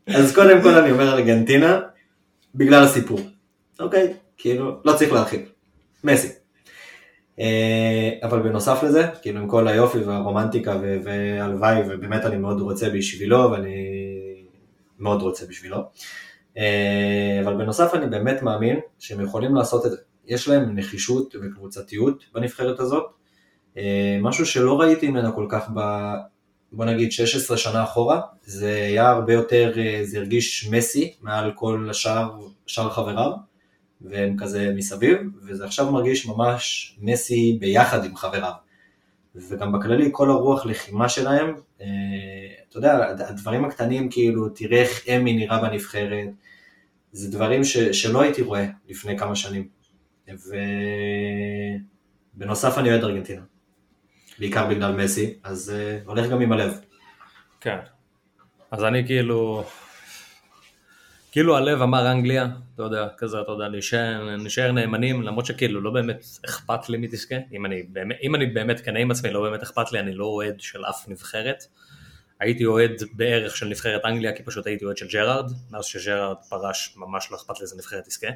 [0.07, 1.81] אז קודם כל אני אומר ארגנטינה,
[2.55, 3.21] בגלל הסיפור.
[3.81, 4.15] אוקיי?
[4.37, 5.41] כאילו, לא צריך להרחיב.
[6.05, 6.29] מסי.
[7.41, 13.51] אה, אבל בנוסף לזה, כאילו עם כל היופי והרומנטיקה והלוואי, ובאמת אני מאוד רוצה בשבילו,
[13.51, 13.75] ואני
[14.99, 15.79] מאוד רוצה בשבילו.
[16.59, 19.97] אה, אבל בנוסף אני באמת מאמין שהם יכולים לעשות את זה.
[20.27, 23.05] יש להם נחישות וקבוצתיות בנבחרת הזאת,
[24.21, 25.81] משהו שלא ראיתי ממנה כל כך ב...
[26.77, 31.87] בוא נגיד 16 שנה אחורה, זה היה הרבה יותר, אה, זה הרגיש מסי מעל כל
[31.91, 32.31] השאר,
[32.67, 33.31] שאר חבריו,
[34.01, 38.53] והם כזה מסביב, וזה עכשיו מרגיש ממש מסי ביחד עם חבריו.
[39.35, 41.87] וגם בכללי כל הרוח לחימה שלהם, אה,
[42.69, 46.29] אתה יודע, הדברים הקטנים כאילו, תראה איך אמי נראה בנבחרת,
[47.13, 49.69] זה דברים ש, שלא הייתי רואה לפני כמה שנים.
[52.37, 53.43] ובנוסף אני אוהד ארגנטינה.
[54.39, 56.81] בעיקר בגלל מסי, אז אה, הולך גם עם הלב.
[57.61, 57.79] כן.
[58.71, 59.65] אז אני כאילו,
[61.33, 65.91] כאילו הלב אמר אנגליה, אתה יודע, כזה, אתה יודע, נשאר, נשאר נאמנים, למרות שכאילו לא
[65.91, 67.83] באמת אכפת לי מי תזכה, אם אני
[68.23, 71.09] אם אני באמת כנה עם עצמי, לא באמת אכפת לי, אני לא אוהד של אף
[71.09, 71.65] נבחרת.
[72.41, 76.95] הייתי אוהד בערך של נבחרת אנגליה, כי פשוט הייתי אוהד של ג'רארד, מאז שג'רארד פרש,
[76.97, 78.29] ממש לא אכפת לי איזה נבחרת תזכה.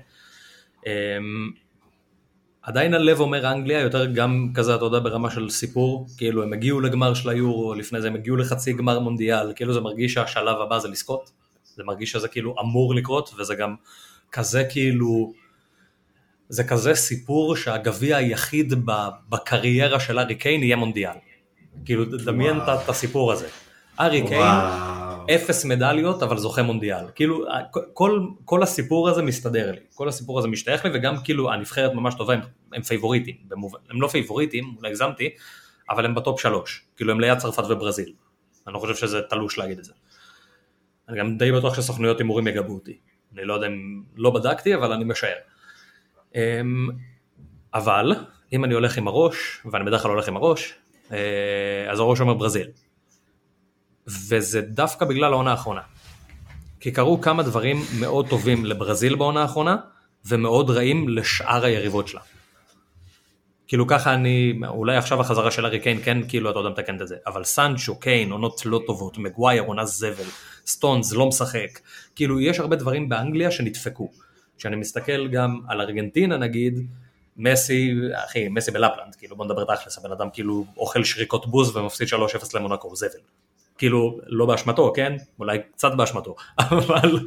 [2.63, 6.81] עדיין הלב אומר אנגליה, יותר גם כזה, אתה יודע, ברמה של סיפור, כאילו הם הגיעו
[6.81, 10.79] לגמר של היורו, לפני זה הם הגיעו לחצי גמר מונדיאל, כאילו זה מרגיש שהשלב הבא
[10.79, 11.31] זה לזכות,
[11.75, 13.75] זה מרגיש שזה כאילו אמור לקרות, וזה גם
[14.33, 15.33] כזה כאילו,
[16.49, 18.75] זה כזה סיפור שהגביע היחיד
[19.29, 21.15] בקריירה של ארי קיין יהיה מונדיאל.
[21.85, 23.49] כאילו, דמיין את הסיפור הזה.
[24.01, 24.55] ארי קיין,
[25.31, 27.05] אפס מדליות אבל זוכה מונדיאל.
[27.15, 27.45] כאילו
[27.95, 32.15] כל, כל הסיפור הזה מסתדר לי, כל הסיפור הזה משתייך לי וגם כאילו הנבחרת ממש
[32.15, 32.41] טובה, הם,
[32.73, 35.31] הם פייבוריטים, במובן, הם לא פייבוריטים, אולי הגזמתי,
[35.91, 38.13] אבל הם ב top שלוש, כאילו הם ליד צרפת וברזיל.
[38.67, 39.93] אני לא חושב שזה תלוש להגיד את זה.
[41.09, 42.99] אני גם די בטוח שסוכנויות הימורים יגבו אותי.
[43.33, 45.37] אני לא יודע אם לא בדקתי אבל אני משער.
[46.35, 46.89] אמ,
[47.75, 48.15] אבל
[48.53, 50.75] אם אני הולך עם הראש, ואני בדרך כלל הולך עם הראש,
[51.13, 52.71] אה, אז הראש אומר ברזיל.
[54.09, 55.81] וזה דווקא בגלל העונה האחרונה.
[56.81, 59.77] כי קרו כמה דברים מאוד טובים לברזיל בעונה האחרונה,
[60.27, 62.21] ומאוד רעים לשאר היריבות שלה.
[63.69, 67.09] כאילו ככה אני, אולי עכשיו החזרה של ארי קיין כן כאילו אתה יודע מתקנת את
[67.09, 70.25] זה, אבל סנצ'ו, קיין, עונות לא טובות, מגווייר, עונה זבל,
[70.67, 71.81] סטונס לא משחק,
[72.15, 74.11] כאילו יש הרבה דברים באנגליה שנדפקו.
[74.59, 76.87] כשאני מסתכל גם על ארגנטינה נגיד,
[77.37, 82.09] מסי, אחי, מסי בלפלנד, כאילו בוא נדבר תכלס, הבן אדם כאילו אוכל שריקות בוז ומפסיד
[82.09, 82.13] 3-0
[82.55, 83.09] למונקו, זבל.
[83.79, 85.17] כאילו לא באשמתו, כן?
[85.39, 87.19] אולי קצת באשמתו, אבל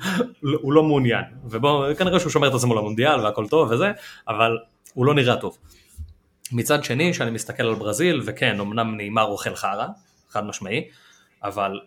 [0.62, 3.92] הוא לא מעוניין, ובוא, כנראה שהוא שומר את עצמו למונדיאל והכל טוב וזה,
[4.28, 4.58] אבל
[4.94, 5.58] הוא לא נראה טוב.
[6.52, 9.88] מצד שני, כשאני מסתכל על ברזיל, וכן, אמנם נאמר אוכל חרא,
[10.30, 10.88] חד משמעי,
[11.44, 11.80] אבל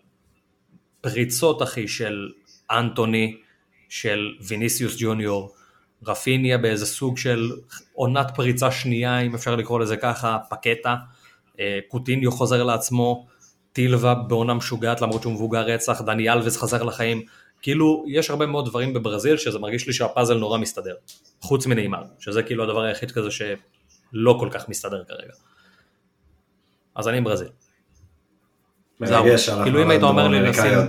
[1.01, 2.29] פריצות אחי של
[2.71, 3.37] אנטוני,
[3.89, 5.55] של ויניסיוס ג'וניור,
[6.07, 7.51] רפיניה באיזה סוג של
[7.93, 10.95] עונת פריצה שנייה, אם אפשר לקרוא לזה ככה, פקטה,
[11.59, 13.27] אה, קוטיניו חוזר לעצמו,
[13.75, 17.25] טילבה בעונה משוגעת למרות שהוא מבוגר רצח, דני אלווס חזר לחיים,
[17.61, 20.95] כאילו יש הרבה מאוד דברים בברזיל שזה מרגיש לי שהפאזל נורא מסתדר,
[21.41, 25.33] חוץ מנעימר, שזה כאילו הדבר היחיד כזה שלא כל כך מסתדר כרגע.
[26.95, 27.47] אז אני עם ברזיל.
[29.03, 29.25] זהו,
[29.63, 30.79] כאילו אם היית אומר לי לשים,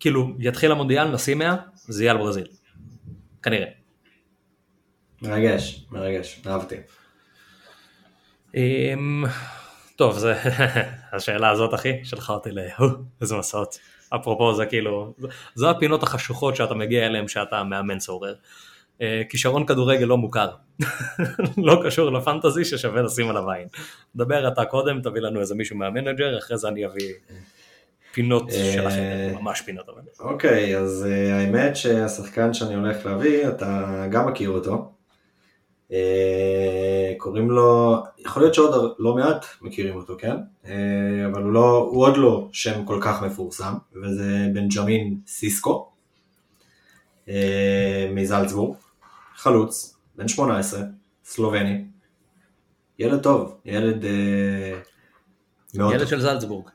[0.00, 2.46] כאילו יתחיל המונדיאל נשים 100, זה יהיה על ברזיל,
[3.42, 3.68] כנראה.
[5.22, 6.76] מרגש, מרגש, אהבתי.
[9.98, 10.34] טוב, זה,
[11.12, 12.58] השאלה הזאת אחי, שלחה אותי ל...
[13.20, 13.78] איזה מסעות.
[14.16, 15.14] אפרופו זה כאילו,
[15.54, 18.34] זו הפינות החשוכות שאתה מגיע אליהן שאתה מאמן סורר.
[19.02, 20.48] אה, כישרון כדורגל לא מוכר,
[21.66, 23.68] לא קשור לפנטזי ששווה לשים עליו עין.
[24.16, 27.12] דבר אתה קודם, תביא לנו איזה מישהו מהמנג'ר, אחרי זה אני אביא
[28.12, 29.86] פינות אה, שלכם, ממש פינות.
[30.20, 34.97] אוקיי, אז אה, האמת שהשחקן שאני הולך להביא, אתה גם מכיר אותו.
[35.92, 40.36] אה, קוראים לו, יכול להיות שעוד לא מעט מכירים אותו, כן?
[40.64, 45.90] אה, אבל הוא, לא, הוא עוד לא שם כל כך מפורסם, וזה בנג'מין סיסקו
[47.28, 48.76] אה, מזלצבורג,
[49.36, 50.80] חלוץ, בן 18,
[51.24, 51.84] סלובני,
[52.98, 54.04] ילד טוב, ילד
[55.74, 56.10] מאוד ילד טוב.
[56.10, 56.68] של זלצבורג.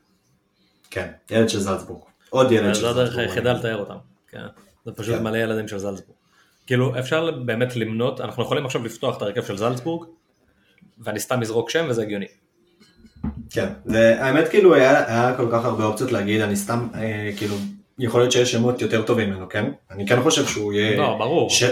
[0.90, 2.02] כן, ילד של זלצבורג.
[2.30, 2.94] עוד ילד של זלצבורג.
[2.94, 3.96] זו הדרך היחידה לתאר אותם.
[4.28, 4.46] כן.
[4.84, 5.22] זה פשוט כן.
[5.22, 6.18] מלא ילדים של זלצבורג.
[6.66, 10.06] כאילו אפשר באמת למנות, אנחנו יכולים עכשיו לפתוח את הרכב של זלצבורג,
[10.98, 12.26] ואני סתם אזרוק שם וזה הגיוני.
[13.50, 17.54] כן, והאמת כאילו היה, היה כל כך הרבה אופציות להגיד, אני סתם, אה, כאילו,
[17.98, 19.70] יכול להיות שיש שמות יותר טובים ממנו, כן?
[19.90, 21.50] אני כן חושב שהוא יהיה לא, ברור.
[21.50, 21.64] ש,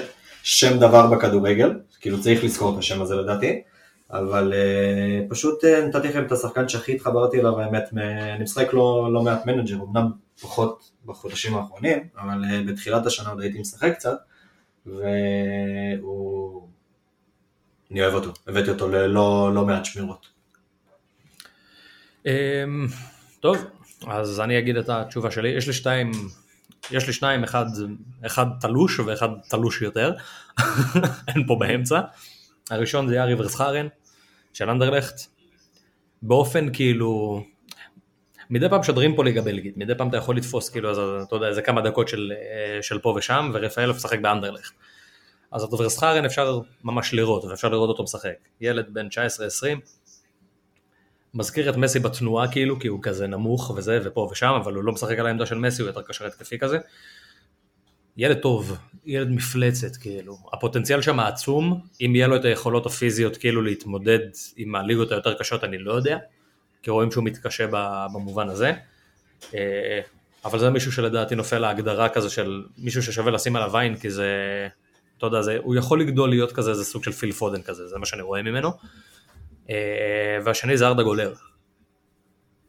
[0.42, 3.62] שם דבר בכדורגל, כאילו צריך לזכור את השם הזה לדעתי,
[4.10, 7.84] אבל אה, פשוט אה, נתתי לכם את השחקן שהכי התחברתי אליו, האמת,
[8.34, 10.10] אני משחק לא, לא מעט manager, אמנם
[10.42, 14.16] פחות בחודשים האחרונים, אבל אה, בתחילת השנה עוד הייתי משחק קצת.
[14.86, 16.68] והוא...
[17.90, 20.26] אני אוהב אותו, הבאתי אותו ללא לא מעט שמירות.
[22.26, 22.86] אמ,
[23.40, 23.64] טוב,
[24.06, 26.10] אז אני אגיד את התשובה שלי, יש לי שתיים,
[26.90, 27.66] יש לי שניים, אחד,
[28.26, 30.14] אחד תלוש ואחד תלוש יותר,
[31.28, 32.00] אין פה באמצע.
[32.70, 33.86] הראשון זה יארי ורסכארן
[34.52, 35.20] של אנדרלכט,
[36.22, 37.42] באופן כאילו,
[38.50, 41.48] מדי פעם משדרים פה ליגה בלגית, מדי פעם אתה יכול לתפוס כאילו, אז אתה יודע,
[41.48, 44.72] איזה כמה דקות של, אה, של פה ושם, ורפאלוב משחק באנדרלכט.
[45.52, 48.34] אז את ורסחרן אפשר ממש לראות, ואפשר לראות אותו משחק.
[48.60, 49.80] ילד בן 19-20,
[51.34, 54.92] מזכיר את מסי בתנועה כאילו, כי הוא כזה נמוך וזה, ופה ושם, אבל הוא לא
[54.92, 56.78] משחק על העמדה של מסי, הוא יותר קשר התקפי כזה.
[58.16, 60.38] ילד טוב, ילד מפלצת, כאילו.
[60.52, 64.18] הפוטנציאל שם עצום, אם יהיה לו את היכולות הפיזיות כאילו להתמודד
[64.56, 66.18] עם הליגות היותר קשות, אני לא יודע,
[66.82, 67.66] כי רואים שהוא מתקשה
[68.12, 68.72] במובן הזה.
[69.54, 70.00] אה,
[70.44, 74.28] אבל זה מישהו שלדעתי נופל להגדרה כזה של מישהו ששווה לשים עליו עין, כי זה,
[75.18, 77.98] אתה יודע, זה, הוא יכול לגדול להיות כזה, זה סוג של פיל פודן כזה, זה
[77.98, 78.72] מה שאני רואה ממנו.
[79.70, 81.34] אה, והשני זה ארדה גולר,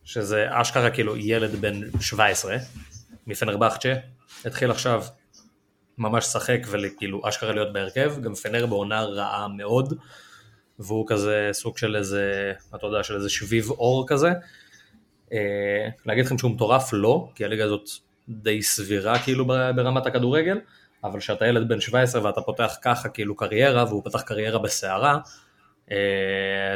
[0.04, 2.56] שזה אשכרה כאילו ילד בן 17
[3.28, 3.94] מפנרבכצ'ה,
[4.46, 5.04] התחיל עכשיו
[5.98, 9.94] ממש לשחק וכאילו אשכרה להיות בהרכב, גם פנר בעונה רעה מאוד,
[10.84, 14.32] והוא כזה סוג של איזה, אתה יודע, של איזה שביב אור כזה.
[15.34, 17.90] אה, להגיד לכם שהוא מטורף לא, כי הליגה הזאת
[18.30, 20.60] די סבירה כאילו ברמת הכדורגל,
[21.04, 25.18] אבל כשאתה ילד בן 17 ואתה פותח ככה כאילו קריירה, והוא פתח קריירה בסערה,
[25.92, 25.98] אה,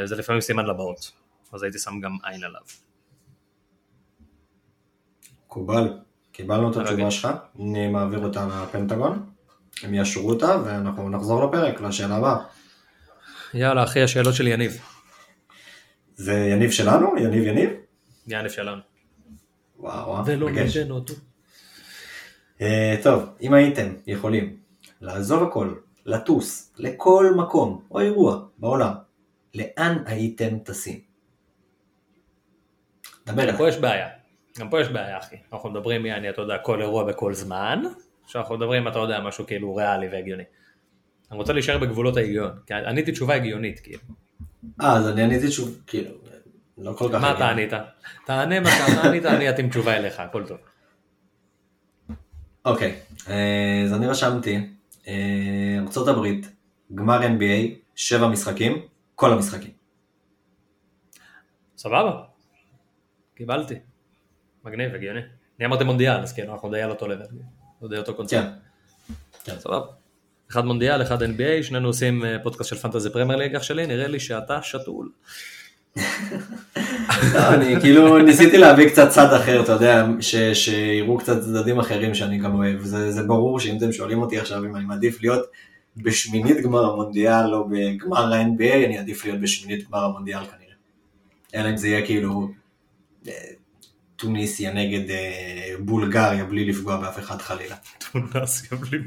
[0.04, 1.10] זה לפעמים סימן לבאות,
[1.52, 2.60] אז הייתי שם גם עין עליו.
[5.46, 5.98] מקובל.
[6.32, 7.28] קיבלנו את התשובה שלך,
[7.58, 9.26] אני מעביר אותה לפנטגון,
[9.82, 12.36] הם יאשרו אותה ואנחנו נחזור לפרק, לשאלה הבאה.
[13.54, 14.80] יאללה אחי, השאלות של יניב.
[16.16, 17.18] זה יניב שלנו?
[17.18, 17.70] יניב יניב?
[18.26, 18.82] יניב שלנו.
[19.78, 21.14] וואו וואו, ולא ניתן אותו.
[22.58, 22.62] Uh,
[23.02, 24.56] טוב, אם הייתם יכולים
[25.00, 25.74] לעזוב הכל,
[26.06, 28.92] לטוס לכל מקום או אירוע בעולם,
[29.54, 31.00] לאן הייתם טסים?
[33.26, 33.56] דבר אליי.
[33.56, 34.08] פה יש בעיה.
[34.58, 37.82] גם פה יש בעיה אחי, אנחנו מדברים יעני אתה יודע כל אירוע בכל זמן,
[38.26, 40.42] שאנחנו מדברים אתה יודע משהו כאילו ריאלי והגיוני.
[41.30, 44.02] אני רוצה להישאר בגבולות ההיגיון, כי עניתי תשובה הגיונית כאילו.
[44.80, 46.10] אה אז אני עניתי תשובה, כאילו,
[46.78, 47.20] לא כל כך...
[47.20, 47.72] מה אתה ענית?
[48.26, 50.58] תענה מה אתה ענית, אני אתאים תשובה אליך, הכל טוב.
[52.64, 53.00] אוקיי,
[53.84, 54.68] אז אני רשמתי,
[55.08, 56.26] אה, ארה"ב,
[56.94, 58.82] גמר NBA, שבע משחקים,
[59.14, 59.70] כל המשחקים.
[61.76, 62.22] סבבה,
[63.34, 63.74] קיבלתי.
[64.64, 65.20] מגניב, הגיוני.
[65.58, 68.38] אני אמרתי מונדיאל, אז כאילו אנחנו די על אותו לא די אותו קונספט.
[69.44, 69.58] כן.
[69.58, 69.97] סבבה.
[70.50, 74.08] אחד מונדיאל, אחד NBA, שנינו עושים אה, פודקאסט של פנטזי פרמייר ליג אח שלי, נראה
[74.08, 75.08] לי שאתה שתול.
[77.54, 80.06] אני כאילו ניסיתי להביא קצת צד אחר, אתה יודע,
[80.54, 82.82] שיראו קצת צדדים אחרים שאני גם אוהב.
[82.82, 85.46] זה, זה ברור שאם אתם שואלים אותי עכשיו אם אני מעדיף להיות
[85.96, 90.74] בשמינית גמר המונדיאל או בגמר ה-NBA, אני עדיף להיות בשמינית גמר המונדיאל כנראה.
[91.54, 92.48] אלא אם זה יהיה כאילו
[93.28, 93.32] אה,
[94.18, 97.76] טוניסיה נגד אה, בולגריה בלי לפגוע באף אחד חלילה.
[98.12, 98.98] טוניסיה בלי...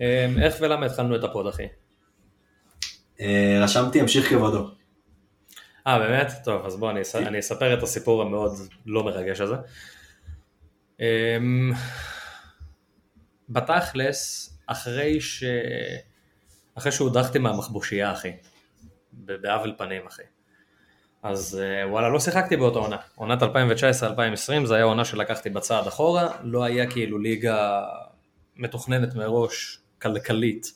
[0.00, 1.66] אמ, איך ולמה התחלנו את הפוד אחי?
[3.20, 4.70] אה, רשמתי המשיך כבודו.
[5.86, 6.32] אה באמת?
[6.44, 8.52] טוב אז בוא אני, אני אספר את הסיפור המאוד
[8.86, 9.54] לא מרגש הזה.
[11.00, 11.72] אמ,
[13.48, 15.44] בתכלס אחרי ש...
[16.74, 18.32] אחרי שהודחתי מהמחבושייה אחי,
[19.12, 20.22] בעוול פנים אחי.
[21.22, 22.96] אז אה, וואלה, לא שיחקתי באותה עונה.
[23.14, 23.46] עונת 2019-2020
[24.64, 27.82] זה היה עונה שלקחתי בצעד אחורה, לא היה כאילו ליגה
[28.56, 30.72] מתוכננת מראש, כלכלית,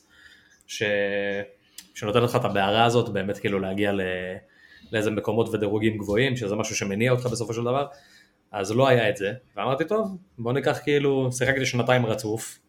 [0.67, 0.83] ש...
[1.93, 4.01] שנותנת לך את הבערה הזאת באמת כאילו להגיע ל...
[4.91, 7.87] לאיזה מקומות ודירוגים גבוהים, שזה משהו שמניע אותך בסופו של דבר,
[8.51, 12.59] אז לא היה את זה, ואמרתי טוב, בוא ניקח כאילו, שיחקתי שנתיים רצוף,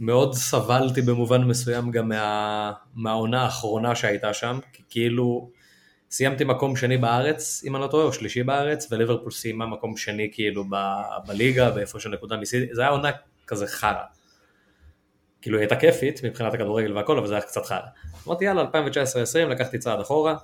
[0.00, 2.72] מאוד סבלתי במובן מסוים גם מה...
[2.94, 5.50] מהעונה האחרונה שהייתה שם, כי כאילו
[6.10, 10.28] סיימתי מקום שני בארץ, אם אני לא טועה, או שלישי בארץ, וליברפול סיימה מקום שני
[10.32, 13.10] כאילו ב- בליגה, באיפה שנקודה מסידי, זה היה עונה
[13.46, 14.02] כזה חרא.
[15.42, 17.80] כאילו היא הייתה כיפית מבחינת הכדורגל והכל, אבל זה היה קצת חרא.
[18.26, 20.36] אמרתי יאללה, 2019-2020, לקחתי צעד אחורה,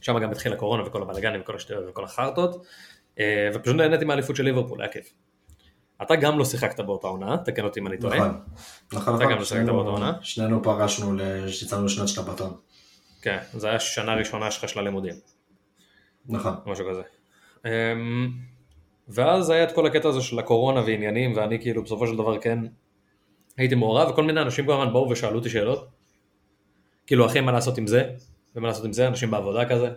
[0.00, 2.66] שם גם התחיל הקורונה וכל הבלאגנים וכל השטויות וכל החרטות,
[3.18, 5.12] אה, ופשוט נהניתי מהאליפות של ליברפול, היה כיף.
[6.02, 8.16] אתה גם לא שיחקת באותה עונה, תקן אותי אם אני טועה.
[8.16, 8.40] נכון,
[8.92, 9.32] נכון, אתה נכון.
[9.32, 10.12] גם לא שיחקת באותה עונה.
[10.22, 11.16] שנינו פרשנו,
[11.62, 12.56] יצאנו לשנת שבתון.
[13.22, 15.14] כן, זה היה שנה ראשונה שלך של הלימודים.
[16.28, 16.54] נכון.
[16.66, 17.02] משהו כזה.
[17.64, 18.30] אמ,
[19.08, 22.58] ואז היה את כל הקטע הזה של הקורונה ועניינים, ואני כאילו בסופו של דבר כן
[23.56, 25.88] הייתי מעורב, וכל מיני אנשים כל הזמן באו ושאלו אותי שאלות.
[27.06, 28.10] כאילו אחי מה לעשות עם זה,
[28.56, 29.90] ומה לעשות עם זה, אנשים בעבודה כזה,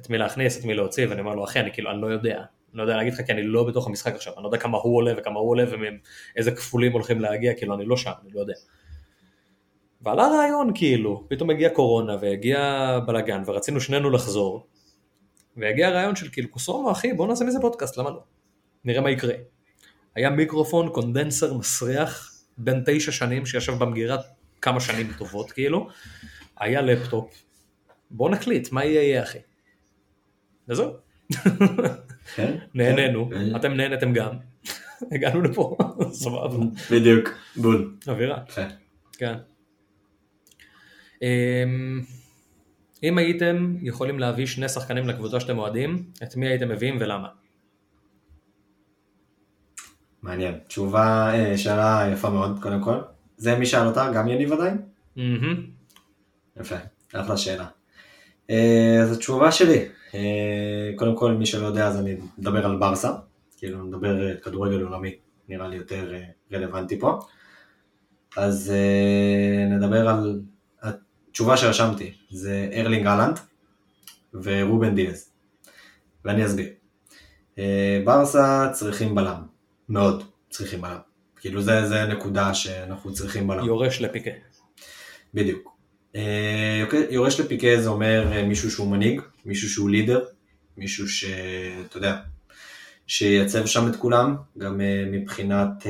[0.00, 2.36] את מי להכניס, את מי להוציא, ואני אומר לו אחי אני כאילו אני לא יודע,
[2.36, 4.78] אני לא יודע להגיד לך כי אני לא בתוך המשחק עכשיו, אני לא יודע כמה
[4.78, 8.40] הוא עולה וכמה הוא עולה ואיזה כפולים הולכים להגיע, כאילו אני לא שם, אני לא
[8.40, 8.54] יודע.
[10.02, 14.66] ועלה רעיון כאילו, פתאום הגיע קורונה והגיע בלאגן ורצינו שנינו לחזור,
[15.56, 18.22] והגיע רעיון של כאילו כוסאומו אחי בוא נעשה מזה פודקאסט למה לא?
[18.84, 19.34] נראה מה יקרה.
[20.14, 24.16] היה מיקרופון condenser מסריח בן תשע שנים שישב במגירה
[24.62, 25.88] כמה שנים טובות כאילו,
[26.60, 27.42] היה לפטופ,
[28.10, 29.38] בוא נקליט מה יהיה יהיה אחי.
[30.68, 30.92] וזהו.
[32.34, 32.56] כן?
[32.74, 33.56] נהנינו, כן.
[33.56, 34.32] אתם נהנתם גם,
[35.12, 35.76] הגענו לפה,
[36.22, 37.96] סבבה, בדיוק, בול.
[38.08, 38.38] אווירה.
[38.48, 38.62] יפה.
[39.12, 39.34] כן.
[41.22, 42.00] אמ,
[43.02, 47.28] אם הייתם יכולים להביא שני שחקנים לקבוצה שאתם אוהדים, את מי הייתם מביאים ולמה?
[50.22, 50.58] מעניין.
[50.68, 52.98] תשובה, אה, שאלה יפה מאוד, קודם כל.
[53.36, 54.10] זה מי שאל אותה?
[54.14, 54.78] גם יניב עדיין?
[55.16, 55.66] מהמם.
[56.60, 56.76] יפה,
[57.12, 57.66] אחלה שאלה.
[58.50, 59.84] אה, אז התשובה שלי,
[60.14, 63.12] אה, קודם כל מי שלא יודע אז אני מדבר על ברסה,
[63.56, 65.14] כאילו נדבר כדורגל עולמי,
[65.48, 66.12] נראה לי יותר
[66.52, 67.18] רלוונטי פה.
[68.36, 68.72] אז
[69.70, 70.40] נדבר על
[71.38, 73.38] התשובה שרשמתי, זה ארלינג אהלנד
[74.42, 75.30] ורובן דיאז,
[76.24, 76.68] ואני אסביר.
[77.58, 79.42] אה, ברסה צריכים בלם,
[79.88, 80.98] מאוד צריכים בלם.
[81.40, 83.64] כאילו זה, זה נקודה שאנחנו צריכים בלם.
[83.64, 84.30] יורש לפיקה.
[85.34, 85.76] בדיוק.
[86.16, 90.24] אה, יורש לפיקה זה אומר אה, מישהו שהוא מנהיג, מישהו שהוא לידר,
[90.76, 92.16] מישהו שאתה יודע,
[93.06, 94.80] שייצב שם את כולם, גם
[95.12, 95.86] מבחינת,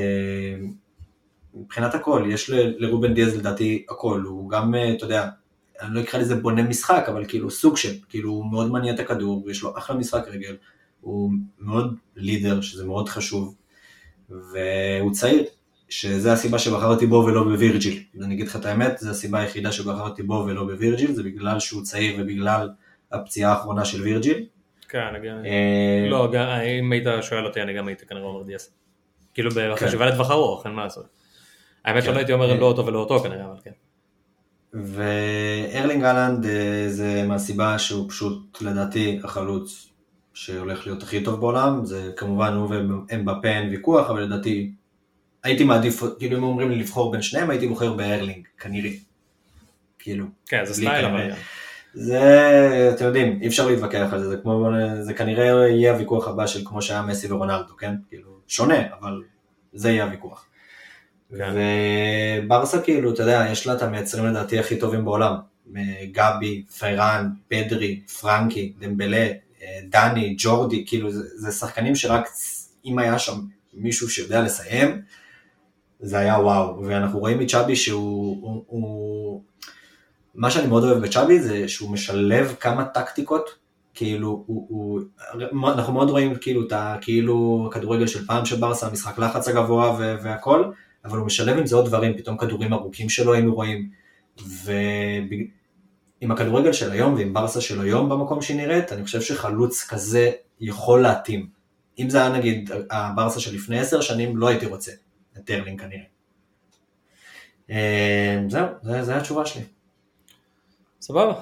[1.53, 5.29] מבחינת הכל, יש לרובן דיאז לדעתי הכל, הוא גם, אתה יודע,
[5.81, 8.99] אני לא אקרא לזה בונה משחק, אבל כאילו סוג של, כאילו הוא מאוד מניע את
[8.99, 10.55] הכדור, יש לו אחלה משחק רגל,
[11.01, 13.55] הוא מאוד לידר, שזה מאוד חשוב,
[14.29, 15.43] והוא צעיר,
[15.89, 18.03] שזה הסיבה שבחרתי בו ולא בווירג'יל.
[18.23, 21.83] אני אגיד לך את האמת, זו הסיבה היחידה שבחרתי בו ולא בווירג'יל, זה בגלל שהוא
[21.83, 22.69] צעיר ובגלל
[23.11, 24.45] הפציעה האחרונה של וירג'יל.
[24.89, 25.15] כן,
[25.45, 26.31] אה, לא,
[26.79, 28.73] אם היית שואל אותי אני גם הייתי כנראה אומר דיאס.
[29.33, 31.05] כאילו בחשיבה לטווח ארוך, אין מה לעשות.
[31.85, 32.09] האמת כן.
[32.09, 32.57] שלא הייתי אומר אה.
[32.57, 33.71] לא אותו ולא אותו כנראה, אבל כן.
[34.73, 39.89] וארלינג אהלנד אה, זה מהסיבה שהוא פשוט לדעתי החלוץ
[40.33, 44.71] שהולך להיות הכי טוב בעולם, זה כמובן הוא ואמבפה אין ויכוח, אבל לדעתי
[45.43, 48.91] הייתי מעדיף, כאילו אם אומרים לי לבחור בין שניהם הייתי בוחר בארלינג, כנראה.
[49.99, 50.25] כאילו.
[50.45, 51.05] כן, זה סטייל.
[51.05, 51.31] אבל...
[51.93, 54.69] זה, אתם יודעים, אי אפשר להתווכח על זה, זה כמו,
[55.01, 57.95] זה כנראה יהיה הוויכוח הבא של כמו שהיה מסי ורונלדו, כן?
[58.09, 59.23] כאילו, שונה, אבל
[59.73, 60.48] זה יהיה הוויכוח.
[61.37, 61.53] כן.
[62.45, 65.35] וברסה כאילו, אתה יודע, יש לה את המייצרים לדעתי הכי טובים בעולם.
[66.11, 69.27] גבי, פיירן, פדרי, פרנקי, דמבלה,
[69.61, 72.29] אה, דני, ג'ורדי, כאילו זה, זה שחקנים שרק
[72.85, 73.33] אם היה שם
[73.73, 75.01] מישהו שיודע לסיים,
[75.99, 76.81] זה היה וואו.
[76.83, 79.41] ואנחנו רואים מצ'אבי שהוא, הוא, הוא,
[80.35, 83.49] מה שאני מאוד אוהב בצ'אבי זה שהוא משלב כמה טקטיקות,
[83.93, 85.01] כאילו, הוא, הוא,
[85.67, 89.97] אנחנו מאוד רואים כאילו את ה- כאילו הכדורגל של פעם של ברסה, המשחק לחץ הגבוה
[90.23, 90.63] והכל,
[91.05, 93.89] אבל הוא משלב עם זה עוד דברים, פתאום כדורים ארוכים שלו היינו רואים,
[94.47, 100.31] ועם הכדורגל של היום ועם ברסה של היום במקום שהיא נראית, אני חושב שחלוץ כזה
[100.59, 101.49] יכול להתאים.
[101.99, 104.91] אם זה היה נגיד הברסה של לפני עשר שנים, לא הייתי רוצה
[105.37, 106.03] את ארלינג כנראה.
[107.69, 109.63] אה, זהו, זה, זה התשובה שלי.
[111.01, 111.41] סבבה,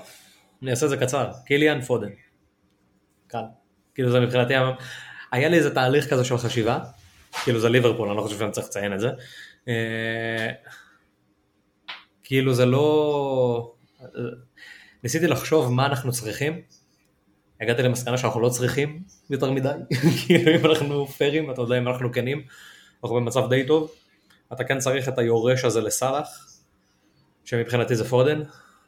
[0.62, 1.32] אני אעשה את זה קצר.
[1.46, 2.10] קיליאן פודן.
[3.28, 3.44] קל.
[3.96, 4.54] כאילו זה מבחינתי,
[5.32, 6.80] היה לי איזה תהליך כזה של חשיבה,
[7.44, 9.10] כאילו זה ליברפול, אני לא חושב שאני צריך לציין את זה.
[9.68, 10.52] אה,
[12.24, 13.74] כאילו זה לא...
[15.04, 16.62] ניסיתי לחשוב מה אנחנו צריכים,
[17.62, 19.70] הגעתי למסקנה שאנחנו לא צריכים יותר מדי,
[20.26, 22.42] כאילו אם אנחנו פיירים, אתה יודע אם אנחנו כנים,
[23.04, 23.92] אנחנו במצב די טוב,
[24.54, 26.28] אתה כן צריך את היורש הזה לסאלח,
[27.46, 28.42] שמבחינתי זה פודן,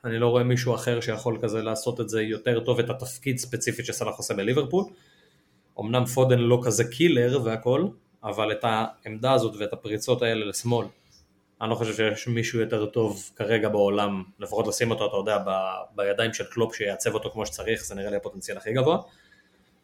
[0.05, 3.85] אני לא רואה מישהו אחר שיכול כזה לעשות את זה יותר טוב, את התפקיד ספציפית
[3.85, 4.85] שסאלח עושה בליברפול.
[5.79, 7.87] אמנם פודן לא כזה killer והכל,
[8.23, 10.87] אבל את העמדה הזאת ואת הפריצות האלה לשמאל,
[11.61, 15.95] אני לא חושב שיש מישהו יותר טוב כרגע בעולם, לפחות לשים אותו, אתה יודע, ב-
[15.95, 18.97] בידיים של קלופ שיעצב אותו כמו שצריך, זה נראה לי הפוטנציאל הכי גבוה.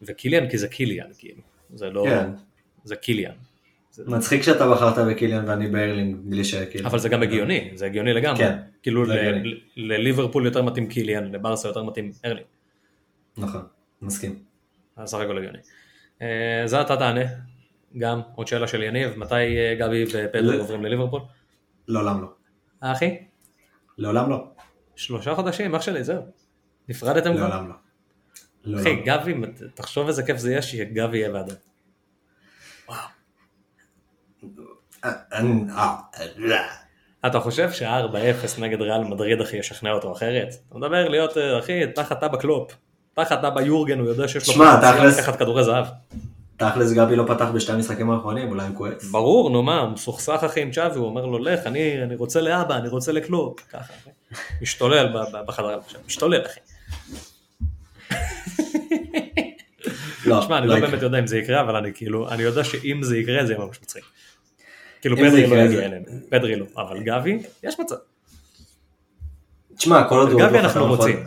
[0.02, 1.42] וקיליאן כי זה קיליאן, כאילו,
[1.74, 2.04] זה לא...
[2.10, 2.30] כן.
[2.84, 3.34] זה קיליאן.
[4.06, 6.88] מצחיק שאתה בחרת בקיליאן ואני בארלינג, בלי שכאילו...
[6.88, 8.38] אבל זה גם הגיוני, זה הגיוני לגמרי.
[8.40, 9.62] כן, כאילו הגיוני.
[9.76, 12.48] לליברפול יותר מתאים קיליאן, לברסה יותר מתאים ארלינג.
[13.38, 13.62] נכון,
[14.02, 14.40] מסכים.
[14.96, 15.58] אז סך הכל הגיוני.
[16.22, 17.22] אה, זה אתה תענה,
[17.98, 20.62] גם עוד שאלה של יניב, מתי אה, גבי ופדרי לא.
[20.62, 21.22] עוברים לליברפול?
[21.88, 22.28] לעולם לא.
[22.84, 23.18] אה, אחי?
[23.98, 24.48] לעולם לא.
[24.96, 26.22] שלושה חודשים, אח שלי, זהו.
[26.90, 27.48] נפרדתם כבר?
[27.50, 27.76] לעולם לא.
[28.82, 29.02] אחי, לא.
[29.06, 29.34] גבי,
[29.74, 31.56] תחשוב איזה כיף זה יהיה שגבי יהיה באדם.
[35.04, 35.12] אה,
[36.38, 36.56] לא.
[37.26, 38.16] אתה חושב שה-4-0
[38.62, 40.48] נגד ריאל מדריד אחי ישכנע אותו אחרת?
[40.70, 42.72] אתה מדבר להיות אה, אחי תחת אבא קלופ,
[43.14, 45.86] תחת אבא יורגן הוא יודע שיש לו שמע, תכלס- לקחת כדורי זהב.
[46.58, 49.12] תכלס גבי לא פתח בשתי המשחקים האחרונים, אולי הוא כועס.
[49.12, 52.42] ברור נו מה, הוא מסוכסך אחי עם צ'אבי, הוא אומר לו לך אני, אני רוצה
[52.42, 53.94] לאבא, אני רוצה לקלופ, ככה.
[54.62, 55.14] משתולל
[55.48, 56.60] בחדר הלבשה, משתולל אחי.
[60.26, 60.80] לא, תשמע אני לא.
[60.80, 63.66] באמת יודע אם זה יקרה אבל אני כאילו, אני יודע שאם זה יקרה זה יהיה
[63.66, 64.04] ממש מצחיק.
[65.02, 67.96] כאילו פדרי לא יגיע אלינו, פדרי לא, אבל גבי, יש מצב.
[69.78, 71.24] תשמע, כל עוד הוא גבי אנחנו רוצים.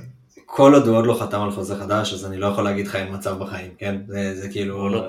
[0.51, 2.97] כל עוד הוא עוד לא חתם על חוזה חדש, אז אני לא יכול להגיד לך
[2.97, 3.97] אין מצב בחיים, כן?
[4.07, 4.89] זה זה כאילו...
[4.89, 5.07] לא.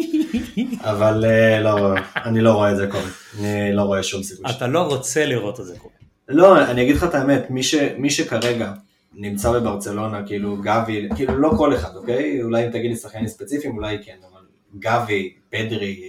[0.90, 3.04] אבל אה, לא, אני לא רואה את זה קורה.
[3.38, 4.50] אני לא רואה שום סיכוי.
[4.50, 5.94] אתה לא רוצה לראות את זה קורה.
[6.28, 8.72] לא, אני אגיד לך את האמת, מי, ש, מי שכרגע
[9.14, 12.42] נמצא בברצלונה, כאילו גבי, כאילו לא כל אחד, אוקיי?
[12.42, 14.40] אולי אם תגיד לי שחקנים ספציפיים, אולי כן, אבל
[14.78, 16.02] גבי, פדרי,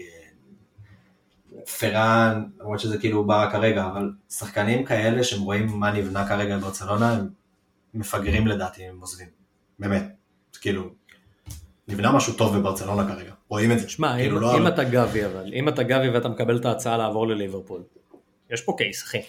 [1.80, 7.12] פראן, למרות שזה כאילו בא כרגע, אבל שחקנים כאלה שהם רואים מה נבנה כרגע בברצלונה,
[7.12, 7.28] הם
[7.96, 9.28] מפגרים לדעתי אם הם עוזבים.
[9.80, 10.04] באמת.
[10.62, 10.90] כאילו,
[11.88, 13.32] נבנה משהו טוב בברצלונה כרגע.
[13.48, 13.90] רואים את זה.
[13.90, 16.98] שמע, כאילו, אם, לא- אם אתה גבי אבל, אם אתה גבי ואתה מקבל את ההצעה
[16.98, 17.82] לעבור לליברפול,
[18.52, 19.22] יש פה קייס אחי.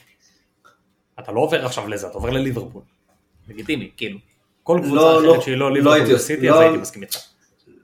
[1.21, 2.83] אתה לא עובר עכשיו לזה, אתה עובר לליברפול.
[3.49, 4.19] לגיטימי, כאילו.
[4.63, 7.03] כל קבוצה לא, אחרת לא, שהיא לא לא ליברפול הייתי- וסיטי, לא- אז הייתי מסכים
[7.03, 7.17] איתך.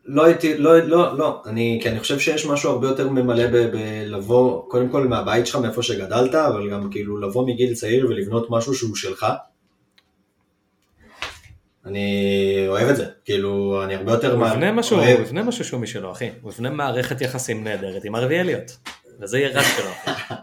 [0.04, 4.70] לא הייתי, לא, לא, לא, אני, כי אני חושב שיש משהו הרבה יותר ממלא בלבוא,
[4.70, 8.96] קודם כל מהבית שלך, מאיפה שגדלת, אבל גם כאילו לבוא מגיל צעיר ולבנות משהו שהוא
[8.96, 9.26] שלך.
[11.86, 14.32] אני אוהב את זה, כאילו, אני הרבה יותר...
[14.32, 16.30] הוא מה- יבנה משהו, הוא יבנה משהו שהוא משלו, אחי.
[16.40, 18.70] הוא יבנה מערכת יחסים נהדרת עם ערבי אליוט.
[19.20, 20.34] וזה יהיה רק שלו, אחי.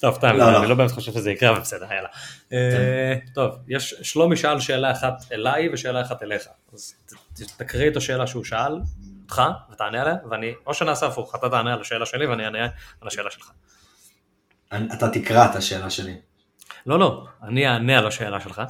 [0.00, 0.58] טוב, סתם, לא, לא.
[0.60, 2.08] אני לא באמת חושב שזה יקרה, אבל בסדר, יאללה.
[2.52, 6.46] אה, טוב, יש, שלומי שאל שאלה אחת אליי ושאלה אחת אליך.
[6.72, 6.94] אז
[7.56, 8.80] תקריא את השאלה שהוא שאל,
[9.22, 9.42] אותך,
[9.72, 12.62] ותענה עליה, ואני, או שנעשה הפוך, אתה תענה על השאלה שלי ואני אענה
[13.00, 13.50] על השאלה שלך.
[14.94, 16.16] אתה תקרא את השאלה שלי.
[16.86, 18.62] לא, לא, אני אענה על השאלה שלך.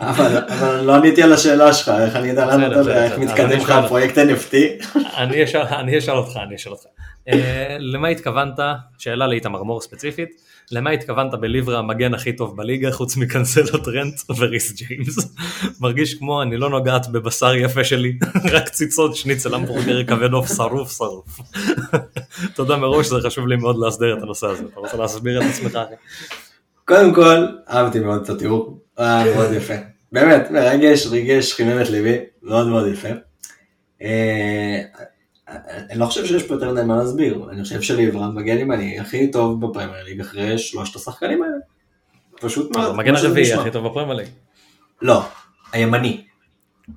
[0.00, 4.18] אבל לא עניתי על השאלה שלך, איך אני יודע לענות עליה, איך מתקדם לך הפרויקט
[4.18, 4.54] NFT?
[5.16, 6.84] אני אשאל, אני אשאל אותך, אני אשאל אותך.
[7.28, 8.58] אה, למה התכוונת,
[8.98, 10.30] שאלה לאיתמר מור ספציפית,
[10.72, 15.16] למה התכוונת בליברה המגן הכי טוב בליגה חוץ מקנסלו טרנט וריס ג'יימס?
[15.80, 18.18] מרגיש כמו אני לא נוגעת בבשר יפה שלי,
[18.54, 21.40] רק ציצות שניצל המבורגר כבד עוף שרוף שרוף.
[22.56, 24.64] תודה מראש, זה חשוב לי מאוד להסדר את הנושא הזה.
[24.72, 25.78] אתה רוצה להסביר את עצמך?
[26.84, 29.74] קודם כל, אהבתי מאוד את התיאור, היה מאוד יפה.
[30.12, 33.08] באמת, מרגש, ריגש, חימם את ליבי, מאוד מאוד יפה.
[35.54, 39.30] אה, אני לא חושב שיש פה יותר מה להסביר, אני חושב שליברם מגן ימני הכי
[39.30, 41.54] טוב בפרמייר ליג אחרי שלושת השחקנים האלה.
[42.40, 42.90] פשוט מאוד.
[42.90, 43.52] המגן כמו שזה הרביעי.
[43.52, 44.28] הכי טוב בפרמייר ליג.
[45.02, 45.22] לא,
[45.72, 46.24] הימני.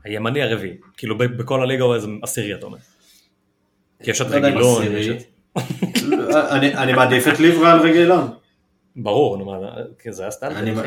[0.04, 0.78] הימני הרביעי.
[0.98, 2.78] כאילו בכל הליגה הוא איזה עשירי אתה אומר.
[4.04, 5.24] כי יש את לא רגילון, את...
[6.54, 8.28] אני מעדיף את ליברה על רגלון.
[8.96, 9.58] ברור, נו מה,
[10.00, 10.86] כי זה הסטנדרט,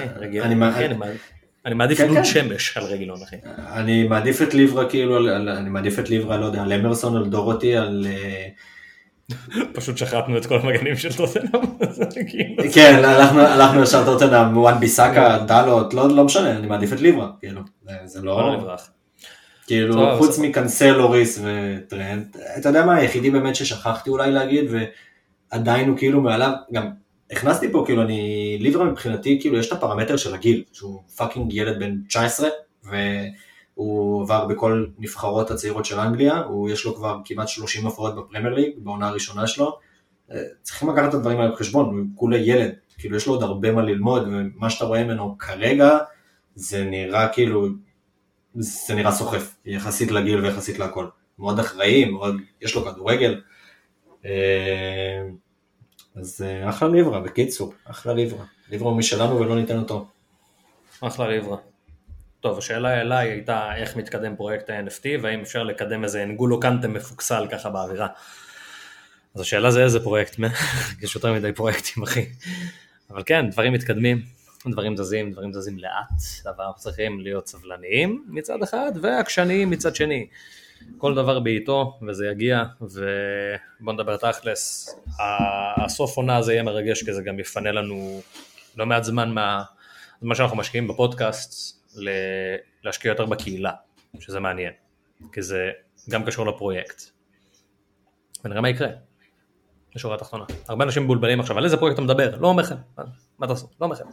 [1.67, 2.25] אני- מעדיף- כן, לוד כן.
[2.25, 3.37] שמש על רגילון, אחי.
[3.73, 5.19] אני מעדיף את ליברה כאילו,
[5.57, 8.07] אני מעדיף את ליברה, לא יודע, על אמרסון, על דורותי, על...
[8.11, 8.47] אה,
[9.73, 11.47] פשוט שחטנו את כל המגנים של טוטנאם,
[12.29, 17.29] כאילו- כן, הלכנו, ישר טוטנאם, וואן ביסאקה, דלות, לא, לא משנה, אני מעדיף את ליברה,
[17.41, 17.61] כאילו,
[18.05, 18.67] זה, לא.
[19.67, 20.39] כאילו, חוץ.
[20.39, 24.65] מקנסלו, ריס וטרנט, אתה יודע מה, היחידי באמת ששכחתי אולי להגיד,
[25.53, 26.91] ועדיין הוא כאילו מעליו, גם
[27.31, 31.79] הכנסתי פה, כאילו, אני, ליברה מבחינתי, כאילו, יש את הפרמטר של הגיל, שהוא fucking ילד
[31.79, 32.49] בן 19,
[32.85, 38.55] והוא עבר בכל נבחרות הצעירות של אנגליה, הוא, יש לו כבר כמעט 30 הופעות בפרמייר
[38.55, 39.79] ליג, בעונה הראשונה שלו,
[40.33, 43.73] אה, צריכים לקחת את הדברים האלה בחשבון, הוא כולה ילד, כאילו יש לו עוד הרבה
[43.73, 45.99] מה ללמוד, ומה שאתה רואה ממנו כרגע,
[46.55, 47.69] זה נראה כאילו,
[48.55, 51.07] זה נראה סוחף, יחסית לגיל ויחסית להכל.
[51.39, 53.41] מאוד אחראי, מאוד, יש לו כדורגל.
[56.17, 58.45] אז אה, אחלה ליברה, בקיצור, אחלה ליברה.
[58.71, 60.07] ליברה הוא משלנו ולא ניתן אותו.
[61.01, 61.57] אחלה ליברה.
[62.41, 67.47] טוב, השאלה אליי הייתה איך מתקדם פרויקט ה-NFT והאם אפשר לקדם איזה אנגולו קנטה מפוקסל
[67.51, 68.09] ככה באווירה.
[69.35, 70.37] אז השאלה זה איזה פרויקט,
[71.03, 72.27] יש יותר מדי פרויקטים אחי.
[73.11, 74.23] אבל כן, דברים מתקדמים,
[74.67, 80.27] דברים זזים, דברים זזים לאט, אבל אנחנו צריכים להיות סבלניים מצד אחד ועקשניים מצד שני.
[80.99, 84.95] כל דבר בעיתו וזה יגיע ובוא נדבר תכלס,
[85.77, 88.21] הסוף עונה הזה יהיה מרגש כי זה גם יפנה לנו
[88.77, 89.63] לא מעט זמן מה...
[90.23, 91.81] מה שאנחנו משקיעים בפודקאסט
[92.85, 93.73] להשקיע יותר בקהילה,
[94.21, 94.73] שזה מעניין,
[95.33, 95.71] כי זה
[96.11, 97.03] גם קשור לפרויקט.
[98.45, 98.89] ונראה מה יקרה.
[99.95, 100.45] בשורה התחתונה.
[100.69, 102.37] הרבה אנשים מבולבלים עכשיו, על איזה פרויקט אתה מדבר?
[102.37, 102.75] לא אומר לכם.
[103.39, 103.69] מה תעשו?
[103.81, 104.05] לא אומר לכם.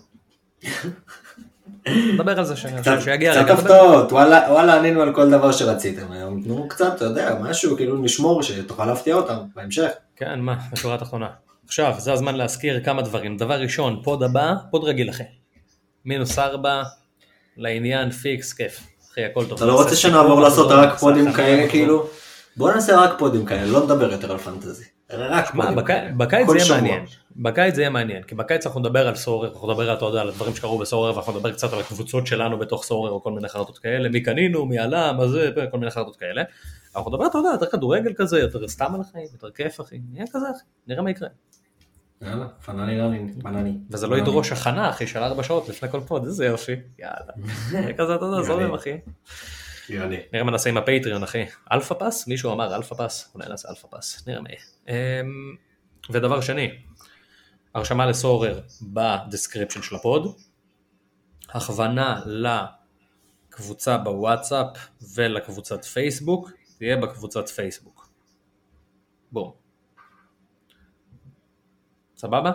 [1.87, 3.53] נדבר על זה ש- קצת שיגיע קצת רגע.
[3.53, 3.75] נדבר.
[3.75, 6.41] הפתעות, וואלה ענינו על כל דבר שרציתם היום.
[6.43, 9.87] תנו קצת, אתה יודע, משהו, כאילו נשמור שתוכל להפתיע אותם בהמשך.
[10.15, 11.27] כן, מה, בשורה התחתונה.
[11.65, 13.37] עכשיו, זה הזמן להזכיר כמה דברים.
[13.37, 15.23] דבר ראשון, pod הבא, pod רגיל אחי.
[16.05, 16.83] מינוס ארבע,
[17.57, 18.79] לעניין, פיקס, כיף.
[19.11, 19.57] אחי, הכל טוב.
[19.57, 21.69] אתה לא רוצה שנעבור לעשות רק פודים כאלה.
[21.69, 22.07] כאילו?
[22.57, 24.85] בוא נעשה רק פודים כאלה, לא נדבר יותר על fantasy.
[25.11, 25.55] רק.
[26.17, 26.81] בקיץ זה יהיה.
[26.81, 27.05] מעניין,
[27.35, 30.29] בקיץ זה יהיה מעניין, כי בקיץ אנחנו נדבר על Sorare, אנחנו נדבר אתה יודע, על
[30.29, 33.49] הדברים שקרו ב Sorare, ואנחנו נדבר קצת על הקבוצות שלנו בתוך Sorare, או כל מיני
[33.49, 36.43] חרטות כאלה, מי קנינו, מי עלה, מה זה, כל מיני חרטות כאלה.
[36.95, 40.25] אנחנו נדבר, אתה יודע, יותר כדורגל כזה, יותר סתם על החיים, יותר כיף אחי, נהיה
[40.33, 41.29] כזה אחי, נראה מה יקרה.
[42.21, 43.77] יאללה, פנני רני, בנני.
[43.91, 47.93] וזה לא ידרוש הכנה אחי של ארבע שעות לפני כל pod, איזה יופי, יאללה.
[47.97, 48.97] כזה, אתה יודע, זורם אחי.
[49.89, 50.17] יאללה.
[50.33, 51.45] נראה מה נעשה עם ה Patreon אחי.
[51.71, 52.27] alpha pass?
[52.27, 53.31] מישהו אמר alpha pass?
[53.35, 54.61] אולי נעשה alpha pass, נראה מה יהיה.
[54.87, 55.55] אמ,
[56.09, 56.71] ודבר שני,
[57.73, 60.35] הרשמה לסורר ב description של הפוד,
[61.49, 64.67] הכוונה לקבוצה בוואטסאפ
[65.15, 68.09] ולקבוצת פייסבוק, תהיה בקבוצת פייסבוק.
[69.31, 69.51] בום.
[72.17, 72.51] סבבה?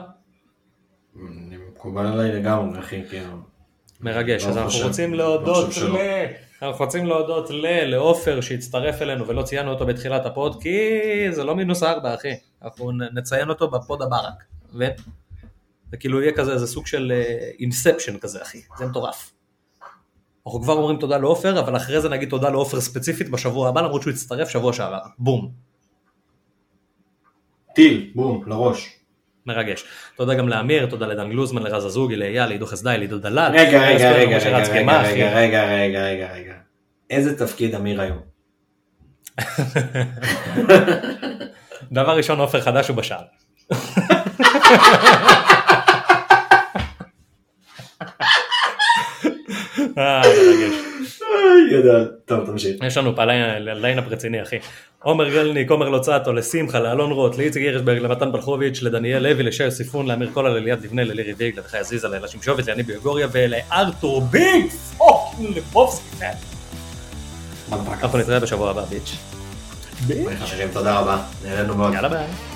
[1.15, 3.52] מקובל עליי לגמרי, אחי, כאילו.
[4.03, 5.69] מרגש, אז אנחנו רוצים להודות.
[5.77, 5.97] ל...
[6.63, 7.85] אנחנו רוצים להודות ל...
[7.85, 10.89] לעופר שהצטרף אלינו ולא ציינו אותו בתחילת הפוד, כי
[11.31, 12.33] זה לא מינוס ארבע, אחי.
[12.63, 14.45] אנחנו נציין אותו בפוד הבא רק.
[14.79, 14.85] ו...
[15.91, 17.13] זה כאילו יהיה כזה, זה סוג של
[17.61, 18.61] inception כזה, אחי.
[18.79, 19.33] זה מטורף.
[20.47, 24.03] אנחנו כבר אומרים תודה לעופר, אבל אחרי זה נגיד תודה לעופר ספציפית בשבוע הבא, למרות
[24.03, 24.99] שהוא הצטרף שבוע שעבר.
[25.19, 25.53] בום.
[27.75, 29.02] טיל, בום, לראש.
[29.47, 29.85] מרגש.
[30.17, 33.51] תודה גם לאמיר, תודה לדן גלוזמן, לרז הזוגי, לאייל, לעידו חסדאי, לעידו דלל.
[33.55, 34.39] רגע, רגע, רגע.
[34.39, 36.55] רגע, רגע, רגע, רגע, רגע.
[37.11, 38.19] איזה תפקיד אמיר היום?
[41.93, 43.23] דבר ראשון עופר חדש הוא בשער.
[49.99, 50.92] אה, מרגש.
[51.73, 52.11] גדול.
[52.25, 52.77] טוב, תמשיך.
[52.87, 54.57] יש לנו פה line-up רציני אחי.
[55.03, 60.07] עומר גלניק, עומר לוצאטו, לשמחה, לאלון רוט, לאיציק הירשברג, למתן בלחוביץ', לדניאל לוי, לשי סיפון,
[60.07, 64.67] לאמיר קולה, לליאת לבנה, ללירי ויג, לחי עזיזה, לאלה שמשובת, ליאני ביוגוריה ולארתור ביג
[64.99, 66.25] פוקינג לבובסקי.
[67.73, 69.17] אנחנו נתראה בשבוע הבא ביץ'.
[70.39, 71.23] חברים, תודה רבה.
[71.45, 71.95] נהנינו מאוד.
[71.95, 72.52] יאללה ביי.